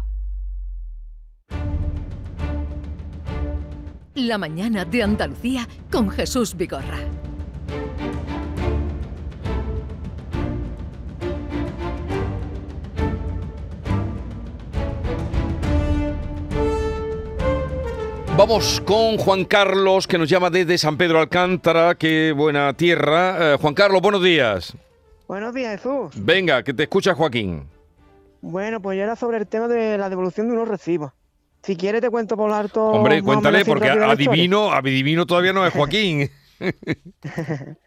La 4.13 4.37
mañana 4.37 4.85
de 4.85 5.03
Andalucía 5.03 5.67
con 5.89 6.09
Jesús 6.09 6.55
Vigorra. 6.55 6.99
Vamos 18.41 18.81
con 18.81 19.17
Juan 19.17 19.45
Carlos, 19.45 20.07
que 20.07 20.17
nos 20.17 20.27
llama 20.27 20.49
desde 20.49 20.75
San 20.79 20.97
Pedro 20.97 21.19
Alcántara. 21.19 21.93
Qué 21.93 22.33
buena 22.35 22.73
tierra. 22.73 23.53
Eh, 23.53 23.57
Juan 23.61 23.75
Carlos, 23.75 24.01
buenos 24.01 24.23
días. 24.23 24.75
Buenos 25.27 25.53
días, 25.53 25.79
Jesús. 25.79 26.09
Venga, 26.15 26.63
que 26.63 26.73
te 26.73 26.81
escucha 26.81 27.13
Joaquín. 27.13 27.67
Bueno, 28.41 28.81
pues 28.81 28.97
ya 28.97 29.03
era 29.03 29.15
sobre 29.15 29.37
el 29.37 29.45
tema 29.45 29.67
de 29.67 29.95
la 29.95 30.09
devolución 30.09 30.47
de 30.47 30.53
unos 30.53 30.67
recibos. 30.67 31.11
Si 31.61 31.75
quieres 31.75 32.01
te 32.01 32.09
cuento 32.09 32.35
por 32.35 32.51
harto. 32.51 32.83
Hombre, 32.87 33.21
cuéntale, 33.21 33.63
porque 33.63 33.91
adivino, 33.91 34.71
adivino 34.71 35.27
todavía 35.27 35.53
no 35.53 35.63
es 35.67 35.73
Joaquín. 35.73 36.27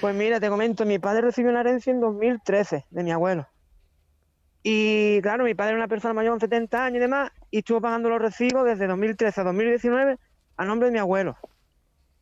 Pues 0.00 0.16
mira, 0.16 0.40
te 0.40 0.48
comento, 0.48 0.84
mi 0.84 0.98
padre 0.98 1.20
recibió 1.20 1.52
una 1.52 1.60
herencia 1.60 1.92
en 1.92 2.00
2013 2.00 2.86
de 2.90 3.04
mi 3.04 3.12
abuelo. 3.12 3.46
Y 4.62 5.20
claro, 5.22 5.44
mi 5.44 5.54
padre 5.54 5.70
era 5.70 5.78
una 5.78 5.88
persona 5.88 6.12
mayor 6.12 6.32
con 6.32 6.40
70 6.40 6.84
años 6.84 6.96
y 6.98 7.00
demás, 7.00 7.30
y 7.50 7.58
estuvo 7.58 7.80
pagando 7.80 8.10
los 8.10 8.20
recibos 8.20 8.64
desde 8.64 8.86
2013 8.86 9.40
a 9.40 9.44
2019 9.44 10.18
a 10.56 10.64
nombre 10.64 10.88
de 10.88 10.92
mi 10.92 10.98
abuelo. 10.98 11.36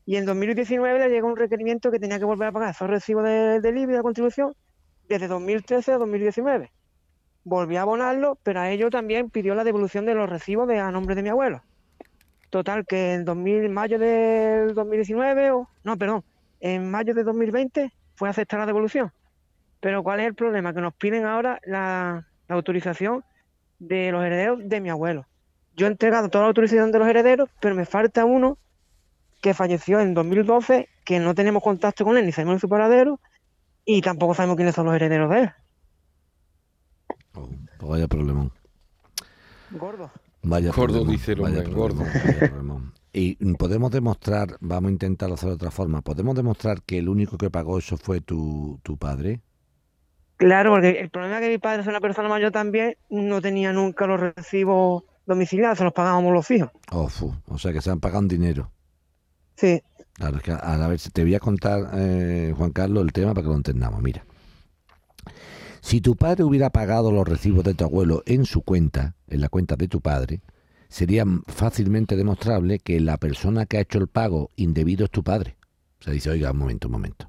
Y 0.06 0.16
en 0.16 0.24
2019 0.24 0.98
le 1.00 1.10
llegó 1.10 1.26
un 1.28 1.36
requerimiento 1.36 1.90
que 1.90 1.98
tenía 1.98 2.18
que 2.18 2.24
volver 2.24 2.48
a 2.48 2.52
pagar 2.52 2.70
esos 2.70 2.88
recibos 2.88 3.24
de- 3.24 3.60
de 3.60 3.86
la 3.88 4.02
contribución, 4.02 4.54
desde 5.08 5.26
2013 5.26 5.92
a 5.92 5.98
2019. 5.98 6.70
Volví 7.44 7.76
a 7.76 7.82
abonarlo, 7.82 8.38
pero 8.42 8.60
a 8.60 8.70
ello 8.70 8.88
también 8.90 9.30
pidió 9.30 9.54
la 9.54 9.64
devolución 9.64 10.06
de 10.06 10.14
los 10.14 10.30
recibos 10.30 10.68
de, 10.68 10.78
a 10.78 10.90
nombre 10.90 11.14
de 11.14 11.22
mi 11.22 11.28
abuelo. 11.30 11.62
Total, 12.50 12.86
que 12.86 13.14
en 13.14 13.24
2000, 13.24 13.68
mayo 13.68 13.98
del 13.98 14.74
2019, 14.74 15.50
o 15.50 15.68
no, 15.84 15.96
perdón, 15.98 16.24
en 16.60 16.90
mayo 16.90 17.14
de 17.14 17.24
2020 17.24 17.92
fue 18.14 18.28
aceptar 18.28 18.60
la 18.60 18.66
devolución. 18.66 19.12
Pero 19.80 20.02
¿cuál 20.02 20.20
es 20.20 20.26
el 20.26 20.34
problema? 20.34 20.72
Que 20.72 20.80
nos 20.80 20.94
piden 20.94 21.24
ahora 21.26 21.60
la, 21.64 22.27
la 22.48 22.56
autorización 22.56 23.24
de 23.78 24.10
los 24.10 24.24
herederos 24.24 24.60
de 24.64 24.80
mi 24.80 24.90
abuelo. 24.90 25.26
Yo 25.76 25.86
he 25.86 25.90
entregado 25.90 26.28
toda 26.28 26.44
la 26.44 26.48
autorización 26.48 26.90
de 26.90 26.98
los 26.98 27.08
herederos, 27.08 27.48
pero 27.60 27.74
me 27.74 27.84
falta 27.84 28.24
uno 28.24 28.58
que 29.40 29.54
falleció 29.54 30.00
en 30.00 30.14
2012, 30.14 30.88
que 31.04 31.20
no 31.20 31.34
tenemos 31.34 31.62
contacto 31.62 32.04
con 32.04 32.16
él, 32.16 32.26
ni 32.26 32.32
sabemos 32.32 32.60
su 32.60 32.68
paradero, 32.68 33.20
y 33.84 34.02
tampoco 34.02 34.34
sabemos 34.34 34.56
quiénes 34.56 34.74
son 34.74 34.86
los 34.86 34.94
herederos 34.94 35.30
de 35.30 35.40
él. 35.42 35.50
Pues 37.32 37.90
vaya 37.90 38.08
problemón. 38.08 38.50
Gordo. 39.70 40.10
Vaya 40.42 40.72
Gordo, 40.72 40.84
problemón, 40.84 41.10
dice 41.12 41.32
el 41.32 41.40
vaya 41.40 41.62
problemón, 41.62 41.80
gordo. 41.80 42.04
vaya. 42.04 42.92
Y 43.12 43.34
podemos 43.54 43.90
demostrar, 43.90 44.56
vamos 44.60 44.88
a 44.90 44.92
intentar 44.92 45.30
hacerlo 45.32 45.50
de 45.50 45.56
otra 45.56 45.70
forma, 45.70 46.02
podemos 46.02 46.34
demostrar 46.36 46.82
que 46.82 46.98
el 46.98 47.08
único 47.08 47.38
que 47.38 47.50
pagó 47.50 47.78
eso 47.78 47.96
fue 47.96 48.20
tu, 48.20 48.78
tu 48.82 48.96
padre. 48.96 49.40
Claro, 50.38 50.70
porque 50.70 51.00
el 51.00 51.10
problema 51.10 51.36
es 51.36 51.42
que 51.42 51.48
mi 51.50 51.58
padre 51.58 51.82
es 51.82 51.88
una 51.88 52.00
persona 52.00 52.28
mayor 52.28 52.52
también, 52.52 52.96
no 53.10 53.40
tenía 53.42 53.72
nunca 53.72 54.06
los 54.06 54.20
recibos 54.20 55.02
domiciliados, 55.26 55.78
se 55.78 55.84
los 55.84 55.92
pagábamos 55.92 56.32
los 56.32 56.50
hijos. 56.50 56.70
Oh, 56.92 57.10
o 57.48 57.58
sea 57.58 57.72
que 57.72 57.82
se 57.82 57.90
han 57.90 58.00
pagado 58.00 58.22
en 58.22 58.28
dinero. 58.28 58.70
Sí. 59.56 59.82
Claro, 60.14 60.36
es 60.36 60.42
que 60.44 60.52
a, 60.52 60.56
a 60.56 60.88
ver, 60.88 61.00
te 61.12 61.22
voy 61.22 61.34
a 61.34 61.40
contar, 61.40 61.90
eh, 61.94 62.54
Juan 62.56 62.70
Carlos, 62.70 63.04
el 63.04 63.12
tema 63.12 63.34
para 63.34 63.42
que 63.42 63.48
lo 63.48 63.56
entendamos. 63.56 64.00
Mira, 64.00 64.24
si 65.80 66.00
tu 66.00 66.14
padre 66.14 66.44
hubiera 66.44 66.70
pagado 66.70 67.10
los 67.10 67.26
recibos 67.26 67.64
de 67.64 67.74
tu 67.74 67.84
abuelo 67.84 68.22
en 68.24 68.44
su 68.44 68.62
cuenta, 68.62 69.16
en 69.26 69.40
la 69.40 69.48
cuenta 69.48 69.74
de 69.74 69.88
tu 69.88 70.00
padre, 70.00 70.40
sería 70.88 71.24
fácilmente 71.48 72.16
demostrable 72.16 72.78
que 72.78 73.00
la 73.00 73.16
persona 73.16 73.66
que 73.66 73.78
ha 73.78 73.80
hecho 73.80 73.98
el 73.98 74.06
pago 74.06 74.50
indebido 74.54 75.04
es 75.04 75.10
tu 75.10 75.24
padre. 75.24 75.56
O 76.00 76.04
sea, 76.04 76.12
dice, 76.12 76.30
oiga, 76.30 76.52
un 76.52 76.58
momento, 76.58 76.86
un 76.86 76.92
momento. 76.92 77.27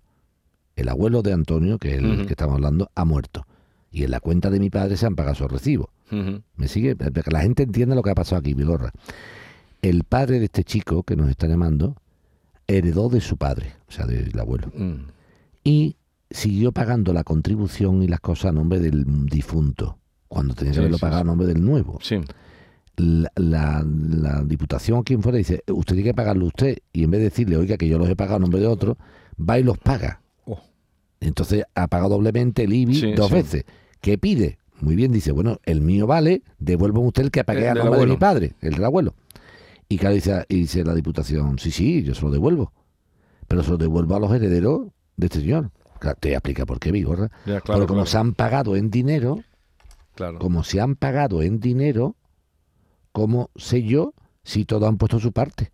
El 0.80 0.89
abuelo 0.89 1.22
de 1.22 1.34
Antonio, 1.34 1.78
que 1.78 1.96
es 1.96 1.98
el 2.04 2.26
que 2.26 2.34
estamos 2.34 2.56
hablando, 2.56 2.89
ha 2.96 3.06
muerto. 3.06 3.46
Y 3.92 4.04
en 4.04 4.12
la 4.12 4.20
cuenta 4.20 4.50
de 4.50 4.60
mi 4.60 4.70
padre 4.70 4.98
se 4.98 5.06
han 5.06 5.15
pagado 5.15 5.34
esos 5.34 5.52
recibos. 5.52 5.88
¿Me 6.56 6.68
sigue? 6.68 6.96
La 7.32 7.42
gente 7.42 7.63
entienda 7.63 7.96
lo 7.96 8.02
que 8.04 8.10
ha 8.12 8.15
pasado 8.15 8.39
aquí, 8.39 8.54
Vigorra. 8.54 8.92
El 9.82 10.04
padre 10.04 10.39
de 10.39 10.46
este 10.46 10.63
chico 10.63 11.04
que 11.04 11.15
nos 11.15 11.30
está 11.30 11.48
llamando 11.48 11.96
heredó 12.68 13.10
de 13.10 13.22
su 13.22 13.38
padre, 13.38 13.74
o 13.88 13.92
sea, 13.92 14.06
del 14.06 14.38
abuelo. 14.39 14.72
Mm. 14.76 15.08
Y 15.63 15.96
siguió 16.30 16.72
pagando 16.72 17.13
la 17.13 17.24
contribución 17.24 18.04
y 18.04 18.08
las 18.08 18.20
cosas 18.20 18.46
a 18.50 18.52
nombre 18.52 18.80
del 18.80 19.06
difunto, 19.26 19.98
cuando 20.28 20.54
tenía 20.54 20.72
que 20.72 20.76
Sí, 20.76 20.80
haberlo 20.82 20.98
sí, 20.98 21.02
pagado 21.02 21.22
sí. 21.22 21.24
a 21.24 21.26
nombre 21.26 21.48
del 21.48 21.63
nuevo. 21.65 22.00
Sí. 22.02 22.20
La, 22.98 23.32
la- 23.36 23.84
la 23.86 24.44
diputación, 24.44 25.04
quien 25.04 25.24
fuera, 25.24 25.38
dice, 25.38 25.63
usted 25.68 25.96
tiene 25.96 26.10
que 26.10 26.13
pagarlo 26.13 26.46
usted, 26.46 26.78
y 26.94 27.04
en 27.04 27.12
vez 27.12 27.20
de 27.22 27.26
decirle, 27.26 27.58
oiga, 27.58 27.78
que 27.78 27.88
yo 27.88 27.98
los 27.98 28.10
he 28.10 28.15
pagado 28.15 28.36
a 28.38 28.39
nombre 28.39 28.60
de 28.60 28.68
otro, 28.68 28.98
va 29.39 29.58
y 29.58 29.63
los 29.63 29.78
paga. 29.78 30.22
Entonces 31.19 31.65
ha 31.75 31.88
pagado 31.88 32.10
doblemente 32.10 32.63
el 32.63 32.73
IBI 32.73 32.95
Sí, 32.95 33.12
dos 33.13 33.27
sí. 33.29 33.34
veces. 33.34 33.65
¿Qué 34.01 34.17
pide? 34.17 34.58
Muy 34.82 34.95
bien, 34.95 35.12
dice, 35.12 35.32
bueno, 35.34 35.60
el 35.65 35.82
mío 35.82 36.08
vale, 36.08 36.41
devuelva 36.58 36.99
usted 37.01 37.23
el 37.23 37.32
que 37.32 37.43
pagué 37.43 37.63
El 37.69 37.77
a 37.79 37.84
nombre 37.84 37.99
de 37.99 38.05
mi 38.08 38.15
padre, 38.17 38.53
el 38.62 38.73
del 38.75 38.86
abuelo. 38.86 39.13
Y 39.89 39.97
claro, 39.97 40.15
dice, 40.15 40.45
y 40.47 40.55
dice 40.62 40.84
la 40.86 40.93
diputación, 40.93 41.60
sí, 41.60 41.71
sí, 41.71 42.03
yo 42.03 42.15
se 42.15 42.21
lo 42.21 42.32
devuelvo. 42.32 42.71
Pero 43.47 43.63
se 43.63 43.72
lo 43.72 43.78
devuelvo 43.78 44.15
a 44.15 44.20
los 44.20 44.32
herederos 44.32 44.88
de 45.17 45.26
este 45.26 45.41
señor. 45.41 45.72
Claro, 45.99 46.17
te 46.22 46.32
explica 46.32 46.65
por 46.65 46.80
qué, 46.80 46.91
Vigorra. 46.93 47.30
Claro, 47.43 47.61
Porque 47.65 47.88
como 47.88 47.88
claro. 47.88 48.05
se 48.05 48.17
han 48.17 48.34
pagado 48.34 48.76
en 48.78 48.89
dinero, 48.89 49.43
Claro. 50.15 50.39
como 50.39 50.63
se 50.63 50.80
han 50.80 50.95
pagado 50.95 51.41
en 51.41 51.59
dinero, 51.59 52.15
¿cómo 53.11 53.49
sé 53.55 53.84
yo 53.84 54.13
si 54.43 54.63
todos 54.65 54.88
han 54.88 54.97
puesto 54.97 55.20
su 55.20 55.32
parte? 55.34 55.72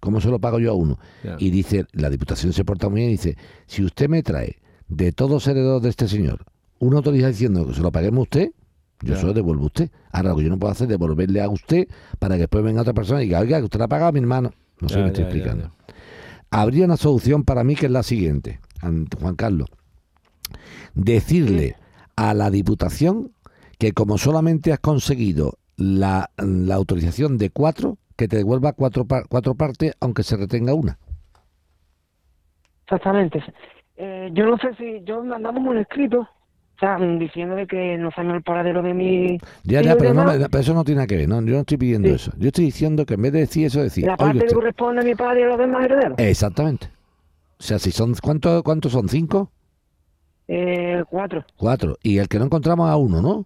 ¿Cómo 0.00 0.20
se 0.20 0.28
lo 0.28 0.38
pago 0.38 0.58
yo 0.58 0.70
a 0.70 0.74
uno? 0.74 0.98
Y 1.38 1.50
dice, 1.50 1.86
la 1.92 2.10
diputación 2.10 2.52
se 2.52 2.64
porta 2.64 2.88
muy 2.88 3.00
bien 3.00 3.10
y 3.10 3.12
dice, 3.12 3.36
si 3.66 3.84
usted 3.84 4.08
me 4.08 4.22
trae 4.22 4.56
de 4.88 5.12
todos 5.12 5.30
los 5.30 5.46
herederos 5.46 5.82
de 5.82 5.90
este 5.90 6.08
señor 6.08 6.44
una 6.78 6.98
autorización 6.98 7.32
diciendo 7.32 7.66
que 7.66 7.74
se 7.74 7.80
lo 7.82 7.90
paguemos 7.92 8.18
a 8.20 8.22
usted, 8.22 8.50
yo 9.02 9.14
Ya. 9.14 9.20
se 9.20 9.26
lo 9.26 9.32
devuelvo 9.32 9.64
a 9.64 9.66
usted. 9.66 9.90
Ahora 10.12 10.30
lo 10.30 10.36
que 10.36 10.44
yo 10.44 10.48
no 10.50 10.58
puedo 10.58 10.72
hacer 10.72 10.84
es 10.86 10.90
devolverle 10.90 11.40
a 11.40 11.48
usted 11.48 11.86
para 12.18 12.34
que 12.36 12.40
después 12.42 12.64
venga 12.64 12.80
otra 12.82 12.94
persona 12.94 13.22
y 13.22 13.26
diga, 13.26 13.40
oiga, 13.40 13.58
que 13.58 13.64
usted 13.64 13.78
la 13.78 13.84
ha 13.84 13.88
pagado 13.88 14.08
a 14.08 14.12
mi 14.12 14.20
hermano. 14.20 14.52
No 14.80 14.88
sé 14.88 14.94
si 14.96 15.00
me 15.00 15.06
estoy 15.08 15.24
explicando. 15.24 15.72
Habría 16.50 16.84
una 16.84 16.96
solución 16.96 17.44
para 17.44 17.62
mí 17.64 17.74
que 17.76 17.86
es 17.86 17.92
la 17.92 18.02
siguiente, 18.02 18.60
Juan 19.20 19.34
Carlos. 19.36 19.68
Decirle 20.94 21.76
a 22.16 22.34
la 22.34 22.50
Diputación 22.50 23.32
que 23.78 23.92
como 23.92 24.18
solamente 24.18 24.72
has 24.72 24.80
conseguido 24.80 25.58
la, 25.76 26.30
la 26.36 26.74
autorización 26.74 27.38
de 27.38 27.50
cuatro, 27.50 27.98
que 28.18 28.26
te 28.28 28.36
devuelva 28.36 28.72
cuatro, 28.72 29.04
par- 29.06 29.26
cuatro 29.28 29.54
partes, 29.54 29.94
aunque 30.00 30.24
se 30.24 30.36
retenga 30.36 30.74
una. 30.74 30.98
Exactamente. 32.84 33.42
Eh, 33.96 34.30
yo 34.32 34.44
no 34.46 34.58
sé 34.58 34.74
si 34.76 35.02
yo 35.04 35.22
mandamos 35.22 35.64
un 35.66 35.78
escrito, 35.78 36.20
o 36.22 36.78
sea, 36.80 36.96
diciéndole 36.98 37.66
que 37.66 37.96
no 37.96 38.10
sabemos 38.10 38.36
el 38.38 38.42
paradero 38.42 38.82
de 38.82 38.92
mi. 38.92 39.38
Ya, 39.62 39.82
ya, 39.82 39.96
pero, 39.96 40.14
no 40.14 40.24
pero 40.50 40.58
eso 40.58 40.74
no 40.74 40.84
tiene 40.84 40.96
nada 40.98 41.06
que 41.06 41.16
ver, 41.16 41.28
¿no? 41.28 41.40
yo 41.42 41.54
no 41.54 41.60
estoy 41.60 41.76
pidiendo 41.78 42.08
eso. 42.08 42.32
Yo 42.38 42.48
estoy 42.48 42.64
diciendo 42.66 43.06
que 43.06 43.14
en 43.14 43.22
vez 43.22 43.32
de 43.32 43.40
decir 43.40 43.66
eso, 43.66 43.82
decir, 43.82 44.04
la 44.06 44.16
parte 44.16 44.46
que 44.46 44.52
corresponde 44.54 45.00
a 45.02 45.04
mi 45.04 45.14
padre 45.14 45.40
y 45.40 45.42
a 45.44 45.46
los 45.46 45.58
demás 45.58 45.84
herederos. 45.84 46.18
exactamente. 46.18 46.88
O 47.60 47.62
sea, 47.62 47.78
si 47.78 47.90
son, 47.92 48.14
¿cuántos 48.22 48.62
cuántos 48.62 48.92
son? 48.92 49.08
¿Cinco? 49.08 49.50
Eh, 50.48 51.02
cuatro. 51.08 51.44
Cuatro. 51.56 51.96
Y 52.02 52.18
el 52.18 52.28
que 52.28 52.38
no 52.38 52.46
encontramos 52.46 52.88
a 52.88 52.96
uno, 52.96 53.20
¿no? 53.20 53.44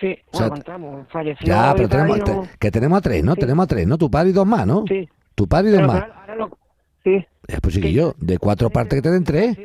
Sí, 0.00 0.16
O 0.32 0.38
sea, 0.38 0.48
contamos. 0.48 1.06
Falleció. 1.12 1.46
Ya, 1.46 1.74
pero 1.76 1.88
tenemos, 1.88 2.16
y 2.16 2.20
no- 2.20 2.24
te- 2.24 2.50
que 2.58 2.70
tenemos 2.70 2.98
a 2.98 3.00
tres, 3.02 3.22
¿no? 3.22 3.34
Sí. 3.34 3.40
Tenemos 3.40 3.64
a 3.64 3.66
tres, 3.66 3.86
¿no? 3.86 3.98
Tu 3.98 4.10
padre 4.10 4.30
y 4.30 4.32
dos 4.32 4.46
más, 4.46 4.66
¿no? 4.66 4.84
Sí. 4.88 5.08
Tu 5.34 5.46
padre 5.46 5.68
y 5.68 5.72
dos 5.72 5.80
Pero 5.80 5.92
más. 5.92 6.02
ahora- 6.02 6.20
ahora 6.20 6.36
lo- 6.36 6.58
sí. 7.04 7.10
Eh, 7.48 7.58
pues 7.60 7.74
sí 7.74 7.80
que 7.80 7.92
yo, 7.92 8.14
de 8.18 8.38
cuatro 8.38 8.70
partes 8.70 8.96
que 8.98 9.02
te 9.02 9.10
den 9.10 9.24
tres. 9.24 9.58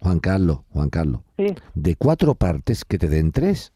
Juan 0.00 0.18
Carlos, 0.18 0.60
Juan 0.70 0.88
Carlos. 0.88 1.20
Sí. 1.36 1.46
De 1.74 1.96
cuatro 1.96 2.34
partes 2.34 2.84
que 2.84 2.98
te 2.98 3.08
den 3.08 3.32
tres. 3.32 3.72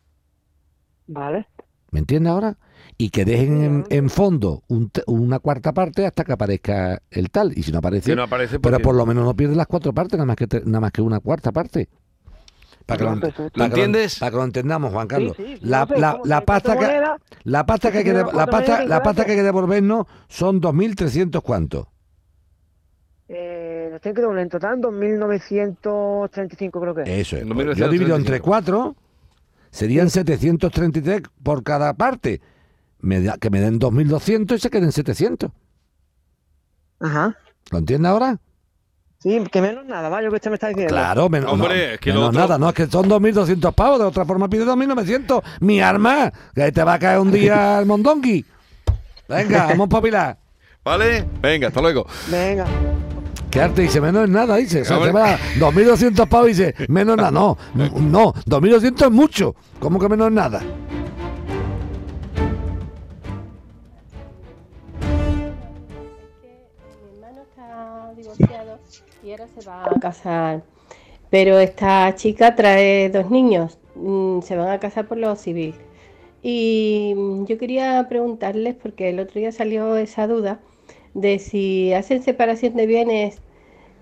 Vale. 1.07 1.47
¿Me 1.91 2.01
entiendes 2.01 2.33
ahora? 2.33 2.57
Y 2.97 3.11
que 3.11 3.25
dejen 3.25 3.63
en, 3.63 3.85
en 3.91 4.11
fondo 4.11 4.63
un 4.69 4.89
te- 4.91 5.03
una 5.07 5.39
cuarta 5.39 5.73
parte 5.73 6.07
hasta 6.07 6.25
que 6.25 6.33
aparezca 6.33 7.01
el 7.11 7.31
tal. 7.31 7.53
Y 7.57 7.63
si 7.63 7.73
no 7.73 7.79
aparece, 7.79 8.11
Que 8.11 8.17
no 8.17 8.23
aparece 8.23 8.59
pero 8.59 8.75
porque- 8.77 8.85
por 8.85 8.95
lo 8.97 9.07
menos 9.07 9.25
no 9.25 9.35
pierdes 9.37 9.57
las 9.57 9.67
cuatro 9.67 9.93
partes, 9.93 10.15
nada 10.19 10.27
más 10.27 10.37
que, 10.37 10.47
te- 10.47 10.65
nada 10.65 10.81
más 10.81 10.93
que 10.93 11.03
una 11.03 11.21
cuarta 11.21 11.53
parte. 11.53 11.89
Para 12.87 12.99
que, 12.99 13.05
lo, 13.05 13.21
para 13.21 13.33
que 13.33 13.51
¿Lo 13.59 13.65
entiendes? 13.65 14.19
Para 14.19 14.31
que 14.31 14.37
lo 14.37 14.45
entendamos, 14.45 14.93
Juan 14.93 15.09
Carlos. 15.09 15.35
sí, 15.37 15.57
sí, 15.57 15.59
la, 15.63 15.87
sé, 15.87 15.95
pasta 16.45 16.77
que, 16.79 16.85
monedas, 16.85 17.21
la 17.45 17.67
pasta 17.67 17.91
que 17.93 17.99
hay 17.99 18.05
que, 18.05 18.13
de- 18.13 18.33
la 18.33 18.47
pasta, 18.47 18.85
la 18.85 19.03
pasta 19.03 19.25
que 19.25 19.31
hay 19.33 19.37
que 19.39 19.43
devolvernos 19.43 20.07
son 20.29 20.61
2.300 20.61 21.41
cuántos. 21.43 21.87
Eh, 23.29 23.89
nos 23.91 24.01
tiene 24.03 24.15
que 24.17 24.23
dar 24.23 24.39
en 24.39 24.49
total 24.51 24.81
2.935 24.81 26.81
creo 26.81 26.95
que 26.95 27.03
es. 27.03 27.09
Eso 27.09 27.37
es. 27.39 27.45
pues, 27.47 27.77
yo 27.77 27.89
divido 27.89 28.17
entre 28.17 28.41
cuatro, 28.41 28.97
serían 29.71 30.11
733 30.11 31.23
por 31.43 31.63
cada 31.63 31.95
parte. 31.95 32.41
Me 33.01 33.23
da- 33.23 33.39
que 33.39 33.51
me 33.51 33.61
den 33.61 33.79
2.200 33.79 34.57
y 34.57 34.59
se 34.59 34.71
queden 34.71 34.93
700. 34.93 35.51
Ajá. 37.01 37.37
¿Lo 37.71 37.79
entiendes 37.79 38.11
ahora? 38.11 38.39
Sí, 39.25 39.43
que 39.51 39.63
menos 39.63 39.87
nada, 39.87 40.11
vaya, 40.11 40.29
que 40.29 40.35
usted 40.35 40.51
me 40.51 40.57
está 40.57 40.69
diciendo. 40.69 40.93
Claro, 40.93 41.31
menos, 41.31 41.51
Hombre, 41.51 41.69
no, 41.69 41.93
es 41.95 41.99
que 41.99 42.13
menos 42.13 42.29
otro- 42.29 42.41
nada, 42.41 42.59
no, 42.59 42.69
es 42.69 42.75
que 42.75 42.87
son 42.87 43.09
2.200 43.09 43.73
pavos, 43.73 43.99
de 43.99 44.05
otra 44.05 44.27
forma 44.27 44.49
pide 44.51 44.67
2.900. 44.67 45.43
Mi 45.61 45.81
arma, 45.81 46.31
que 46.55 46.71
te 46.71 46.85
va 46.85 46.93
a 46.93 46.99
caer 46.99 47.19
un 47.19 47.31
día 47.33 47.79
el 47.81 47.87
mondongi. 47.87 48.45
Venga, 49.27 49.69
vamos 49.69 49.89
para 49.89 50.03
Pilar. 50.03 50.37
¿Vale? 50.85 51.25
Venga, 51.41 51.69
hasta 51.69 51.81
luego. 51.81 52.07
Venga. 52.31 52.67
¿Qué 53.51 53.63
arte 53.63 53.83
dice? 53.83 53.99
Menos 54.01 54.25
es 54.25 54.31
nada, 54.31 54.57
dice. 54.57 54.83
O 54.83 54.85
sea, 54.85 54.97
Hombre. 54.99 55.13
te 55.13 55.19
va 55.19 55.31
a 55.33 55.39
2.200 55.59 56.29
pavos 56.29 56.47
y 56.49 56.51
dice, 56.51 56.75
menos 56.89 57.17
nada. 57.17 57.31
No, 57.31 57.57
no, 57.75 58.35
2.200 58.47 59.05
es 59.07 59.11
mucho. 59.11 59.55
¿Cómo 59.79 59.99
que 59.99 60.09
menos 60.11 60.27
es 60.27 60.35
nada? 60.35 60.61
Se 69.49 69.69
va 69.69 69.85
a 69.85 70.01
casar. 70.01 70.63
Pero 71.31 71.59
esta 71.59 72.15
chica 72.15 72.55
trae 72.55 73.11
dos 73.11 73.31
niños, 73.31 73.79
mm, 73.97 74.41
se 74.43 74.57
van 74.57 74.69
a 74.69 74.81
casar 74.81 75.07
por 75.07 75.19
lo 75.19 75.37
civil. 75.37 75.75
Y 76.43 77.15
mm, 77.17 77.47
yo 77.47 77.59
quería 77.59 78.07
preguntarles, 78.09 78.75
porque 78.75 79.11
el 79.11 79.21
otro 79.21 79.41
día 79.41 79.53
salió 79.53 79.97
esa 79.97 80.27
duda, 80.27 80.61
de 81.15 81.39
si 81.39 81.93
hacen 81.95 82.23
separación 82.23 82.77
de 82.77 82.87
bienes 82.87 83.41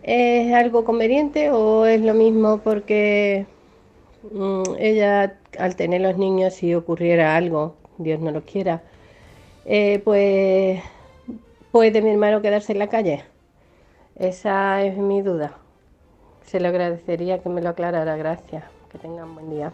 es 0.03 0.53
algo 0.55 0.85
conveniente 0.85 1.51
o 1.51 1.87
es 1.87 2.01
lo 2.01 2.15
mismo 2.15 2.59
porque 2.59 3.47
mm, 4.33 4.63
ella 4.79 5.39
al 5.59 5.77
tener 5.77 6.01
los 6.01 6.19
niños 6.19 6.55
si 6.55 6.75
ocurriera 6.75 7.37
algo, 7.37 7.77
Dios 7.99 8.21
no 8.21 8.31
lo 8.33 8.43
quiera, 8.43 8.83
eh, 9.67 10.01
pues 10.05 10.81
puede 11.71 12.03
mi 12.03 12.11
hermano 12.11 12.43
quedarse 12.43 12.73
en 12.73 12.79
la 12.79 12.89
calle. 12.89 13.25
Esa 14.17 14.83
es 14.85 14.97
mi 14.97 15.23
duda. 15.23 15.57
Se 16.47 16.61
lo 16.61 16.69
agradecería 16.69 17.43
que 17.43 17.49
me 17.49 17.63
lo 17.63 17.71
aclarara. 17.71 18.17
Gracias. 18.17 18.65
Que 18.91 18.99
tengan 18.99 19.35
buen 19.35 19.51
día. 19.51 19.73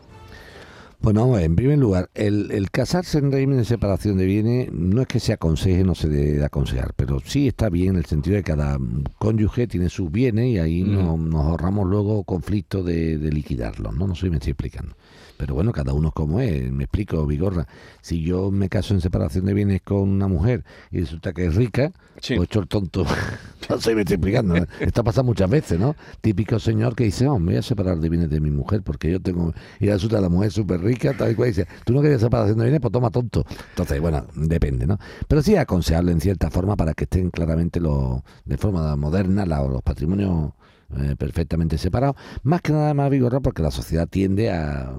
Bueno, 1.00 1.20
vamos 1.20 1.36
a 1.36 1.38
ver, 1.38 1.46
en 1.46 1.54
primer 1.56 1.78
lugar, 1.78 2.10
el, 2.14 2.50
el 2.50 2.72
casarse 2.72 3.18
en 3.18 3.30
régimen 3.30 3.58
de 3.58 3.64
separación 3.64 4.16
de 4.18 4.24
bienes 4.26 4.72
no 4.72 5.00
es 5.00 5.06
que 5.06 5.20
se 5.20 5.32
aconseje, 5.32 5.84
no 5.84 5.94
se 5.94 6.08
debe 6.08 6.38
de 6.38 6.44
aconsejar, 6.44 6.92
pero 6.96 7.20
sí 7.20 7.46
está 7.46 7.68
bien 7.68 7.90
en 7.90 7.96
el 7.98 8.04
sentido 8.06 8.34
de 8.34 8.42
que 8.42 8.50
cada 8.50 8.78
cónyuge 9.18 9.68
tiene 9.68 9.90
sus 9.90 10.10
bienes 10.10 10.46
y 10.46 10.58
ahí 10.58 10.82
Mm. 10.82 10.94
no- 10.94 11.16
nos 11.16 11.46
ahorramos 11.46 11.86
luego 11.86 12.24
conflictos 12.24 12.84
de, 12.84 13.16
de 13.16 13.30
liquidarlos, 13.30 13.94
¿no? 13.94 14.08
No 14.08 14.16
sé 14.16 14.22
si 14.22 14.30
me 14.30 14.36
estoy 14.38 14.50
explicando. 14.52 14.94
Pero 15.38 15.54
bueno, 15.54 15.72
cada 15.72 15.94
uno 15.94 16.08
es 16.08 16.14
como 16.14 16.40
es, 16.40 16.70
me 16.72 16.84
explico, 16.84 17.24
Vigorra. 17.24 17.66
Si 18.02 18.22
yo 18.22 18.50
me 18.50 18.68
caso 18.68 18.92
en 18.92 19.00
separación 19.00 19.46
de 19.46 19.54
bienes 19.54 19.82
con 19.82 20.00
una 20.00 20.26
mujer 20.26 20.64
y 20.90 21.00
resulta 21.00 21.32
que 21.32 21.46
es 21.46 21.54
rica, 21.54 21.92
pues 22.14 22.30
hecho 22.30 22.60
el 22.60 22.66
tonto. 22.66 23.04
no 23.70 23.80
sé 23.80 23.90
si 23.90 23.94
me 23.94 24.02
estoy 24.02 24.16
explicando. 24.16 24.56
¿no? 24.56 24.66
Esto 24.80 25.04
pasa 25.04 25.22
muchas 25.22 25.48
veces, 25.48 25.78
¿no? 25.78 25.94
Típico 26.20 26.58
señor 26.58 26.96
que 26.96 27.04
dice, 27.04 27.28
oh, 27.28 27.38
me 27.38 27.52
voy 27.52 27.56
a 27.56 27.62
separar 27.62 27.98
de 27.98 28.08
bienes 28.08 28.30
de 28.30 28.40
mi 28.40 28.50
mujer 28.50 28.82
porque 28.82 29.12
yo 29.12 29.20
tengo... 29.20 29.54
Y 29.78 29.88
resulta 29.88 30.20
la 30.20 30.28
mujer 30.28 30.50
súper 30.50 30.80
rica, 30.80 31.14
tal 31.16 31.30
y 31.30 31.34
cual, 31.36 31.48
y 31.48 31.52
dice, 31.52 31.68
tú 31.84 31.92
no 31.92 32.02
querías 32.02 32.20
separación 32.20 32.58
de 32.58 32.64
bienes, 32.64 32.80
pues 32.80 32.92
toma 32.92 33.10
tonto. 33.10 33.46
Entonces, 33.70 34.00
bueno, 34.00 34.26
depende, 34.34 34.86
¿no? 34.86 34.98
Pero 35.28 35.40
sí 35.42 35.54
aconsejable 35.54 36.10
en 36.10 36.20
cierta 36.20 36.50
forma 36.50 36.74
para 36.74 36.94
que 36.94 37.04
estén 37.04 37.30
claramente 37.30 37.78
los, 37.78 38.22
de 38.44 38.58
forma 38.58 38.96
moderna 38.96 39.46
los 39.46 39.82
patrimonios 39.82 40.52
eh, 40.96 41.14
perfectamente 41.18 41.78
separados. 41.78 42.16
Más 42.42 42.60
que 42.62 42.72
nada 42.72 42.94
más 42.94 43.10
vigorra 43.10 43.40
porque 43.40 43.62
la 43.62 43.70
sociedad 43.70 44.08
tiende 44.08 44.50
a, 44.50 44.90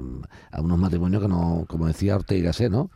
a 0.51 0.61
unos 0.61 0.77
matrimonios 0.77 1.21
que 1.21 1.27
no, 1.29 1.65
como 1.67 1.87
decía 1.87 2.15
Ortega 2.15 2.39
y 2.39 2.43
Gasset, 2.43 2.71
¿no? 2.71 2.91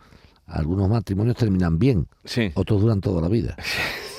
Algunos 0.46 0.90
matrimonios 0.90 1.38
terminan 1.38 1.80
bien, 1.80 2.08
otros 2.56 2.82
duran 2.82 3.00
toda 3.02 3.22
la 3.22 3.30
vida. 3.30 3.56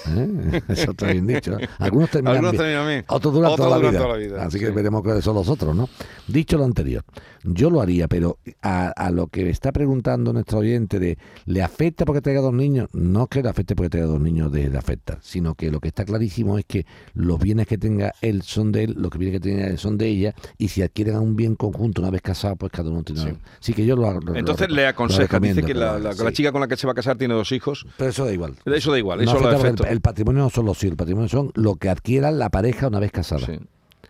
¿Eh? 0.06 0.62
Eso 0.68 0.90
está 0.90 1.06
bien 1.12 1.26
dicho. 1.26 1.52
¿no? 1.52 1.58
Algunos 1.78 2.10
terminan 2.10 2.36
Algunos 2.36 2.52
bien, 2.52 2.62
terminan 2.62 2.88
bien, 2.88 3.04
otros 3.08 3.32
duran, 3.34 3.52
otros 3.52 3.66
toda, 3.66 3.70
la 3.70 3.76
duran 3.76 3.92
vida. 3.92 4.02
toda 4.02 4.12
la 4.18 4.18
vida, 4.26 4.44
Así 4.44 4.58
que 4.58 4.66
sí. 4.66 4.72
veremos 4.72 5.02
cuáles 5.02 5.24
son 5.24 5.34
los 5.34 5.48
otros, 5.48 5.74
¿no? 5.76 5.88
Dicho 6.26 6.58
lo 6.58 6.64
anterior, 6.64 7.04
yo 7.44 7.70
lo 7.70 7.80
haría, 7.80 8.08
pero 8.08 8.38
a, 8.62 8.88
a 8.88 9.10
lo 9.10 9.26
que 9.28 9.48
está 9.50 9.70
preguntando 9.70 10.32
nuestro 10.32 10.58
oyente 10.58 10.98
de 10.98 11.18
¿le 11.46 11.62
afecta 11.62 12.04
porque 12.04 12.20
tenga 12.22 12.40
dos 12.40 12.52
niños? 12.54 12.88
No 12.92 13.24
es 13.24 13.28
que 13.28 13.42
le 13.42 13.48
afecte 13.50 13.76
porque 13.76 13.90
tenga 13.90 14.06
dos 14.06 14.20
niños 14.20 14.50
de, 14.50 14.70
de 14.70 14.78
afectar, 14.78 15.18
sino 15.22 15.54
que 15.54 15.70
lo 15.70 15.78
que 15.80 15.88
está 15.88 16.04
clarísimo 16.04 16.58
es 16.58 16.64
que 16.64 16.86
los 17.14 17.38
bienes 17.38 17.66
que 17.66 17.78
tenga 17.78 18.12
él 18.22 18.42
son 18.42 18.72
de 18.72 18.84
él, 18.84 18.94
los 18.98 19.10
que 19.10 19.18
bienes 19.18 19.40
que 19.40 19.48
tenga 19.48 19.66
él 19.66 19.78
son 19.78 19.98
de 19.98 20.08
ella, 20.08 20.34
y 20.58 20.68
si 20.68 20.82
adquieren 20.82 21.16
un 21.18 21.36
bien 21.36 21.54
conjunto 21.54 22.00
una 22.02 22.10
vez 22.10 22.22
casado, 22.22 22.56
pues 22.56 22.72
cada 22.72 22.90
uno 22.90 23.02
tiene. 23.02 23.36
Sí, 23.60 23.74
que 23.74 23.84
yo 23.86 23.94
lo, 23.96 24.20
lo- 24.20 24.34
Entonces 24.34 24.68
lo 24.70 24.76
le 24.76 24.86
aconseja, 24.86 25.38
dice 25.38 25.62
que 25.62 25.74
la, 25.74 25.90
haga, 25.90 25.98
la- 26.00 26.12
sí. 26.14 26.24
la 26.24 26.32
chica 26.32 26.50
con 26.52 26.60
la 26.62 26.68
que 26.68 26.76
se 26.76 26.86
va 26.86 26.92
a 26.92 26.94
casar 26.96 27.16
tiene 27.18 27.34
dos 27.34 27.52
hijos. 27.52 27.86
Pero 27.98 28.10
eso 28.10 28.24
da 28.24 28.32
igual. 28.32 28.54
Eso 28.64 28.90
da 28.90 28.98
igual, 28.98 29.18
No 29.24 29.30
eso 29.30 29.40
lo 29.40 29.48
afecta 29.48 29.66
afecta. 29.68 29.86
el, 29.88 29.92
el 29.94 30.00
patrimonio 30.00 30.42
no 30.44 30.50
son 30.50 30.66
los 30.66 30.78
hijos, 30.82 30.92
el 30.92 30.96
patrimonio 30.96 31.28
son 31.28 31.50
lo 31.54 31.76
que 31.76 31.88
adquieran 31.90 32.38
la 32.38 32.48
pareja 32.50 32.88
una 32.88 33.00
vez 33.00 33.12
casada. 33.12 33.46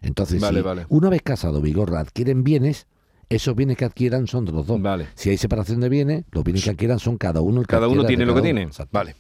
Entonces, 0.02 0.40
Vale, 0.40 0.58
si 0.60 0.64
vale. 0.64 0.86
una 0.90 1.08
vez 1.08 1.22
casado, 1.22 1.60
Vigorra, 1.62 2.00
adquieren 2.00 2.44
bienes, 2.44 2.86
esos 3.28 3.54
bienes 3.54 3.76
que 3.76 3.84
adquieran 3.84 4.26
son 4.26 4.44
de 4.44 4.52
los 4.52 4.66
dos. 4.66 4.80
Si 5.14 5.30
hay 5.30 5.36
separación 5.36 5.80
de 5.80 5.88
bienes, 5.88 6.24
los 6.32 6.44
bienes 6.44 6.64
que 6.64 6.70
adquieran 6.70 6.98
son 6.98 7.16
cada 7.18 7.40
uno 7.40 7.60
el 7.60 7.66
que 7.66 7.70
Cada 7.70 7.88
uno 7.88 8.04
tiene 8.04 8.26
lo 8.26 8.34
que 8.34 8.42
tiene. 8.42 8.68
Vale. 8.90 9.16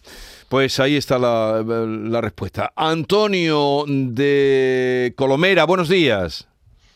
Pues 0.48 0.78
ahí 0.80 0.96
está 0.96 1.18
la, 1.18 1.62
la 1.62 2.20
respuesta. 2.20 2.72
Antonio 2.76 3.84
de 3.86 5.12
Colomera, 5.16 5.64
buenos 5.64 5.88
días. 5.88 6.48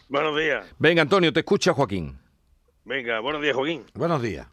Buenos 0.08 0.38
días. 0.38 0.66
Venga, 0.78 1.02
Antonio, 1.02 1.32
te 1.32 1.40
escucha 1.40 1.74
Joaquín. 1.74 2.18
Venga, 2.84 3.20
buenos 3.20 3.42
días, 3.42 3.54
Joaquín. 3.54 3.84
Buenos 3.92 4.22
días. 4.22 4.46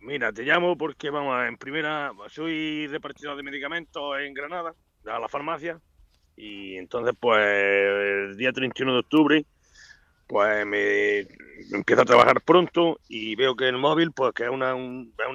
Mira, 0.00 0.32
te 0.32 0.42
llamo 0.42 0.76
porque, 0.76 1.10
vamos, 1.10 1.46
en 1.46 1.56
primera, 1.56 2.12
soy 2.28 2.86
repartidor 2.88 3.36
de 3.36 3.42
medicamentos 3.44 4.18
en 4.20 4.34
Granada, 4.34 4.74
a 5.04 5.18
la 5.20 5.28
farmacia, 5.28 5.80
y 6.36 6.76
entonces, 6.76 7.14
pues, 7.18 7.40
el 7.40 8.36
día 8.36 8.52
31 8.52 8.92
de 8.92 8.98
octubre, 8.98 9.44
pues 10.26 10.66
me 10.66 11.26
empiezo 11.72 12.02
a 12.02 12.06
trabajar 12.06 12.40
pronto 12.42 13.00
y 13.08 13.34
veo 13.36 13.56
que 13.56 13.68
el 13.68 13.78
móvil, 13.78 14.12
pues, 14.12 14.32
que 14.32 14.44
es 14.44 14.50
una, 14.50 14.70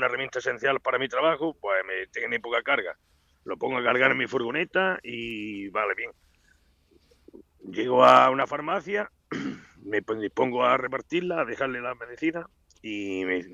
herramienta 0.06 0.40
esencial 0.40 0.80
para 0.80 1.00
mi 1.00 1.08
trabajo, 1.08 1.56
pues 1.60 1.84
me 1.86 2.08
tiene 2.08 2.40
poca 2.40 2.62
carga. 2.62 2.98
Lo 3.44 3.58
pongo 3.58 3.78
a 3.78 3.84
cargar 3.84 4.12
en 4.12 4.18
mi 4.18 4.28
furgoneta 4.28 5.00
y 5.04 5.70
vale 5.70 5.96
bien. 5.96 6.12
Llego 7.72 8.04
a 8.06 8.30
una 8.30 8.48
farmacia, 8.48 9.12
me 9.84 10.02
pon- 10.02 10.20
dispongo 10.20 10.64
a 10.64 10.78
repartirla, 10.78 11.42
a 11.42 11.46
dejarle 11.46 11.82
la 11.82 11.96
medicina 11.96 12.46
y 12.82 13.24
me- 13.26 13.46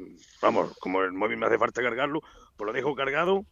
vamos, 0.41 0.77
como 0.79 1.03
el 1.03 1.13
móvil 1.13 1.37
me 1.37 1.45
hace 1.45 1.57
falta 1.57 1.81
cargarlo, 1.81 2.21
pues 2.55 2.65
lo 2.65 2.73
dejo 2.73 2.95
cargado, 2.95 3.45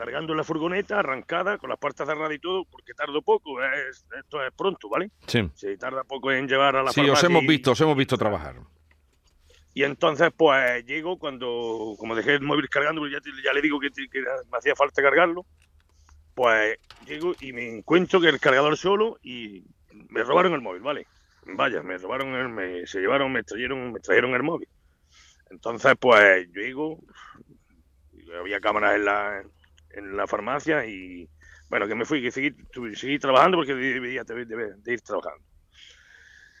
cargando 0.00 0.32
en 0.32 0.38
la 0.38 0.44
furgoneta, 0.44 0.98
arrancada, 0.98 1.58
con 1.58 1.68
las 1.68 1.78
puertas 1.78 2.08
cerradas 2.08 2.32
y 2.32 2.38
todo, 2.38 2.64
porque 2.64 2.94
tardo 2.94 3.20
poco, 3.20 3.62
es- 3.62 4.06
esto 4.18 4.42
es 4.42 4.50
pronto, 4.56 4.88
¿vale? 4.88 5.10
Sí. 5.26 5.46
Se 5.54 5.76
tarda 5.76 6.04
poco 6.04 6.32
en 6.32 6.48
llevar 6.48 6.74
a 6.74 6.82
la 6.82 6.90
Sí, 6.90 7.02
os 7.10 7.22
hemos 7.22 7.42
y- 7.42 7.46
visto, 7.46 7.72
os 7.72 7.80
hemos 7.82 7.94
visto 7.98 8.16
trabajar. 8.16 8.56
Y 9.74 9.84
entonces, 9.84 10.30
pues 10.34 10.86
llego 10.86 11.18
cuando, 11.18 11.94
como 11.98 12.14
dejé 12.16 12.32
el 12.36 12.40
móvil 12.40 12.70
cargando, 12.70 13.06
ya, 13.08 13.18
ya 13.44 13.52
le 13.52 13.60
digo 13.60 13.78
que, 13.78 13.90
me 14.50 14.56
hacía 14.58 14.74
falta 14.74 15.02
cargarlo, 15.02 15.44
pues 16.34 16.78
llego 17.06 17.34
y 17.40 17.52
me 17.52 17.68
encuentro 17.68 18.22
que 18.22 18.28
el 18.30 18.40
cargador 18.40 18.78
solo 18.78 19.18
y 19.22 19.64
me 20.08 20.22
robaron 20.22 20.54
el 20.54 20.62
móvil, 20.62 20.80
¿vale? 20.80 21.06
Vaya, 21.44 21.82
me 21.82 21.98
robaron, 21.98 22.34
el, 22.36 22.48
me, 22.48 22.86
se 22.86 23.00
llevaron, 23.00 23.30
me 23.32 23.42
trajeron, 23.42 23.92
me 23.92 24.00
trajeron 24.00 24.32
el 24.34 24.42
móvil. 24.42 24.68
Entonces, 25.50 25.92
pues 26.00 26.48
yo 26.52 26.62
llego, 26.62 26.98
había 28.40 28.60
cámaras 28.60 28.94
en 28.96 29.04
la, 29.04 29.42
en 29.90 30.16
la 30.16 30.26
farmacia 30.26 30.84
y, 30.86 31.28
bueno, 31.68 31.86
que 31.88 31.94
me 31.94 32.04
fui, 32.04 32.22
que 32.22 32.30
seguí, 32.30 32.50
seguí 32.94 33.18
trabajando 33.18 33.58
porque 33.58 33.74
debía 33.74 34.24
de, 34.24 34.44
de- 34.46 34.74
de 34.76 34.92
ir 34.92 35.00
trabajando. 35.02 35.44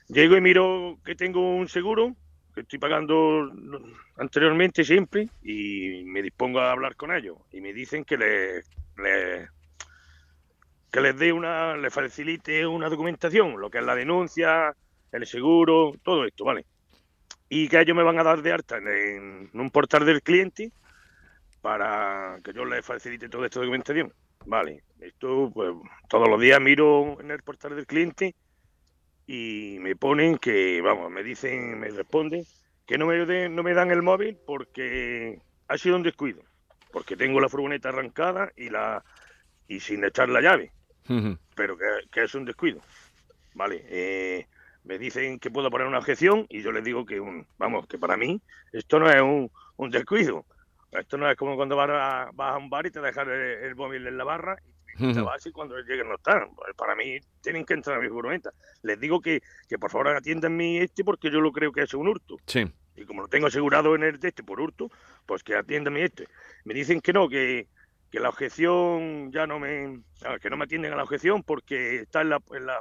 Llego 0.08 0.36
y 0.36 0.40
miro 0.40 0.98
que 1.04 1.14
tengo 1.14 1.54
un 1.54 1.68
seguro 1.68 2.16
que 2.54 2.62
estoy 2.62 2.78
pagando 2.80 3.48
anteriormente 4.16 4.82
siempre 4.84 5.28
y 5.42 6.02
me 6.04 6.20
dispongo 6.22 6.60
a 6.60 6.72
hablar 6.72 6.96
con 6.96 7.12
ellos 7.14 7.36
y 7.52 7.60
me 7.60 7.72
dicen 7.72 8.04
que 8.04 8.16
les, 8.18 8.66
les- 8.96 9.48
que 10.90 11.00
les 11.00 11.16
dé 11.18 11.32
una, 11.32 11.76
les 11.76 11.92
facilite 11.92 12.66
una 12.66 12.88
documentación, 12.88 13.60
lo 13.60 13.70
que 13.70 13.78
es 13.78 13.84
la 13.84 13.94
denuncia, 13.94 14.72
el 15.12 15.26
seguro, 15.26 15.92
todo 16.02 16.24
esto, 16.24 16.44
¿vale? 16.44 16.66
Y 17.48 17.68
que 17.68 17.80
ellos 17.80 17.96
me 17.96 18.02
van 18.04 18.18
a 18.18 18.24
dar 18.24 18.42
de 18.42 18.52
alta 18.52 18.78
en, 18.78 18.88
en 18.88 19.60
un 19.60 19.70
portal 19.70 20.06
del 20.06 20.22
cliente 20.22 20.72
para 21.60 22.38
que 22.42 22.52
yo 22.52 22.64
les 22.64 22.84
facilite 22.84 23.28
toda 23.28 23.46
esta 23.46 23.60
documentación. 23.60 24.12
Vale, 24.46 24.82
esto 25.00 25.50
pues 25.52 25.70
todos 26.08 26.28
los 26.28 26.40
días 26.40 26.60
miro 26.60 27.20
en 27.20 27.30
el 27.30 27.42
portal 27.42 27.76
del 27.76 27.86
cliente 27.86 28.34
y 29.26 29.76
me 29.80 29.94
ponen 29.96 30.38
que, 30.38 30.80
vamos, 30.80 31.10
me 31.10 31.22
dicen, 31.22 31.78
me 31.78 31.88
responden 31.88 32.44
que 32.86 32.98
no 32.98 33.06
me, 33.06 33.24
den- 33.26 33.54
no 33.54 33.62
me 33.62 33.74
dan 33.74 33.90
el 33.90 34.02
móvil 34.02 34.38
porque 34.46 35.38
ha 35.68 35.78
sido 35.78 35.96
un 35.96 36.02
descuido, 36.02 36.42
porque 36.90 37.16
tengo 37.16 37.38
la 37.40 37.48
furgoneta 37.48 37.90
arrancada 37.90 38.50
y 38.56 38.70
la 38.70 39.04
y 39.68 39.78
sin 39.78 40.02
echar 40.04 40.28
la 40.28 40.40
llave, 40.40 40.72
pero 41.54 41.76
que, 41.76 41.84
que 42.10 42.24
es 42.24 42.34
un 42.34 42.44
descuido. 42.44 42.80
Vale, 43.54 43.84
eh, 43.88 44.46
me 44.84 44.98
dicen 44.98 45.38
que 45.38 45.50
puedo 45.50 45.70
poner 45.70 45.86
una 45.86 45.98
objeción 45.98 46.46
y 46.48 46.62
yo 46.62 46.72
les 46.72 46.82
digo 46.82 47.04
que, 47.06 47.20
un, 47.20 47.46
vamos, 47.58 47.86
que 47.86 47.98
para 47.98 48.16
mí 48.16 48.40
esto 48.72 48.98
no 48.98 49.08
es 49.08 49.20
un, 49.20 49.50
un 49.76 49.90
descuido. 49.90 50.46
Esto 50.92 51.16
no 51.16 51.30
es 51.30 51.36
como 51.36 51.56
cuando 51.56 51.76
vas 51.76 51.90
a, 51.90 52.30
vas 52.34 52.54
a 52.54 52.58
un 52.58 52.68
bar 52.68 52.86
y 52.86 52.90
te 52.90 53.00
dejan 53.00 53.28
el, 53.30 53.40
el 53.40 53.76
móvil 53.76 54.06
en 54.06 54.18
la 54.18 54.24
barra 54.24 54.56
y 54.98 55.14
te 55.14 55.20
vas 55.20 55.44
y 55.46 55.52
cuando 55.52 55.78
lleguen 55.78 56.08
no 56.08 56.16
están. 56.16 56.54
Pues 56.54 56.74
para 56.76 56.94
mí 56.94 57.18
tienen 57.40 57.64
que 57.64 57.74
entrar 57.74 57.98
a 57.98 58.00
mi 58.00 58.08
furgoneta. 58.08 58.50
Les 58.82 58.98
digo 58.98 59.20
que, 59.20 59.40
que 59.68 59.78
por 59.78 59.90
favor 59.90 60.08
atiendan 60.08 60.56
mi 60.56 60.78
este 60.78 61.04
porque 61.04 61.30
yo 61.30 61.40
lo 61.40 61.52
creo 61.52 61.72
que 61.72 61.82
es 61.82 61.94
un 61.94 62.08
hurto. 62.08 62.36
Sí. 62.46 62.70
Y 62.96 63.04
como 63.04 63.22
lo 63.22 63.28
tengo 63.28 63.46
asegurado 63.46 63.94
en 63.94 64.02
el 64.02 64.18
de 64.18 64.28
este 64.28 64.42
por 64.42 64.60
hurto, 64.60 64.90
pues 65.26 65.42
que 65.42 65.54
atiendan 65.54 65.94
mi 65.94 66.02
este. 66.02 66.26
Me 66.64 66.74
dicen 66.74 67.00
que 67.00 67.12
no, 67.12 67.28
que, 67.28 67.68
que 68.10 68.20
la 68.20 68.28
objeción 68.28 69.30
ya 69.32 69.46
no 69.46 69.58
me... 69.58 70.02
ah, 70.24 70.38
que 70.40 70.50
no 70.50 70.56
me 70.56 70.64
atienden 70.64 70.92
a 70.92 70.96
la 70.96 71.04
objeción 71.04 71.42
porque 71.42 72.00
está 72.00 72.22
en 72.22 72.30
la... 72.30 72.42
En 72.52 72.66
la 72.66 72.80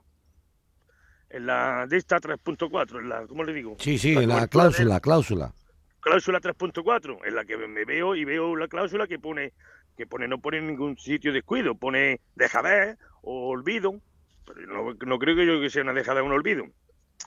en 1.31 1.45
la 1.45 1.85
de 1.85 1.97
esta 1.97 2.19
3.4, 2.19 3.01
en 3.01 3.09
la, 3.09 3.27
¿cómo 3.27 3.43
le 3.43 3.53
digo? 3.53 3.75
Sí, 3.77 3.99
sí, 3.99 4.15
La 4.15 4.25
la 4.25 4.47
cláusula, 4.47 4.99
cláusula. 4.99 5.53
Cláusula 5.99 6.39
3.4 6.39 7.19
en 7.25 7.35
la 7.35 7.45
que 7.45 7.57
me 7.57 7.85
veo 7.85 8.15
y 8.15 8.25
veo 8.25 8.55
la 8.55 8.67
cláusula 8.67 9.07
que 9.07 9.19
pone 9.19 9.53
que 9.97 10.07
pone 10.07 10.27
no 10.27 10.39
pone 10.39 10.57
en 10.57 10.67
ningún 10.67 10.97
sitio 10.97 11.33
descuido 11.33 11.75
pone 11.75 12.21
dejadez 12.35 12.97
o 13.21 13.49
olvido 13.49 14.01
pero 14.45 14.67
no, 14.67 14.93
no 14.93 15.19
creo 15.19 15.35
que 15.35 15.45
yo 15.45 15.61
que 15.61 15.69
sea 15.69 15.83
una 15.83 15.93
dejadez 15.93 16.23
o 16.23 16.25
un 16.25 16.31
olvido. 16.31 16.65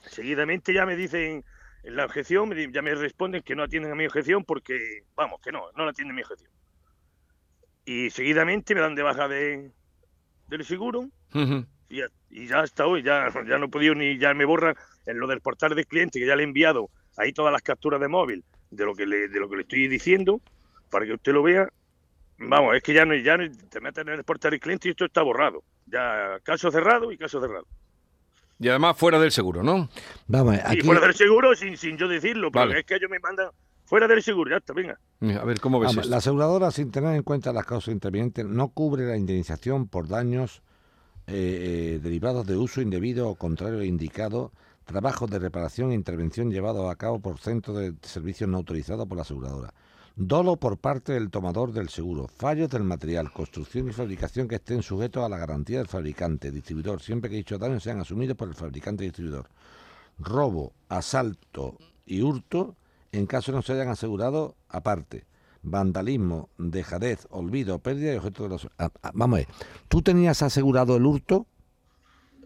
Seguidamente 0.07 0.73
ya 0.73 0.85
me 0.85 0.95
dicen 0.95 1.43
en 1.83 1.95
la 1.95 2.05
objeción 2.05 2.49
me 2.49 2.71
ya 2.71 2.81
me 2.81 2.95
responden 2.95 3.43
que 3.43 3.55
no 3.55 3.63
atienden 3.63 3.91
a 3.91 3.95
mi 3.95 4.05
objeción 4.05 4.43
porque 4.43 5.03
vamos 5.15 5.39
que 5.41 5.51
no 5.51 5.71
no 5.75 5.85
la 5.85 5.91
atienden 5.91 6.15
a 6.15 6.17
mi 6.17 6.21
objeción. 6.23 6.51
Y 7.85 8.09
seguidamente 8.09 8.75
me 8.75 8.81
dan 8.81 8.95
de 8.95 9.03
baja 9.03 9.27
de 9.27 9.71
del 10.47 10.65
seguro. 10.65 11.09
Y 11.89 11.97
ya, 11.97 12.07
y 12.29 12.47
ya 12.47 12.61
hasta 12.61 12.87
hoy, 12.87 13.03
ya, 13.03 13.29
ya 13.47 13.57
no 13.57 13.65
he 13.65 13.69
podido 13.69 13.95
ni, 13.95 14.17
ya 14.17 14.33
me 14.33 14.45
borran. 14.45 14.75
En 15.05 15.19
lo 15.19 15.27
del 15.27 15.41
portal 15.41 15.75
del 15.75 15.85
cliente, 15.85 16.19
que 16.19 16.25
ya 16.25 16.35
le 16.35 16.43
he 16.43 16.45
enviado 16.45 16.89
ahí 17.17 17.33
todas 17.33 17.51
las 17.51 17.61
capturas 17.61 17.99
de 17.99 18.07
móvil 18.07 18.43
de 18.75 18.85
lo 18.85 18.93
que 18.93 19.05
le, 19.05 19.27
de 19.27 19.39
lo 19.39 19.49
que 19.49 19.55
le 19.55 19.61
estoy 19.63 19.87
diciendo, 19.87 20.41
para 20.89 21.05
que 21.05 21.13
usted 21.13 21.33
lo 21.33 21.43
vea. 21.43 21.69
Vamos, 22.39 22.75
es 22.75 22.83
que 22.83 22.93
ya 22.93 23.05
no, 23.05 23.15
ya 23.15 23.37
no 23.37 23.49
te 23.69 23.79
meten 23.79 24.09
en 24.09 24.15
el 24.15 24.23
portal 24.23 24.51
del 24.51 24.59
cliente 24.59 24.87
y 24.87 24.91
esto 24.91 25.05
está 25.05 25.21
borrado. 25.21 25.63
Ya 25.85 26.39
caso 26.43 26.71
cerrado 26.71 27.11
y 27.11 27.17
caso 27.17 27.39
cerrado. 27.39 27.65
Y 28.59 28.69
además 28.69 28.97
fuera 28.97 29.19
del 29.19 29.31
seguro, 29.31 29.63
¿no? 29.63 29.89
Vamos, 30.27 30.55
Y 30.55 30.59
aquí, 30.59 30.81
fuera 30.81 31.01
del 31.01 31.13
seguro 31.13 31.55
sin, 31.55 31.77
sin 31.77 31.97
yo 31.97 32.07
decirlo, 32.07 32.51
pero 32.51 32.67
Vale. 32.67 32.79
es 32.79 32.85
que 32.85 32.95
ellos 32.95 33.09
me 33.09 33.19
mandan 33.19 33.49
fuera 33.85 34.07
del 34.07 34.23
seguro, 34.23 34.51
ya 34.51 34.57
está, 34.57 34.73
venga. 34.73 34.97
A 35.39 35.45
ver, 35.45 35.59
¿cómo 35.59 35.79
ves 35.79 35.89
vamos, 35.89 36.05
esto? 36.05 36.09
la 36.11 36.17
aseguradora, 36.17 36.71
sin 36.71 36.91
tener 36.91 37.15
en 37.15 37.23
cuenta 37.23 37.53
las 37.53 37.65
causas 37.65 37.93
intervinientes, 37.93 38.45
no 38.45 38.69
cubre 38.69 39.05
la 39.05 39.17
indemnización 39.17 39.87
por 39.87 40.07
daños 40.07 40.61
eh, 41.27 41.33
eh, 41.95 41.99
derivados 42.01 42.45
de 42.47 42.57
uso 42.57 42.81
indebido 42.81 43.29
o 43.29 43.35
contrario 43.35 43.83
indicado, 43.83 44.51
trabajos 44.85 45.29
de 45.29 45.39
reparación 45.39 45.91
e 45.91 45.95
intervención 45.95 46.51
llevados 46.51 46.89
a 46.89 46.95
cabo 46.95 47.19
por 47.19 47.39
centros 47.39 47.77
de 47.77 47.95
servicios 48.01 48.49
no 48.49 48.57
autorizados 48.57 49.07
por 49.07 49.17
la 49.17 49.23
aseguradora. 49.23 49.73
Dolo 50.15 50.57
por 50.57 50.77
parte 50.77 51.13
del 51.13 51.31
tomador 51.31 51.73
del 51.73 51.89
seguro, 51.89 52.27
fallos 52.27 52.69
del 52.69 52.83
material, 52.83 53.33
construcción 53.33 53.89
y 53.89 53.93
fabricación 53.93 54.47
que 54.47 54.55
estén 54.55 54.83
sujetos 54.83 55.23
a 55.23 55.29
la 55.29 55.39
garantía 55.39 55.79
del 55.79 55.87
fabricante, 55.87 56.51
distribuidor, 56.51 57.01
siempre 57.01 57.31
que 57.31 57.37
dichos 57.37 57.59
daños 57.59 57.81
sean 57.81 57.99
asumidos 57.99 58.37
por 58.37 58.47
el 58.47 58.53
fabricante 58.53 59.03
y 59.03 59.07
distribuidor. 59.07 59.49
Robo, 60.19 60.73
asalto 60.87 61.77
y 62.05 62.21
hurto, 62.21 62.75
en 63.11 63.25
caso 63.25 63.51
no 63.51 63.63
se 63.63 63.73
hayan 63.73 63.87
asegurado, 63.87 64.55
aparte. 64.69 65.25
Vandalismo, 65.63 66.49
dejadez, 66.59 67.25
olvido, 67.31 67.79
pérdida 67.79 68.11
de 68.11 68.17
objetos 68.17 68.43
de 68.43 68.49
los... 68.49 68.67
Ah, 68.77 68.91
ah, 69.01 69.11
vamos 69.15 69.37
a 69.37 69.39
ver, 69.39 69.47
¿tú 69.87 70.03
tenías 70.03 70.43
asegurado 70.43 70.95
el 70.95 71.05
hurto? 71.07 71.47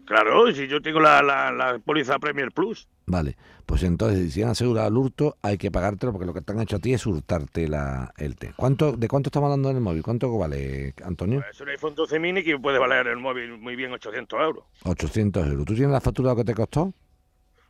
Claro, 0.08 0.50
si 0.54 0.66
yo 0.66 0.80
tengo 0.80 1.00
la, 1.00 1.20
la, 1.22 1.52
la 1.52 1.78
póliza 1.80 2.18
Premier 2.18 2.50
Plus. 2.50 2.88
Vale, 3.04 3.36
pues 3.66 3.82
entonces 3.82 4.32
si 4.32 4.42
han 4.42 4.48
asegurado 4.48 4.88
el 4.88 4.96
hurto 4.96 5.36
hay 5.42 5.58
que 5.58 5.70
pagártelo 5.70 6.12
porque 6.12 6.24
lo 6.26 6.32
que 6.32 6.40
te 6.40 6.50
han 6.52 6.60
hecho 6.62 6.76
a 6.76 6.78
ti 6.78 6.94
es 6.94 7.04
hurtarte 7.06 7.68
la, 7.68 8.14
el 8.16 8.34
té. 8.36 8.54
¿Cuánto, 8.56 8.92
¿De 8.96 9.06
cuánto 9.06 9.28
estamos 9.28 9.48
hablando 9.48 9.68
en 9.68 9.76
el 9.76 9.82
móvil? 9.82 10.02
¿Cuánto 10.02 10.36
vale, 10.38 10.94
Antonio? 11.04 11.44
Es 11.50 11.60
un 11.60 11.68
iPhone 11.68 11.94
12 11.94 12.18
mini 12.18 12.42
que 12.42 12.58
puede 12.58 12.78
valer 12.78 13.06
el 13.08 13.18
móvil 13.18 13.58
muy 13.58 13.76
bien 13.76 13.92
800 13.92 14.40
euros. 14.40 14.64
800 14.84 15.46
euros. 15.46 15.66
¿Tú 15.66 15.74
tienes 15.74 15.92
la 15.92 16.00
factura 16.00 16.34
que 16.34 16.44
te 16.44 16.54
costó? 16.54 16.94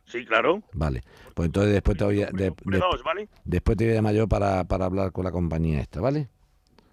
Sí, 0.05 0.23
claro. 0.25 0.63
Vale, 0.71 1.01
pues 1.35 1.47
entonces 1.47 1.73
después 1.73 1.97
te 1.97 2.05
voy 2.05 2.21
a, 2.23 2.27
de- 2.27 2.47
Compré 2.49 2.77
de- 2.77 2.83
dos, 2.89 3.03
¿vale? 3.03 3.27
después 3.43 3.77
te 3.77 3.83
voy 3.83 3.91
a 3.91 3.95
llamar 3.97 4.15
yo 4.15 4.27
para, 4.29 4.63
para 4.63 4.85
hablar 4.85 5.11
con 5.11 5.25
la 5.25 5.31
compañía 5.31 5.81
esta, 5.81 5.99
¿vale? 5.99 6.29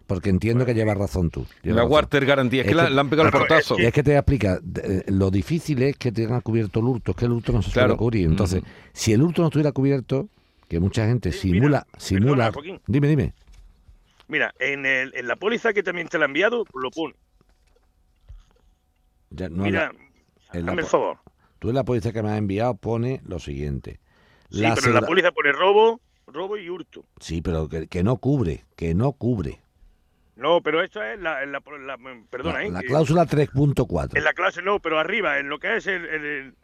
Porque 0.06 0.30
entiendo 0.30 0.64
que 0.64 0.72
llevas 0.74 0.96
razón 0.96 1.30
tú. 1.30 1.46
llevas 1.62 1.76
La 1.76 1.82
razón. 1.82 1.92
Warter 1.92 2.26
Garantía, 2.26 2.62
es 2.62 2.68
que 2.68 2.74
la- 2.74 2.88
le 2.88 3.00
han 3.00 3.10
pegado 3.10 3.26
el 3.28 3.32
portazo. 3.32 3.76
Es 3.76 3.92
que 3.92 4.02
te 4.04 4.10
voy 4.10 4.16
a 4.16 4.20
explicar, 4.20 4.62
de- 4.62 4.98
eh, 4.98 5.04
lo 5.08 5.30
difícil 5.32 5.82
es 5.82 5.96
que 5.96 6.12
tengan 6.12 6.40
cubierto 6.42 6.78
el 6.78 6.86
hurto, 6.86 7.10
es 7.10 7.16
que 7.16 7.24
el 7.24 7.32
hurto 7.32 7.52
no 7.52 7.60
se 7.62 7.72
Claro. 7.72 7.88
suele 7.88 7.98
cubrir. 7.98 8.26
Entonces, 8.28 8.62
Ujú. 8.62 8.70
si 8.92 9.12
el 9.12 9.22
hurto 9.22 9.42
no 9.42 9.48
estuviera 9.48 9.72
cubierto, 9.72 10.28
que 10.68 10.78
mucha 10.78 11.06
gente 11.06 11.32
simula, 11.32 11.86
simula... 11.98 12.52
Dime, 12.86 13.08
dime. 13.08 13.34
Mira, 14.28 14.52
en, 14.60 14.86
el, 14.86 15.12
en 15.16 15.26
la 15.28 15.36
póliza 15.36 15.72
que 15.72 15.82
también 15.82 16.08
te 16.08 16.18
la 16.18 16.24
he 16.24 16.28
enviado, 16.28 16.64
lo 16.74 16.90
pone. 16.90 17.14
Ya, 19.30 19.48
no, 19.48 19.64
Mira, 19.64 19.92
la 20.52 20.70
hazme 20.70 20.82
el 20.82 20.86
favor. 20.88 21.18
Tú 21.58 21.68
en 21.70 21.74
la 21.74 21.84
póliza 21.84 22.12
que 22.12 22.22
me 22.22 22.30
has 22.30 22.38
enviado 22.38 22.74
pone 22.76 23.20
lo 23.24 23.38
siguiente. 23.38 23.98
Sí, 24.50 24.62
pero 24.74 24.86
en 24.88 24.94
la 24.94 25.02
póliza 25.02 25.32
pone 25.32 25.52
robo, 25.52 26.00
robo 26.28 26.56
y 26.56 26.68
hurto. 26.70 27.04
Sí, 27.20 27.42
pero 27.42 27.68
que, 27.68 27.88
que 27.88 28.02
no 28.04 28.18
cubre, 28.18 28.64
que 28.76 28.94
no 28.94 29.12
cubre. 29.12 29.60
No, 30.36 30.60
pero 30.60 30.82
eso 30.82 31.02
es 31.02 31.18
la, 31.20 31.42
en 31.42 31.50
la, 31.52 31.62
la- 31.86 31.98
perdona, 32.30 32.62
¿eh? 32.64 32.70
la 32.70 32.82
cláusula 32.82 33.24
3.4. 33.26 34.16
En 34.16 34.24
la 34.24 34.32
clase 34.34 34.60
no, 34.62 34.80
pero 34.80 34.98
arriba, 34.98 35.38
en 35.38 35.48
lo 35.48 35.58
que 35.58 35.76
es 35.76 35.86
el, 35.86 36.04
el- 36.04 36.24
el- 36.24 36.54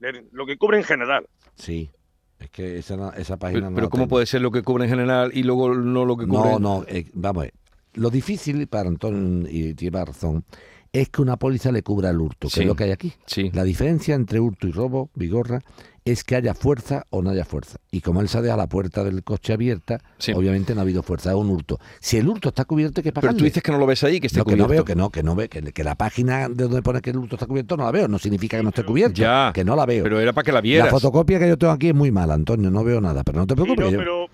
el- 0.00 0.16
el- 0.16 0.28
lo 0.32 0.46
que 0.46 0.56
cubre 0.56 0.78
en 0.78 0.84
general. 0.84 1.26
Sí. 1.56 1.90
Es 2.38 2.50
que 2.50 2.78
esa, 2.78 2.96
no- 2.96 3.12
esa 3.12 3.36
página 3.36 3.60
Pero, 3.60 3.70
no 3.70 3.74
pero 3.76 3.90
¿cómo 3.90 4.02
tengo. 4.04 4.10
puede 4.10 4.26
ser 4.26 4.42
lo 4.42 4.50
que 4.50 4.62
cubre 4.62 4.84
en 4.84 4.90
general 4.90 5.30
y 5.34 5.42
luego 5.42 5.74
no 5.74 6.04
lo 6.04 6.16
que 6.16 6.26
cubre? 6.26 6.50
No, 6.52 6.58
no, 6.58 6.84
eh, 6.88 7.06
vamos 7.14 7.42
a 7.42 7.44
ver. 7.46 7.54
Lo 7.94 8.10
difícil 8.10 8.66
para 8.68 8.88
Antonio, 8.88 9.48
y 9.48 9.74
lleva 9.74 10.04
razón, 10.04 10.44
es 10.92 11.08
que 11.08 11.22
una 11.22 11.36
póliza 11.36 11.72
le 11.72 11.82
cubra 11.82 12.10
el 12.10 12.20
hurto, 12.20 12.48
que 12.48 12.54
Sí, 12.54 12.60
es 12.60 12.66
lo 12.66 12.74
que 12.76 12.84
hay 12.84 12.90
aquí. 12.92 13.12
La 13.52 13.64
diferencia 13.64 14.14
entre 14.14 14.40
hurto 14.40 14.66
y 14.68 14.72
robo, 14.72 15.10
Vigorra, 15.14 15.60
es 16.06 16.22
que 16.22 16.36
haya 16.36 16.52
fuerza 16.52 17.06
o 17.08 17.22
no 17.22 17.30
haya 17.30 17.44
fuerza. 17.46 17.78
Y 17.90 18.02
como 18.02 18.20
él 18.20 18.28
se 18.28 18.36
ha 18.36 18.42
dejado 18.42 18.58
la 18.58 18.66
puerta 18.68 19.02
del 19.04 19.22
coche 19.24 19.54
abierta, 19.54 20.00
obviamente 20.34 20.74
no 20.74 20.80
ha 20.80 20.82
habido 20.82 21.02
fuerza, 21.02 21.30
es 21.30 21.36
un 21.36 21.48
hurto. 21.48 21.80
Si 22.00 22.18
el 22.18 22.28
hurto 22.28 22.50
está 22.50 22.66
cubierto, 22.66 23.00
hay 23.00 23.04
que 23.04 23.12
pagarle. 23.12 23.30
Pero 23.30 23.38
tú 23.38 23.44
dices 23.44 23.62
que 23.62 23.72
no 23.72 23.78
lo 23.78 23.86
ves 23.86 24.04
ahí, 24.04 24.20
que 24.20 24.26
esté 24.26 24.40
no, 24.40 24.44
que 24.44 24.56
no 24.56 24.64
cubierto. 24.66 24.74
veo, 24.74 24.84
que 24.84 24.94
no, 24.94 25.10
que 25.10 25.22
no 25.22 25.34
ve, 25.34 25.48
que, 25.48 25.62
que 25.72 25.82
la 25.84 25.94
página 25.94 26.48
de 26.48 26.64
donde 26.64 26.82
pone 26.82 27.00
que 27.00 27.10
el 27.10 27.16
hurto 27.16 27.36
está 27.36 27.46
cubierto 27.46 27.76
no 27.78 27.84
la 27.84 27.90
veo, 27.90 28.06
no 28.06 28.18
significa 28.18 28.56
que 28.58 28.62
no 28.62 28.68
esté 28.68 28.84
cubierto, 28.84 29.14
Ya, 29.20 29.50
que 29.54 29.64
no 29.64 29.76
la 29.76 29.86
veo. 29.86 30.02
Pero 30.04 30.20
era 30.20 30.34
para 30.34 30.44
que 30.44 30.52
la 30.52 30.60
vieras. 30.60 30.86
La 30.86 30.90
fotocopia 30.92 31.38
que 31.38 31.48
yo 31.48 31.56
tengo 31.56 31.72
aquí 31.72 31.88
es 31.88 31.94
muy 31.94 32.10
mala, 32.10 32.34
Antonio, 32.34 32.70
no 32.70 32.84
veo 32.84 33.00
nada, 33.00 33.22
pero 33.24 33.38
no 33.38 33.46
te 33.46 33.54
Sí, 33.54 33.62
preocupes. 33.62 33.84
no, 33.84 33.86
que 33.86 33.92
yo- 33.92 33.98
pero, 33.98 34.26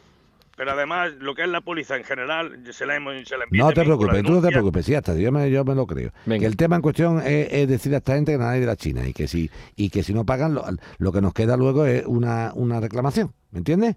pero 0.60 0.72
además, 0.72 1.12
lo 1.20 1.34
que 1.34 1.40
es 1.44 1.48
la 1.48 1.62
póliza 1.62 1.96
en 1.96 2.04
general, 2.04 2.60
se 2.70 2.84
la, 2.84 2.94
hemos, 2.94 3.14
se 3.26 3.34
la 3.38 3.46
No 3.50 3.68
te 3.72 3.82
preocupes, 3.82 4.22
tú 4.22 4.30
no 4.34 4.42
te 4.42 4.48
preocupes, 4.48 4.84
sí, 4.84 4.94
hasta 4.94 5.14
yo 5.14 5.32
me, 5.32 5.50
yo 5.50 5.64
me 5.64 5.74
lo 5.74 5.86
creo. 5.86 6.10
Que 6.38 6.44
el 6.44 6.54
tema 6.58 6.76
en 6.76 6.82
cuestión 6.82 7.18
es, 7.24 7.48
es 7.50 7.66
decir 7.66 7.94
a 7.94 7.96
esta 7.96 8.14
gente 8.14 8.32
que 8.32 8.36
nada 8.38 8.50
hay 8.50 8.60
de 8.60 8.66
la 8.66 8.76
China 8.76 9.08
y 9.08 9.14
que 9.14 9.26
si 9.26 9.50
y 9.74 9.88
que 9.88 10.02
si 10.02 10.12
no 10.12 10.26
pagan, 10.26 10.52
lo, 10.52 10.62
lo 10.98 11.12
que 11.12 11.22
nos 11.22 11.32
queda 11.32 11.56
luego 11.56 11.86
es 11.86 12.04
una, 12.04 12.52
una 12.54 12.78
reclamación, 12.78 13.32
¿me 13.52 13.58
entiendes? 13.60 13.96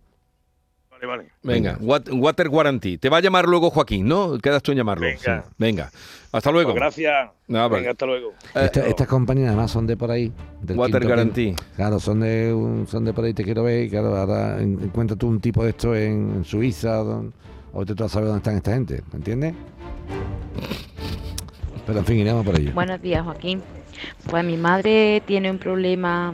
Vale, 0.89 1.05
vale. 1.05 1.31
Venga, 1.43 1.77
wat- 1.81 2.09
Water 2.13 2.47
Guarantee. 2.47 2.97
Te 2.97 3.09
va 3.09 3.17
a 3.17 3.19
llamar 3.19 3.45
luego 3.45 3.69
Joaquín, 3.69 4.07
¿no? 4.07 4.37
Quedas 4.37 4.63
tú 4.63 4.71
en 4.71 4.77
llamarlo. 4.77 5.05
Venga. 5.05 5.43
Sí. 5.43 5.49
Venga. 5.57 5.91
Hasta 6.33 6.51
luego. 6.51 6.71
Pues 6.71 6.81
gracias. 6.81 7.29
Vale. 7.47 7.75
Venga, 7.75 7.91
hasta 7.91 8.05
luego. 8.05 8.33
Esta- 8.55 8.85
estas 8.87 9.07
compañías 9.07 9.47
además 9.49 9.71
son 9.71 9.87
de 9.87 9.95
por 9.95 10.11
ahí. 10.11 10.31
del 10.61 10.77
Water 10.77 11.05
Guarantee. 11.05 11.45
pin. 11.49 11.55
Claro, 11.75 11.99
son 11.99 12.19
de, 12.21 12.51
un- 12.53 12.87
son 12.87 13.05
de 13.05 13.13
por 13.13 13.23
ahí, 13.25 13.33
te 13.33 13.43
quiero 13.43 13.63
ver. 13.63 13.83
Y 13.85 13.89
claro, 13.89 14.15
ahora 14.17 14.59
en- 14.61 14.79
encuentras 14.83 15.17
tú 15.19 15.27
un 15.27 15.39
tipo 15.39 15.63
de 15.63 15.69
esto 15.69 15.95
en, 15.95 16.31
en 16.37 16.43
Suiza. 16.45 16.95
don- 16.97 17.33
o 17.71 17.85
te 17.85 17.95
tú 17.95 18.03
a 18.03 18.09
saber 18.09 18.27
dónde 18.27 18.39
están 18.39 18.55
esta 18.57 18.73
gente. 18.73 19.01
¿Me 19.11 19.17
entiendes? 19.17 19.53
Pero 21.85 21.99
en 21.99 22.05
fin, 22.05 22.17
iremos 22.19 22.45
por 22.45 22.55
ello. 22.59 22.71
Buenos 22.73 23.01
días, 23.01 23.23
Joaquín. 23.23 23.61
Pues 24.29 24.43
mi 24.43 24.57
madre 24.57 25.21
tiene 25.25 25.49
un 25.51 25.57
problema 25.57 26.33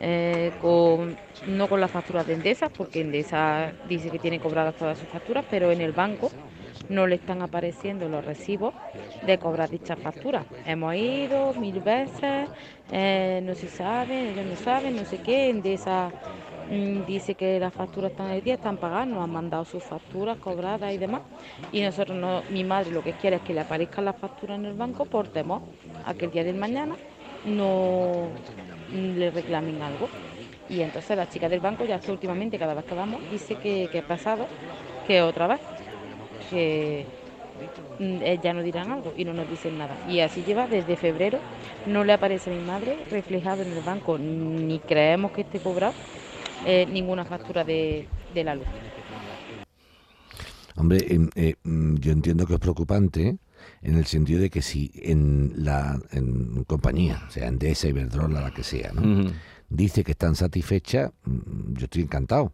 eh, 0.00 0.52
con 0.60 1.16
no 1.46 1.68
con 1.68 1.80
las 1.80 1.90
facturas 1.90 2.26
de 2.26 2.34
Endesa, 2.34 2.68
porque 2.68 3.00
Endesa 3.00 3.72
dice 3.88 4.10
que 4.10 4.18
tiene 4.18 4.40
cobradas 4.40 4.74
todas 4.76 4.98
sus 4.98 5.08
facturas, 5.08 5.44
pero 5.50 5.70
en 5.72 5.80
el 5.80 5.92
banco 5.92 6.30
no 6.90 7.06
le 7.06 7.16
están 7.16 7.42
apareciendo 7.42 8.08
los 8.08 8.24
recibos 8.24 8.74
de 9.22 9.38
cobrar 9.38 9.70
dichas 9.70 9.98
facturas. 10.00 10.46
Hemos 10.64 10.94
ido 10.96 11.54
mil 11.54 11.80
veces, 11.82 12.50
eh, 12.90 13.40
no 13.44 13.54
se 13.54 13.68
sabe, 13.68 14.30
ellos 14.30 14.46
no 14.46 14.56
saben, 14.56 14.96
no 14.96 15.04
sé 15.04 15.20
qué. 15.22 15.50
Endesa 15.50 16.14
mm, 16.66 17.04
dice 17.04 17.36
que 17.36 17.58
las 17.60 17.74
facturas 17.74 18.10
están 18.12 18.28
al 18.28 18.42
día, 18.42 18.54
están 18.54 18.78
pagadas, 18.78 19.08
nos 19.08 19.22
han 19.24 19.30
mandado 19.30 19.64
sus 19.64 19.84
facturas 19.84 20.38
cobradas 20.38 20.92
y 20.92 20.98
demás. 20.98 21.22
Y 21.70 21.82
nosotros, 21.82 22.16
no, 22.18 22.44
mi 22.48 22.64
madre 22.64 22.90
lo 22.92 23.02
que 23.02 23.16
quiere 23.16 23.36
es 23.36 23.42
que 23.42 23.54
le 23.54 23.60
aparezcan 23.60 24.04
las 24.04 24.18
facturas 24.18 24.56
en 24.58 24.66
el 24.66 24.74
banco 24.74 25.06
por 25.08 25.28
temor 25.28 25.62
a 26.02 26.14
que 26.14 26.26
el 26.26 26.30
día 26.32 26.44
del 26.44 26.56
mañana 26.56 26.98
no 27.42 28.44
mm, 28.88 29.14
le 29.16 29.30
reclamen 29.30 29.82
algo. 29.82 30.12
Y 30.66 30.82
entonces 30.82 31.16
la 31.16 31.28
chica 31.28 31.48
del 31.48 31.60
banco, 31.60 31.84
ya 31.84 32.00
que 32.02 32.12
últimamente 32.12 32.58
cada 32.58 32.74
vez 32.74 32.84
que 32.84 32.94
vamos, 32.94 33.28
dice 33.28 33.58
que, 33.58 33.88
que 33.90 33.98
ha 33.98 34.06
pasado, 34.06 34.52
que 35.02 35.22
otra 35.22 35.46
vez, 35.46 35.60
que 36.50 37.06
mm, 37.98 38.22
eh, 38.22 38.40
ya 38.42 38.52
no 38.52 38.62
dirán 38.62 38.90
algo 38.90 39.12
y 39.16 39.24
no 39.24 39.32
nos 39.32 39.48
dicen 39.48 39.78
nada. 39.78 39.96
Y 40.08 40.20
así 40.20 40.42
lleva 40.42 40.66
desde 40.66 40.96
febrero, 40.96 41.38
no 41.86 42.04
le 42.04 42.12
aparece 42.12 42.50
a 42.50 42.54
mi 42.54 42.64
madre 42.64 42.98
reflejado 43.10 43.62
en 43.62 43.72
el 43.72 43.82
banco, 43.82 44.18
ni 44.18 44.78
creemos 44.80 45.32
que 45.32 45.42
esté 45.42 45.60
cobrado 45.60 45.94
eh, 46.66 46.86
ninguna 46.90 47.24
factura 47.24 47.64
de, 47.64 48.06
de 48.34 48.44
la 48.44 48.54
luz. 48.54 48.66
Hombre, 50.76 50.98
em, 51.08 51.28
eh, 51.34 51.54
mm, 51.62 51.96
yo 51.96 52.12
entiendo 52.12 52.46
que 52.46 52.54
es 52.54 52.60
preocupante 52.60 53.38
en 53.82 53.96
el 53.96 54.06
sentido 54.06 54.40
de 54.40 54.50
que 54.50 54.62
si 54.62 54.90
en 54.94 55.52
la 55.56 55.98
en 56.12 56.64
compañía, 56.64 57.22
sea 57.28 57.48
Endesa, 57.48 57.88
Iberdrola, 57.88 58.40
la 58.40 58.50
que 58.50 58.62
sea, 58.62 58.92
¿no? 58.92 59.30
Dice 59.68 60.02
que 60.02 60.12
están 60.12 60.34
satisfechas, 60.34 61.12
mm, 61.24 61.74
yo 61.74 61.84
estoy 61.84 62.02
encantado. 62.02 62.52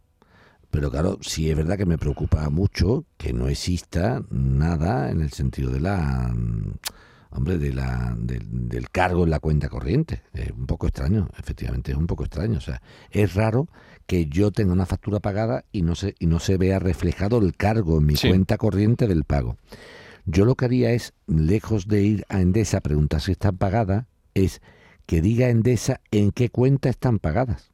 Pero 0.71 0.91
claro, 0.91 1.17
sí 1.21 1.49
es 1.49 1.55
verdad 1.55 1.77
que 1.77 1.85
me 1.85 1.97
preocupa 1.97 2.49
mucho 2.49 3.05
que 3.17 3.33
no 3.33 3.47
exista 3.47 4.23
nada 4.29 5.09
en 5.11 5.21
el 5.21 5.31
sentido 5.31 5.71
de 5.71 5.79
la 5.79 6.31
mm, 6.35 6.73
hombre 7.31 7.57
de 7.57 7.73
la 7.73 8.15
del, 8.17 8.69
del 8.69 8.89
cargo 8.89 9.23
en 9.23 9.29
la 9.29 9.39
cuenta 9.39 9.69
corriente. 9.69 10.23
Es 10.33 10.51
un 10.51 10.65
poco 10.65 10.87
extraño, 10.87 11.29
efectivamente 11.37 11.91
es 11.91 11.97
un 11.97 12.07
poco 12.07 12.23
extraño. 12.23 12.57
O 12.57 12.61
sea, 12.61 12.81
es 13.11 13.33
raro 13.33 13.67
que 14.05 14.27
yo 14.27 14.51
tenga 14.51 14.73
una 14.73 14.85
factura 14.85 15.19
pagada 15.19 15.65
y 15.71 15.81
no 15.81 15.95
se 15.95 16.15
y 16.19 16.27
no 16.27 16.39
se 16.39 16.57
vea 16.57 16.79
reflejado 16.79 17.39
el 17.39 17.55
cargo 17.55 17.97
en 17.97 18.05
mi 18.05 18.15
Sí. 18.15 18.29
cuenta 18.29 18.57
corriente 18.57 19.07
del 19.07 19.23
pago. 19.23 19.57
Yo 20.25 20.43
lo 20.43 20.55
que 20.55 20.65
haría 20.65 20.91
es, 20.91 21.13
lejos 21.27 21.87
de 21.87 22.03
ir 22.03 22.25
a 22.27 22.41
Endesa 22.41 22.77
a 22.79 22.81
preguntar 22.81 23.21
si 23.21 23.31
están 23.31 23.57
pagadas, 23.57 24.05
es 24.33 24.61
que 25.05 25.21
diga 25.21 25.49
Endesa 25.49 26.01
en 26.11 26.31
qué 26.31 26.49
cuenta 26.49 26.89
están 26.89 27.19
pagadas. 27.19 27.71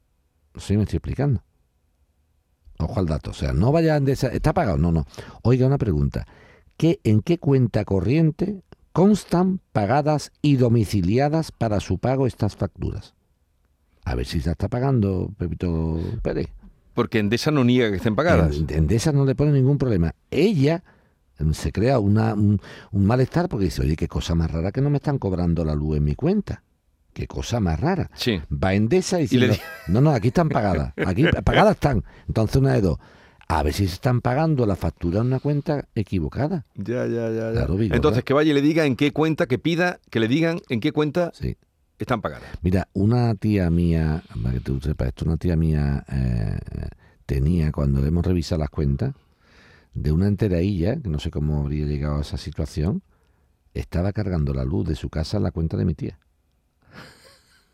No 0.53 0.61
sé 0.61 0.67
si 0.67 0.77
me 0.77 0.83
estoy 0.83 0.97
explicando. 0.97 1.43
Ojo 2.83 2.99
al 2.99 3.05
dato. 3.07 3.31
O 3.31 3.33
sea, 3.33 3.53
no 3.53 3.71
vaya 3.71 3.93
a 3.93 3.97
Endesa, 3.97 4.27
¿está 4.27 4.53
pagado? 4.53 4.77
No, 4.77 4.91
no. 4.91 5.05
Oiga, 5.41 5.67
una 5.67 5.77
pregunta. 5.77 6.25
¿Qué, 6.77 6.99
¿En 7.03 7.21
qué 7.21 7.37
cuenta 7.37 7.85
corriente 7.85 8.61
constan 8.91 9.59
pagadas 9.71 10.31
y 10.41 10.55
domiciliadas 10.57 11.51
para 11.51 11.79
su 11.79 11.97
pago 11.97 12.27
estas 12.27 12.55
facturas? 12.55 13.13
A 14.05 14.15
ver 14.15 14.25
si 14.25 14.41
se 14.41 14.51
está 14.51 14.67
pagando, 14.67 15.31
Pepito 15.37 15.99
Pérez. 16.21 16.47
Porque 16.93 17.19
Endesa 17.19 17.51
no 17.51 17.63
niega 17.63 17.89
que 17.89 17.97
estén 17.97 18.15
pagadas. 18.15 18.57
En- 18.57 18.67
Endesa 18.69 19.11
no 19.11 19.25
le 19.25 19.33
pone 19.35 19.51
ningún 19.51 19.77
problema. 19.77 20.13
Ella 20.29 20.83
mm, 21.39 21.51
se 21.53 21.71
crea 21.71 21.99
una, 21.99 22.33
un, 22.33 22.59
un 22.91 23.05
malestar 23.05 23.49
porque 23.49 23.65
dice, 23.65 23.81
oye, 23.81 23.95
qué 23.95 24.07
cosa 24.07 24.35
más 24.35 24.51
rara 24.51 24.71
que 24.71 24.81
no 24.81 24.89
me 24.89 24.97
están 24.97 25.17
cobrando 25.19 25.63
la 25.65 25.73
luz 25.73 25.97
en 25.97 26.03
mi 26.03 26.15
cuenta. 26.15 26.61
Qué 27.13 27.27
cosa 27.27 27.59
más 27.59 27.79
rara. 27.79 28.09
Sí. 28.15 28.41
Va 28.51 28.73
Endesa 28.73 29.21
y 29.21 29.27
le 29.27 29.49
dice, 29.49 29.61
no, 29.87 30.01
no, 30.01 30.11
aquí 30.11 30.29
están 30.29 30.49
pagadas. 30.49 30.93
Aquí 31.05 31.23
pagadas 31.43 31.73
están. 31.73 32.03
Entonces 32.27 32.57
una 32.57 32.73
de 32.73 32.81
dos. 32.81 32.97
A 33.47 33.61
ver 33.61 33.73
si 33.73 33.87
se 33.87 33.95
están 33.95 34.21
pagando 34.21 34.65
la 34.65 34.75
factura 34.75 35.19
en 35.19 35.27
una 35.27 35.39
cuenta 35.39 35.87
equivocada. 35.93 36.65
Ya, 36.75 37.05
ya, 37.05 37.29
ya. 37.29 37.29
ya. 37.29 37.51
Claro, 37.51 37.75
Vigorra. 37.75 37.97
Entonces 37.97 38.23
que 38.23 38.33
vaya 38.33 38.51
y 38.51 38.53
le 38.53 38.61
diga 38.61 38.85
en 38.85 38.95
qué 38.95 39.11
cuenta, 39.11 39.45
que 39.45 39.59
pida, 39.59 39.99
que 40.09 40.19
le 40.19 40.27
digan 40.27 40.59
en 40.69 40.79
qué 40.79 40.91
cuenta 40.91 41.31
están 41.99 42.21
pagadas. 42.21 42.47
Mira, 42.61 42.87
una 42.93 43.35
tía 43.35 43.69
mía, 43.69 44.23
para 44.41 44.55
que 44.55 44.59
tú 44.59 44.79
sepas 44.79 45.09
esto, 45.09 45.25
una 45.25 45.37
tía 45.37 45.55
mía 45.55 46.05
eh, 46.11 46.57
tenía, 47.25 47.71
cuando 47.71 48.05
hemos 48.05 48.25
revisado 48.25 48.59
las 48.59 48.69
cuentas, 48.69 49.13
de 49.93 50.11
una 50.11 50.27
enterailla, 50.27 50.99
que 50.99 51.09
no 51.09 51.19
sé 51.19 51.31
cómo 51.31 51.61
habría 51.61 51.85
llegado 51.85 52.17
a 52.17 52.21
esa 52.21 52.37
situación, 52.37 53.03
estaba 53.73 54.11
cargando 54.13 54.53
la 54.53 54.63
luz 54.63 54.87
de 54.87 54.95
su 54.95 55.09
casa 55.09 55.37
en 55.37 55.43
la 55.43 55.51
cuenta 55.51 55.77
de 55.77 55.85
mi 55.85 55.93
tía. 55.93 56.19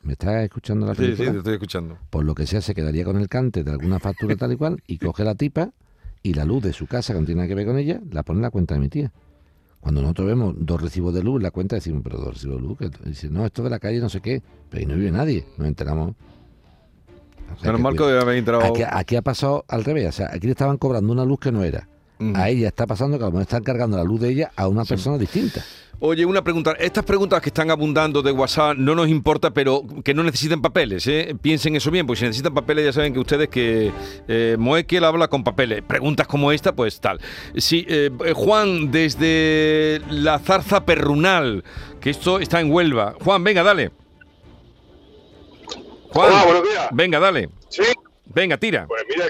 ¿Me 0.04 0.14
estás 0.14 0.44
escuchando 0.44 0.86
la 0.88 0.96
Sí, 0.96 1.02
sí, 1.02 1.06
película? 1.08 1.32
te 1.32 1.38
estoy 1.40 1.54
escuchando. 1.54 1.98
Por 2.10 2.24
lo 2.26 2.34
que 2.36 2.48
sea, 2.48 2.62
se 2.62 2.74
quedaría 2.74 3.04
con 3.04 3.18
el 3.18 3.28
cante 3.28 3.64
de 3.64 3.72
alguna 3.72 4.00
factura 4.00 4.36
tal 4.36 4.54
y 4.54 4.56
cual, 4.56 4.82
y 4.88 4.98
coge 4.98 5.24
la 5.24 5.36
tipa 5.36 5.72
y 6.24 6.34
la 6.34 6.46
luz 6.46 6.64
de 6.64 6.74
su 6.74 6.88
casa, 6.88 7.14
que 7.14 7.20
no 7.20 7.26
tiene 7.26 7.40
nada 7.40 7.48
que 7.50 7.56
ver 7.56 7.66
con 7.66 7.78
ella, 7.78 8.00
la 8.12 8.24
pone 8.24 8.38
en 8.40 8.44
la 8.44 8.50
cuenta 8.52 8.76
de 8.76 8.80
mi 8.80 8.90
tía. 8.90 9.12
Cuando 9.82 10.02
nosotros 10.02 10.28
vemos 10.28 10.56
dos 10.58 10.82
recibos 10.82 11.14
de 11.14 11.24
luz 11.24 11.38
en 11.38 11.44
la 11.44 11.52
cuenta, 11.52 11.76
decimos, 11.76 12.02
pero 12.04 12.18
dos 12.18 12.34
recibos 12.34 12.58
de 12.62 12.62
luz, 12.68 12.78
que 12.78 12.90
dice, 13.06 13.30
no, 13.30 13.46
esto 13.46 13.64
de 13.64 13.70
la 13.70 13.80
calle 13.80 14.00
no 14.00 14.10
sé 14.10 14.20
qué, 14.22 14.42
pero 14.70 14.80
ahí 14.82 14.86
no 14.86 14.96
vive 14.96 15.12
nadie, 15.12 15.46
nos 15.58 15.68
enteramos. 15.68 16.12
O 16.12 17.58
sea, 17.60 17.72
Menos 17.72 17.78
que 17.78 17.84
mal 17.84 17.94
que 17.94 17.98
cuida- 17.98 18.10
debe 18.10 18.22
haber 18.22 18.38
entrado- 18.38 18.64
Aquí, 18.66 18.82
aquí 18.90 19.16
ha 19.16 19.22
pasado 19.22 19.66
al 19.68 19.84
revés, 19.84 20.08
o 20.08 20.12
sea, 20.12 20.30
aquí 20.34 20.48
le 20.48 20.52
estaban 20.52 20.78
cobrando 20.78 21.12
una 21.14 21.26
luz 21.26 21.40
que 21.40 21.52
no 21.52 21.64
era. 21.64 21.88
A 22.36 22.50
ella 22.50 22.68
está 22.68 22.86
pasando 22.86 23.18
que 23.18 23.24
a 23.24 23.28
lo 23.28 23.32
mejor 23.32 23.44
están 23.44 23.64
cargando 23.64 23.96
la 23.96 24.04
luz 24.04 24.20
de 24.20 24.30
ella 24.30 24.52
a 24.58 24.68
una 24.68 24.84
persona 24.84 25.18
distinta. 25.18 25.64
Oye, 26.02 26.26
una 26.26 26.42
pregunta. 26.42 26.74
Estas 26.80 27.04
preguntas 27.04 27.42
que 27.42 27.50
están 27.50 27.72
abundando 27.72 28.22
de 28.22 28.32
WhatsApp 28.32 28.78
no 28.78 28.96
nos 28.96 29.10
importa, 29.10 29.52
pero 29.52 29.84
que 30.04 30.14
no 30.14 30.24
necesiten 30.24 30.62
papeles. 30.62 31.06
¿eh? 31.08 31.36
Piensen 31.42 31.76
eso 31.76 31.92
bien, 31.92 32.08
porque 32.08 32.20
si 32.20 32.26
necesitan 32.26 32.54
papeles 32.54 32.86
ya 32.86 32.94
saben 32.94 33.14
que 33.14 33.20
ustedes 33.20 33.50
que 33.50 33.92
eh, 34.28 34.56
Moekel 34.58 35.04
habla 35.04 35.28
con 35.28 35.44
papeles. 35.44 35.82
Preguntas 35.82 36.26
como 36.28 36.54
esta, 36.54 36.74
pues 36.74 37.02
tal. 37.02 37.20
Sí, 37.58 37.86
eh, 37.90 38.10
eh, 38.26 38.34
Juan, 38.34 38.92
desde 38.92 40.02
la 40.10 40.40
zarza 40.40 40.86
perrunal, 40.86 41.66
que 42.00 42.10
esto 42.12 42.40
está 42.40 42.62
en 42.62 42.72
Huelva. 42.72 43.16
Juan, 43.22 43.44
venga, 43.44 43.64
dale. 43.64 43.92
Juan, 46.14 46.32
Hola, 46.32 46.44
buenos 46.46 46.64
días. 46.64 46.88
Venga, 46.92 47.20
dale. 47.20 47.50
Sí. 47.70 47.84
Venga, 48.26 48.58
tira. 48.58 48.88
Pues 48.88 49.04
mira, 49.10 49.28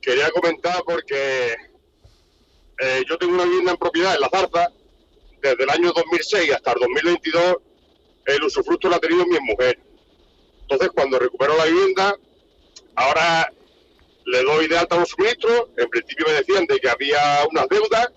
quería 0.00 0.30
comentar 0.30 0.82
porque 0.84 1.54
eh, 2.82 3.04
yo 3.08 3.16
tengo 3.16 3.34
una 3.34 3.44
vivienda 3.44 3.70
en 3.72 3.76
propiedad 3.76 4.14
en 4.14 4.20
La 4.20 4.28
Zarza 4.28 4.72
desde 5.40 5.62
el 5.62 5.70
año 5.70 5.92
2006 5.92 6.52
hasta 6.52 6.72
el 6.72 6.80
2022. 6.80 7.56
El 8.26 8.44
usufructo 8.44 8.88
lo 8.88 8.96
ha 8.96 9.00
tenido 9.00 9.24
mi 9.26 9.38
mujer. 9.40 9.78
Entonces, 10.62 10.90
cuando 10.94 11.18
recupero 11.18 11.56
la 11.56 11.66
vivienda, 11.66 12.16
ahora 12.96 13.52
le 14.24 14.42
doy 14.42 14.66
de 14.66 14.78
alta 14.78 14.96
los 14.96 15.10
suministros. 15.10 15.68
En 15.76 15.88
principio 15.88 16.26
me 16.26 16.32
decían 16.32 16.66
de 16.66 16.78
que 16.78 16.88
había 16.88 17.46
unas 17.50 17.68
deudas. 17.68 18.08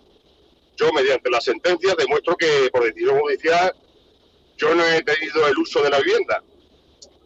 Yo, 0.77 0.91
mediante 0.93 1.29
la 1.29 1.41
sentencia, 1.41 1.95
demuestro 1.95 2.35
que 2.35 2.69
por 2.71 2.83
decisión 2.83 3.19
judicial 3.19 3.73
yo 4.57 4.73
no 4.73 4.83
he 4.85 5.01
tenido 5.03 5.47
el 5.47 5.57
uso 5.57 5.81
de 5.83 5.89
la 5.89 5.99
vivienda 5.99 6.43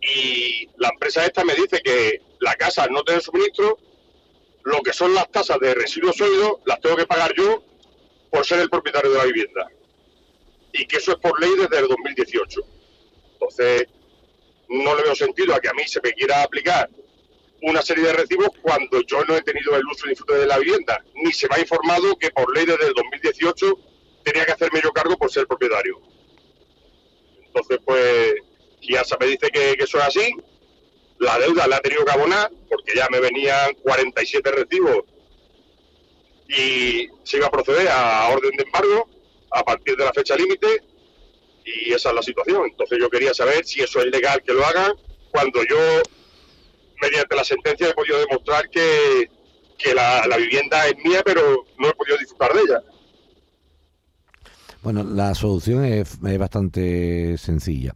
y 0.02 0.70
la 0.78 0.90
empresa 0.90 1.26
esta 1.26 1.44
me 1.44 1.56
dice 1.56 1.82
que 1.84 2.22
la 2.40 2.56
casa 2.56 2.88
no 2.88 3.04
tiene 3.04 3.22
suministro, 3.22 3.78
lo 4.64 4.82
que 4.82 4.93
son 4.93 5.14
las 5.14 5.30
tasas 5.32 5.60
de 5.60 5.74
residuos 5.74 6.16
sólidos 6.16 6.57
las 6.66 6.80
tengo 6.82 6.95
que 6.95 7.05
pagar 7.07 7.34
yo 7.36 7.64
por 8.32 8.45
ser 8.45 8.60
el 8.60 8.70
propietario 8.70 9.12
de 9.12 9.18
la 9.18 9.26
vivienda. 9.26 9.68
Y 10.74 10.86
que 10.86 10.97
eso 10.97 11.14
es 11.14 11.18
por 11.18 11.39
ley 11.39 11.51
desde 11.57 11.80
el 11.80 11.88
2018. 11.88 12.62
Entonces, 13.34 13.88
no 14.70 14.95
le 14.95 15.03
veo 15.03 15.16
sentido 15.16 15.55
a 15.55 15.60
que 15.60 15.70
a 15.70 15.74
mí 15.74 15.84
se 15.88 15.99
me 16.03 16.14
quiera 16.14 16.43
aplicar 16.43 16.89
una 17.62 17.82
serie 17.82 18.05
de 18.05 18.14
recibos 18.14 18.49
cuando 18.62 19.01
yo 19.01 19.24
no 19.26 19.36
he 19.36 19.41
tenido 19.41 19.76
el 19.76 19.86
uso 19.86 20.05
y 20.05 20.10
disfrute 20.10 20.36
de 20.36 20.47
la 20.47 20.60
vivienda, 20.60 21.03
ni 21.16 21.34
se 21.34 21.47
me 21.49 21.55
ha 21.55 21.60
informado 21.60 22.16
que 22.18 22.30
por 22.32 22.55
ley 22.55 22.66
desde 22.66 22.88
el 22.88 22.93
2018 22.93 23.80
tenía 24.24 24.45
que 24.45 24.51
hacerme 24.53 24.82
yo 24.82 24.91
cargo 24.91 25.18
por 25.18 25.32
ser 25.32 25.47
propietario. 25.47 25.99
Entonces, 27.47 27.80
pues, 27.84 28.36
Kiasa 28.80 29.18
me 29.20 29.26
dice 29.28 29.49
que, 29.49 29.76
que 29.76 29.84
eso 29.84 29.97
es 29.97 30.03
así. 30.03 30.36
La 31.20 31.38
deuda 31.38 31.67
la 31.67 31.78
he 31.78 31.82
tenido 31.82 32.05
que 32.05 32.11
abonar 32.11 32.51
porque 32.70 32.93
ya 32.95 33.07
me 33.09 33.20
venían 33.20 33.74
47 33.76 34.51
recibos 34.51 35.03
y 36.47 37.07
se 37.24 37.38
iba 37.38 37.47
a 37.47 37.51
proceder 37.51 37.88
a 37.89 38.30
orden 38.30 38.55
de 38.55 38.63
embargo 38.63 39.07
a 39.51 39.63
partir 39.63 39.95
de 39.95 40.05
la 40.05 40.13
fecha 40.13 40.36
límite 40.36 40.82
y 41.65 41.91
esa 41.93 42.09
es 42.09 42.15
la 42.15 42.22
situación. 42.24 42.63
Entonces 42.70 42.97
yo 42.99 43.09
quería 43.09 43.34
saber 43.34 43.65
si 43.65 43.82
eso 43.82 43.99
es 43.99 44.07
legal 44.07 44.41
que 44.43 44.53
lo 44.53 44.65
hagan 44.65 44.93
cuando 45.32 45.61
yo, 45.63 45.78
mediante 47.01 47.36
la 47.36 47.43
sentencia, 47.43 47.89
he 47.89 47.93
podido 47.93 48.20
demostrar 48.20 48.70
que, 48.70 49.30
que 49.78 49.93
la, 49.93 50.26
la 50.28 50.38
vivienda 50.38 50.88
es 50.88 50.95
mía, 51.03 51.22
pero 51.24 51.65
no 51.78 51.89
he 51.89 51.93
podido 51.93 52.17
disfrutar 52.17 52.53
de 52.53 52.61
ella. 52.61 52.84
Bueno, 54.82 55.03
la 55.03 55.36
solución 55.36 55.84
es, 55.84 56.17
es 56.26 56.38
bastante 56.38 57.38
sencilla. 57.38 57.93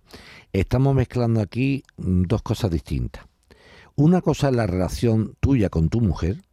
Estamos 0.53 0.93
mezclando 0.93 1.41
aquí 1.41 1.81
dos 1.97 2.43
cosas 2.43 2.69
distintas. 2.69 3.25
Una 3.95 4.21
cosa 4.21 4.49
es 4.49 4.55
la 4.55 4.67
relación 4.67 5.33
tuya 5.39 5.69
con 5.69 5.89
tu 5.89 5.99
mujer, 5.99 6.43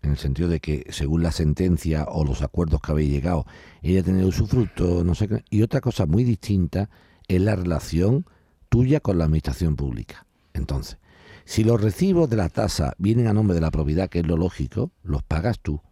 en 0.00 0.12
el 0.12 0.16
sentido 0.16 0.48
de 0.48 0.60
que 0.60 0.86
según 0.88 1.22
la 1.22 1.32
sentencia 1.32 2.06
o 2.08 2.24
los 2.24 2.40
acuerdos 2.40 2.80
que 2.80 2.92
habéis 2.92 3.10
llegado, 3.10 3.44
ella 3.82 4.02
tiene 4.02 4.24
usufructo, 4.24 5.04
no 5.04 5.14
sé 5.14 5.28
qué. 5.28 5.44
Y 5.50 5.60
otra 5.60 5.82
cosa 5.82 6.06
muy 6.06 6.24
distinta 6.24 6.88
es 7.28 7.42
la 7.42 7.56
relación 7.56 8.24
tuya 8.70 9.00
con 9.00 9.18
la 9.18 9.24
administración 9.24 9.76
pública. 9.76 10.24
Entonces, 10.54 10.96
si 11.44 11.62
los 11.62 11.78
recibos 11.78 12.30
de 12.30 12.36
la 12.36 12.48
tasa 12.48 12.94
vienen 12.96 13.26
a 13.26 13.34
nombre 13.34 13.54
de 13.54 13.60
la 13.60 13.70
propiedad, 13.70 14.08
que 14.08 14.20
es 14.20 14.26
lo 14.26 14.38
lógico, 14.38 14.92
los 15.02 15.22
pagas 15.22 15.60
tú. 15.60 15.82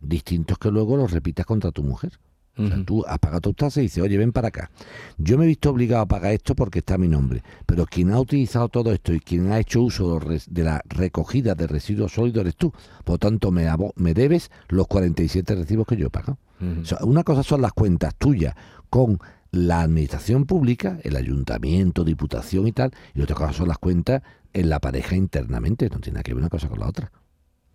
Distintos 0.00 0.58
que 0.58 0.72
luego 0.72 0.96
los 0.96 1.12
repitas 1.12 1.46
contra 1.46 1.70
tu 1.70 1.84
mujer. 1.84 2.18
O 2.58 2.66
sea, 2.66 2.84
tú 2.84 3.04
has 3.06 3.18
pagado 3.18 3.40
tus 3.40 3.56
tasas 3.56 3.78
y 3.78 3.82
dices, 3.82 4.02
oye, 4.02 4.18
ven 4.18 4.32
para 4.32 4.48
acá. 4.48 4.70
Yo 5.16 5.38
me 5.38 5.44
he 5.44 5.46
visto 5.46 5.70
obligado 5.70 6.02
a 6.02 6.06
pagar 6.06 6.32
esto 6.32 6.56
porque 6.56 6.80
está 6.80 6.98
mi 6.98 7.06
nombre, 7.06 7.42
pero 7.66 7.86
quien 7.86 8.10
ha 8.10 8.18
utilizado 8.18 8.68
todo 8.68 8.92
esto 8.92 9.12
y 9.12 9.20
quien 9.20 9.52
ha 9.52 9.60
hecho 9.60 9.82
uso 9.82 10.18
de 10.18 10.64
la 10.64 10.82
recogida 10.88 11.54
de 11.54 11.66
residuos 11.66 12.12
sólidos 12.12 12.40
eres 12.40 12.56
tú. 12.56 12.72
Por 13.04 13.14
lo 13.14 13.18
tanto, 13.18 13.50
me, 13.50 13.66
me 13.96 14.14
debes 14.14 14.50
los 14.68 14.86
47 14.88 15.54
recibos 15.54 15.86
que 15.86 15.96
yo 15.96 16.08
he 16.08 16.10
pagado. 16.10 16.38
O 16.82 16.84
sea, 16.84 16.98
una 17.02 17.22
cosa 17.22 17.44
son 17.44 17.62
las 17.62 17.72
cuentas 17.72 18.16
tuyas 18.16 18.54
con 18.90 19.20
la 19.52 19.82
administración 19.82 20.44
pública, 20.44 20.98
el 21.04 21.16
ayuntamiento, 21.16 22.04
diputación 22.04 22.66
y 22.66 22.72
tal, 22.72 22.92
y 23.14 23.22
otra 23.22 23.36
cosa 23.36 23.52
son 23.52 23.68
las 23.68 23.78
cuentas 23.78 24.22
en 24.52 24.68
la 24.68 24.80
pareja 24.80 25.14
internamente. 25.16 25.88
No 25.88 26.00
tiene 26.00 26.16
nada 26.16 26.22
que 26.24 26.34
ver 26.34 26.40
una 26.40 26.50
cosa 26.50 26.68
con 26.68 26.80
la 26.80 26.88
otra. 26.88 27.12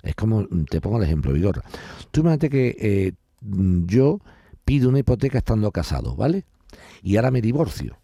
Es 0.02 0.16
como, 0.16 0.46
te 0.70 0.82
pongo 0.82 0.98
el 0.98 1.04
ejemplo, 1.04 1.32
Vigor. 1.32 1.64
Tú 2.12 2.22
imagínate 2.22 2.50
que 2.50 2.76
eh, 2.78 3.14
yo 3.86 4.20
pido 4.66 4.90
una 4.90 5.00
hipoteca 5.00 5.38
estando 5.38 5.72
casado, 5.72 6.16
¿vale? 6.16 6.46
Y 7.02 7.16
ahora 7.18 7.32
me 7.32 7.42
divorcio. 7.42 7.98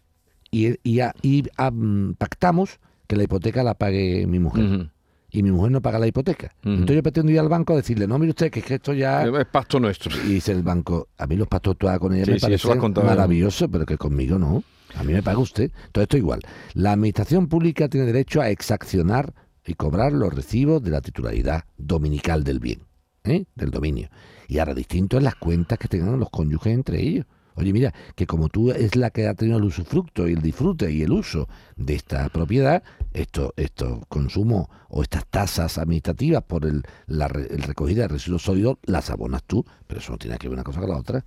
Y, 0.50 0.74
y, 0.82 1.00
a- 1.00 1.14
y, 1.22 1.44
ah, 1.56 1.70
mm, 1.70 2.14
pactamos 2.14 2.78
que 3.06 3.16
la 3.16 3.22
hipoteca 3.24 3.62
la 3.62 3.74
pague 3.74 4.26
mi 4.26 4.38
mujer. 4.38 4.90
Y 5.32 5.44
mi 5.44 5.52
mujer 5.52 5.70
no 5.70 5.80
paga 5.80 6.00
la 6.00 6.08
hipoteca. 6.08 6.52
Entonces 6.64 6.96
yo 6.96 7.02
pretendo 7.04 7.30
ir 7.30 7.38
al 7.38 7.48
banco 7.48 7.72
a 7.72 7.76
decirle, 7.76 8.08
no, 8.08 8.18
mire 8.18 8.30
usted, 8.30 8.50
que 8.50 8.60
es 8.60 8.66
que 8.66 8.74
esto 8.74 8.92
ya... 8.92 9.22
Es 9.24 9.46
pacto 9.46 9.78
nuestro. 9.78 10.10
Y 10.26 10.34
dice 10.34 10.50
el 10.50 10.62
banco, 10.64 11.06
a 11.18 11.26
mí 11.28 11.36
los 11.36 11.46
pactos 11.46 11.76
tú 11.78 11.86
con 12.00 12.14
ella 12.14 12.24
Sí, 12.24 12.30
me 12.32 12.40
sí, 12.40 12.46
eso 12.46 12.48
lo 12.48 12.54
has 12.54 12.62
parece 12.62 12.80
contado. 12.80 13.06
maravilloso, 13.06 13.68
pero 13.70 13.86
que 13.86 13.96
conmigo 13.96 14.38
no. 14.40 14.64
A 14.96 15.04
mí 15.04 15.12
me 15.12 15.22
paga 15.22 15.38
usted. 15.38 15.70
Entonces 15.86 16.02
esto 16.02 16.16
igual. 16.16 16.40
La 16.74 16.92
administración 16.92 17.46
pública 17.46 17.88
tiene 17.88 18.06
derecho 18.06 18.40
a 18.40 18.50
exaccionar 18.50 19.32
y 19.64 19.74
cobrar 19.74 20.12
los 20.12 20.34
recibos 20.34 20.82
de 20.82 20.90
la 20.90 21.00
titularidad 21.00 21.64
dominical 21.78 22.42
del 22.42 22.58
bien, 22.58 22.80
¿eh? 23.22 23.44
del 23.54 23.70
dominio. 23.70 24.08
Y 24.50 24.58
ahora 24.58 24.74
distinto 24.74 25.16
es 25.16 25.22
las 25.22 25.36
cuentas 25.36 25.78
que 25.78 25.86
tengan 25.86 26.18
los 26.18 26.28
cónyuges 26.28 26.72
entre 26.74 27.00
ellos. 27.00 27.24
Oye, 27.54 27.72
mira, 27.72 27.94
que 28.16 28.26
como 28.26 28.48
tú 28.48 28.72
es 28.72 28.96
la 28.96 29.10
que 29.10 29.28
ha 29.28 29.34
tenido 29.34 29.58
el 29.58 29.64
usufructo 29.64 30.26
y 30.28 30.32
el 30.32 30.42
disfrute 30.42 30.90
y 30.90 31.02
el 31.02 31.12
uso 31.12 31.48
de 31.76 31.94
esta 31.94 32.28
propiedad, 32.30 32.82
esto, 33.12 33.54
estos 33.56 34.00
consumos 34.08 34.66
o 34.88 35.02
estas 35.02 35.24
tasas 35.26 35.78
administrativas 35.78 36.42
por 36.42 36.64
el, 36.66 36.82
la 37.06 37.28
re- 37.28 37.46
el 37.50 37.62
recogida 37.62 38.02
de 38.02 38.08
residuos 38.08 38.42
sólidos 38.42 38.78
las 38.82 39.10
abonas 39.10 39.44
tú, 39.44 39.64
pero 39.86 40.00
eso 40.00 40.12
no 40.12 40.18
tiene 40.18 40.36
que 40.38 40.48
ver 40.48 40.54
una 40.54 40.64
cosa 40.64 40.80
con 40.80 40.90
la 40.90 40.96
otra. 40.98 41.24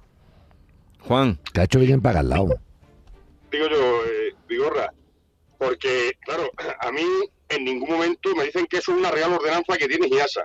Juan. 1.02 1.40
Que 1.54 1.62
ha 1.62 1.64
hecho 1.64 1.80
bien 1.80 1.94
en 1.94 2.02
pagarla. 2.02 2.42
hombre. 2.42 2.58
digo 3.52 3.66
yo, 3.70 3.78
eh, 4.06 4.36
Vigorra, 4.50 4.92
porque, 5.58 6.12
claro, 6.26 6.50
a 6.82 6.92
mí 6.92 7.04
en 7.50 7.64
ningún 7.66 7.90
momento 7.90 8.36
me 8.36 8.46
dicen 8.46 8.66
que 8.70 8.78
eso 8.78 8.92
es 8.92 8.98
una 8.98 9.12
real 9.12 9.32
ordenanza 9.34 9.78
que 9.78 9.88
tiene 9.88 10.08
GIASA. 10.08 10.42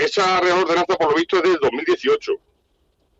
Esa 0.00 0.40
real 0.40 0.58
ordenanza, 0.62 0.96
por 0.96 1.10
lo 1.10 1.14
visto, 1.14 1.36
es 1.36 1.42
del 1.42 1.58
2018. 1.60 2.32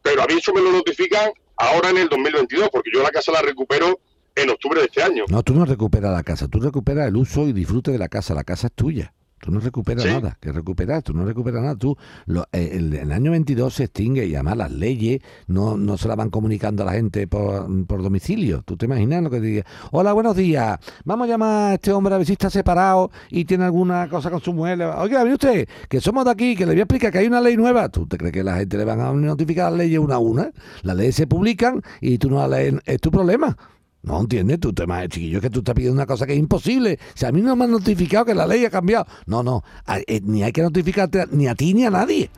Pero 0.03 0.22
a 0.22 0.26
mí 0.26 0.35
eso 0.39 0.53
me 0.55 0.62
lo 0.62 0.72
notifican 0.72 1.31
ahora 1.57 1.91
en 1.91 1.99
el 1.99 2.09
2022, 2.09 2.70
porque 2.70 2.91
yo 2.93 3.03
la 3.03 3.11
casa 3.11 3.33
la 3.33 3.43
recupero 3.43 4.01
en 4.35 4.51
octubre 4.51 4.81
de 4.81 4.87
este 4.87 5.03
año. 5.03 5.24
No, 5.28 5.43
tú 5.43 5.55
no 5.55 5.64
recuperas 5.64 6.12
la 6.12 6.22
casa, 6.22 6.49
tú 6.49 6.59
recuperas 6.61 7.09
el 7.09 7.16
uso 7.16 7.47
y 7.47 7.53
disfrute 7.53 7.91
de 7.91 7.99
la 7.99 8.09
casa, 8.09 8.35
la 8.35 8.45
casa 8.45 8.68
es 8.68 8.72
tuya. 8.72 9.12
Tú 9.41 9.51
no 9.51 9.59
recuperas 9.61 10.05
Sí. 10.05 10.11
nada, 10.11 10.36
que 10.41 10.53
recuperas, 10.53 11.03
tú 11.03 11.14
no 11.14 11.24
recuperas 11.24 11.62
nada. 11.62 11.74
Tú, 11.74 11.97
lo- 12.26 12.47
eh, 12.53 12.72
el, 12.74 12.93
el 12.95 13.11
año 13.11 13.30
22 13.30 13.72
se 13.74 13.84
extingue 13.84 14.26
y 14.26 14.34
además 14.34 14.57
las 14.59 14.70
leyes 14.70 15.22
no, 15.47 15.76
no 15.78 15.97
se 15.97 16.09
la 16.09 16.14
van 16.14 16.28
comunicando 16.30 16.82
a 16.82 16.86
la 16.86 16.93
gente 16.93 17.26
por, 17.26 17.66
por 17.86 18.03
domicilio. 18.03 18.62
¿Tú 18.64 18.76
te 18.76 18.84
imaginas 18.86 19.22
lo 19.22 19.30
que 19.30 19.41
diga? 19.41 19.64
Hola, 19.93 20.12
buenos 20.12 20.36
días. 20.36 20.78
Vamos 21.05 21.26
a 21.26 21.30
llamar 21.30 21.70
a 21.70 21.74
este 21.74 21.91
hombre 21.93 22.14
a 22.14 22.18
ver 22.18 22.26
si 22.26 22.32
está 22.34 22.51
separado 22.51 23.11
y 23.30 23.45
tiene 23.47 23.64
alguna 23.64 24.09
cosa 24.11 24.30
con 24.30 24.41
su 24.41 24.53
mujer. 24.53 24.80
Oiga, 24.82 25.22
mire 25.22 25.34
usted, 25.34 25.68
que 25.88 26.01
somos 26.01 26.24
de 26.26 26.30
aquí, 26.32 26.55
que 26.55 26.66
le 26.66 26.72
voy 26.72 26.80
a 26.80 26.82
explicar 26.82 27.11
que 27.11 27.18
hay 27.18 27.26
una 27.26 27.41
ley 27.41 27.57
nueva. 27.57 27.88
¿Tú 27.88 28.07
te 28.07 28.18
crees 28.18 28.32
que 28.34 28.45
la 28.45 28.57
gente 28.57 28.76
le 28.76 28.84
van 28.84 29.01
a 29.01 29.11
notificar 29.12 29.70
las 29.72 29.78
leyes 29.78 29.99
una 30.01 30.16
a 30.16 30.18
una? 30.18 30.51
Las 30.82 30.97
leyes 30.97 31.14
se 31.14 31.26
publican 31.26 31.80
y 32.03 32.18
tú 32.18 32.28
no 32.28 32.36
las 32.47 32.51
lees, 32.51 32.74
es 32.84 33.01
tu 33.01 33.11
problema. 33.11 33.57
No 34.03 34.20
entiendes, 34.20 34.61
tú 34.61 34.72
te 34.72 34.86
más 34.86 35.09
chiquillo 35.09 35.40
que 35.40 35.51
tú 35.51 35.59
estás 35.59 35.74
pidiendo 35.74 35.94
una 35.94 36.07
cosa 36.07 36.26
que 36.26 36.32
es 36.32 36.38
imposible. 36.38 36.98
Si 37.14 37.26
a 37.26 37.32
mí 37.32 37.42
no 37.42 37.55
me 37.55 37.64
han 37.64 37.70
notificado 37.70 38.24
que 38.24 38.34
la 38.34 38.46
ley 38.46 38.64
ha 38.64 38.70
cambiado. 38.70 39.07
No, 39.26 39.42
no, 39.42 39.62
eh, 40.07 40.20
ni 40.24 40.42
hay 40.42 40.53
que 40.53 40.62
notificarte 40.62 41.26
ni 41.30 41.48
a 41.48 41.55
ti 41.55 41.74
ni 41.74 41.84
a 41.84 41.90
nadie. 41.90 42.30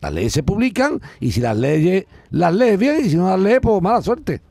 Las 0.00 0.12
leyes 0.12 0.32
se 0.32 0.44
publican 0.44 1.00
y 1.18 1.32
si 1.32 1.40
las 1.40 1.56
leyes 1.56 2.06
las 2.30 2.54
lees 2.54 2.78
bien 2.78 3.04
y 3.04 3.10
si 3.10 3.16
no 3.16 3.28
las 3.28 3.40
lees, 3.40 3.58
pues 3.60 3.82
mala 3.82 4.00
suerte. 4.00 4.42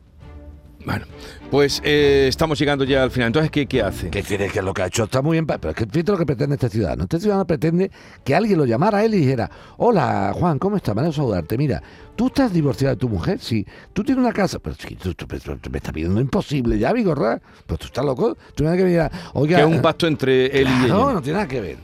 Bueno, 0.88 1.04
pues 1.50 1.82
eh, 1.84 2.26
estamos 2.30 2.58
llegando 2.58 2.82
ya 2.82 3.02
al 3.02 3.10
final. 3.10 3.26
Entonces, 3.26 3.50
¿qué, 3.50 3.66
qué 3.66 3.82
hace? 3.82 4.08
¿Qué 4.08 4.22
quiere 4.22 4.48
que 4.48 4.62
lo 4.62 4.72
que 4.72 4.80
ha 4.80 4.86
hecho 4.86 5.04
está 5.04 5.20
muy 5.20 5.34
bien? 5.34 5.46
Pero 5.46 5.68
es 5.68 5.74
que 5.76 5.84
fíjate 5.84 6.12
lo 6.12 6.16
que 6.18 6.24
pretende 6.24 6.54
este 6.54 6.70
ciudadano. 6.70 7.02
Este 7.02 7.20
ciudadano 7.20 7.46
pretende 7.46 7.90
que 8.24 8.34
alguien 8.34 8.56
lo 8.58 8.64
llamara 8.64 8.98
a 8.98 9.04
él 9.04 9.12
y 9.12 9.18
dijera, 9.18 9.50
hola 9.76 10.32
Juan, 10.34 10.58
¿cómo 10.58 10.78
estás? 10.78 10.94
Me 10.94 11.02
alegro 11.02 11.12
de 11.12 11.16
saludarte. 11.16 11.58
Mira, 11.58 11.82
tú 12.16 12.28
estás 12.28 12.54
divorciado 12.54 12.94
de 12.94 12.98
tu 12.98 13.06
mujer, 13.10 13.38
sí. 13.38 13.66
Tú 13.92 14.02
tienes 14.02 14.24
una 14.24 14.32
casa, 14.32 14.58
pero 14.60 14.76
sí, 14.78 14.96
tú, 14.96 15.12
tú- 15.12 15.26
tú- 15.26 15.56
tú 15.58 15.70
me 15.70 15.76
estás 15.76 15.92
pidiendo 15.92 16.22
imposible 16.22 16.78
ya, 16.78 16.90
Vigorra. 16.94 17.38
Pues 17.66 17.80
tú 17.80 17.86
estás 17.88 18.04
loco. 18.06 18.34
Tú 18.54 18.64
me 18.64 18.74
que 18.74 18.84
oiga... 18.84 19.10
Que 19.46 19.60
es 19.60 19.66
un 19.66 19.82
pacto 19.82 20.06
entre 20.06 20.46
él 20.46 20.68
y 20.68 20.84
ella. 20.86 20.94
No, 20.94 21.12
no 21.12 21.20
tiene 21.20 21.36
nada 21.40 21.48
que 21.48 21.60
ver. 21.60 21.76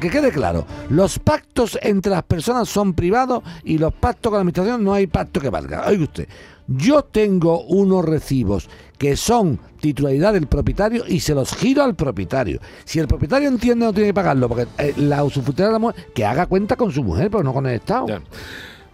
Que 0.00 0.10
quede 0.10 0.32
claro, 0.32 0.66
los 0.90 1.20
pactos 1.20 1.78
entre 1.80 2.10
las 2.10 2.24
personas 2.24 2.68
son 2.68 2.92
privados 2.94 3.44
y 3.62 3.78
los 3.78 3.92
pactos 3.94 4.30
con 4.30 4.38
la 4.38 4.40
administración 4.40 4.82
no 4.82 4.94
hay 4.94 5.06
pacto 5.06 5.40
que 5.40 5.48
valga. 5.48 5.84
Oiga 5.86 6.02
usted, 6.04 6.28
yo 6.76 7.02
tengo 7.02 7.62
unos 7.62 8.04
recibos 8.04 8.68
que 8.98 9.16
son 9.16 9.58
titularidad 9.80 10.32
del 10.32 10.46
propietario 10.46 11.04
y 11.06 11.20
se 11.20 11.34
los 11.34 11.54
giro 11.54 11.82
al 11.82 11.96
propietario. 11.96 12.60
Si 12.84 12.98
el 12.98 13.08
propietario 13.08 13.48
entiende 13.48 13.84
no 13.84 13.92
tiene 13.92 14.10
que 14.10 14.14
pagarlo 14.14 14.48
porque 14.48 14.66
eh, 14.78 14.94
la 14.96 15.24
usufructuaria 15.24 15.68
de 15.68 15.72
la 15.72 15.78
mujer, 15.78 16.06
que 16.14 16.24
haga 16.24 16.46
cuenta 16.46 16.76
con 16.76 16.92
su 16.92 17.02
mujer, 17.02 17.30
pero 17.30 17.42
no 17.42 17.52
con 17.52 17.66
el 17.66 17.74
Estado. 17.74 18.06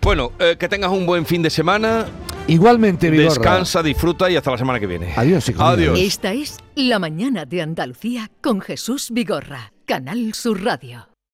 Bueno, 0.01 0.33
eh, 0.39 0.57
que 0.59 0.69
tengas 0.69 0.91
un 0.91 1.05
buen 1.05 1.27
fin 1.27 1.43
de 1.43 1.51
semana. 1.51 2.07
Igualmente, 2.47 3.11
Vigorra. 3.11 3.29
Descansa, 3.29 3.83
disfruta 3.83 4.31
y 4.31 4.37
hasta 4.37 4.51
la 4.51 4.59
semana 4.59 4.81
que 4.81 4.87
viene. 4.87 5.13
Adiós, 5.15 5.47
hijo 5.49 5.59
mío. 5.59 5.69
Adiós. 5.71 5.99
Esta 5.99 6.33
es 6.33 6.57
La 6.75 6.99
Mañana 6.99 7.45
de 7.45 7.61
Andalucía 7.61 8.31
con 8.41 8.61
Jesús 8.61 9.11
Vigorra, 9.11 9.73
Canal 9.85 10.33
Sur 10.33 10.65
Radio. 10.65 11.08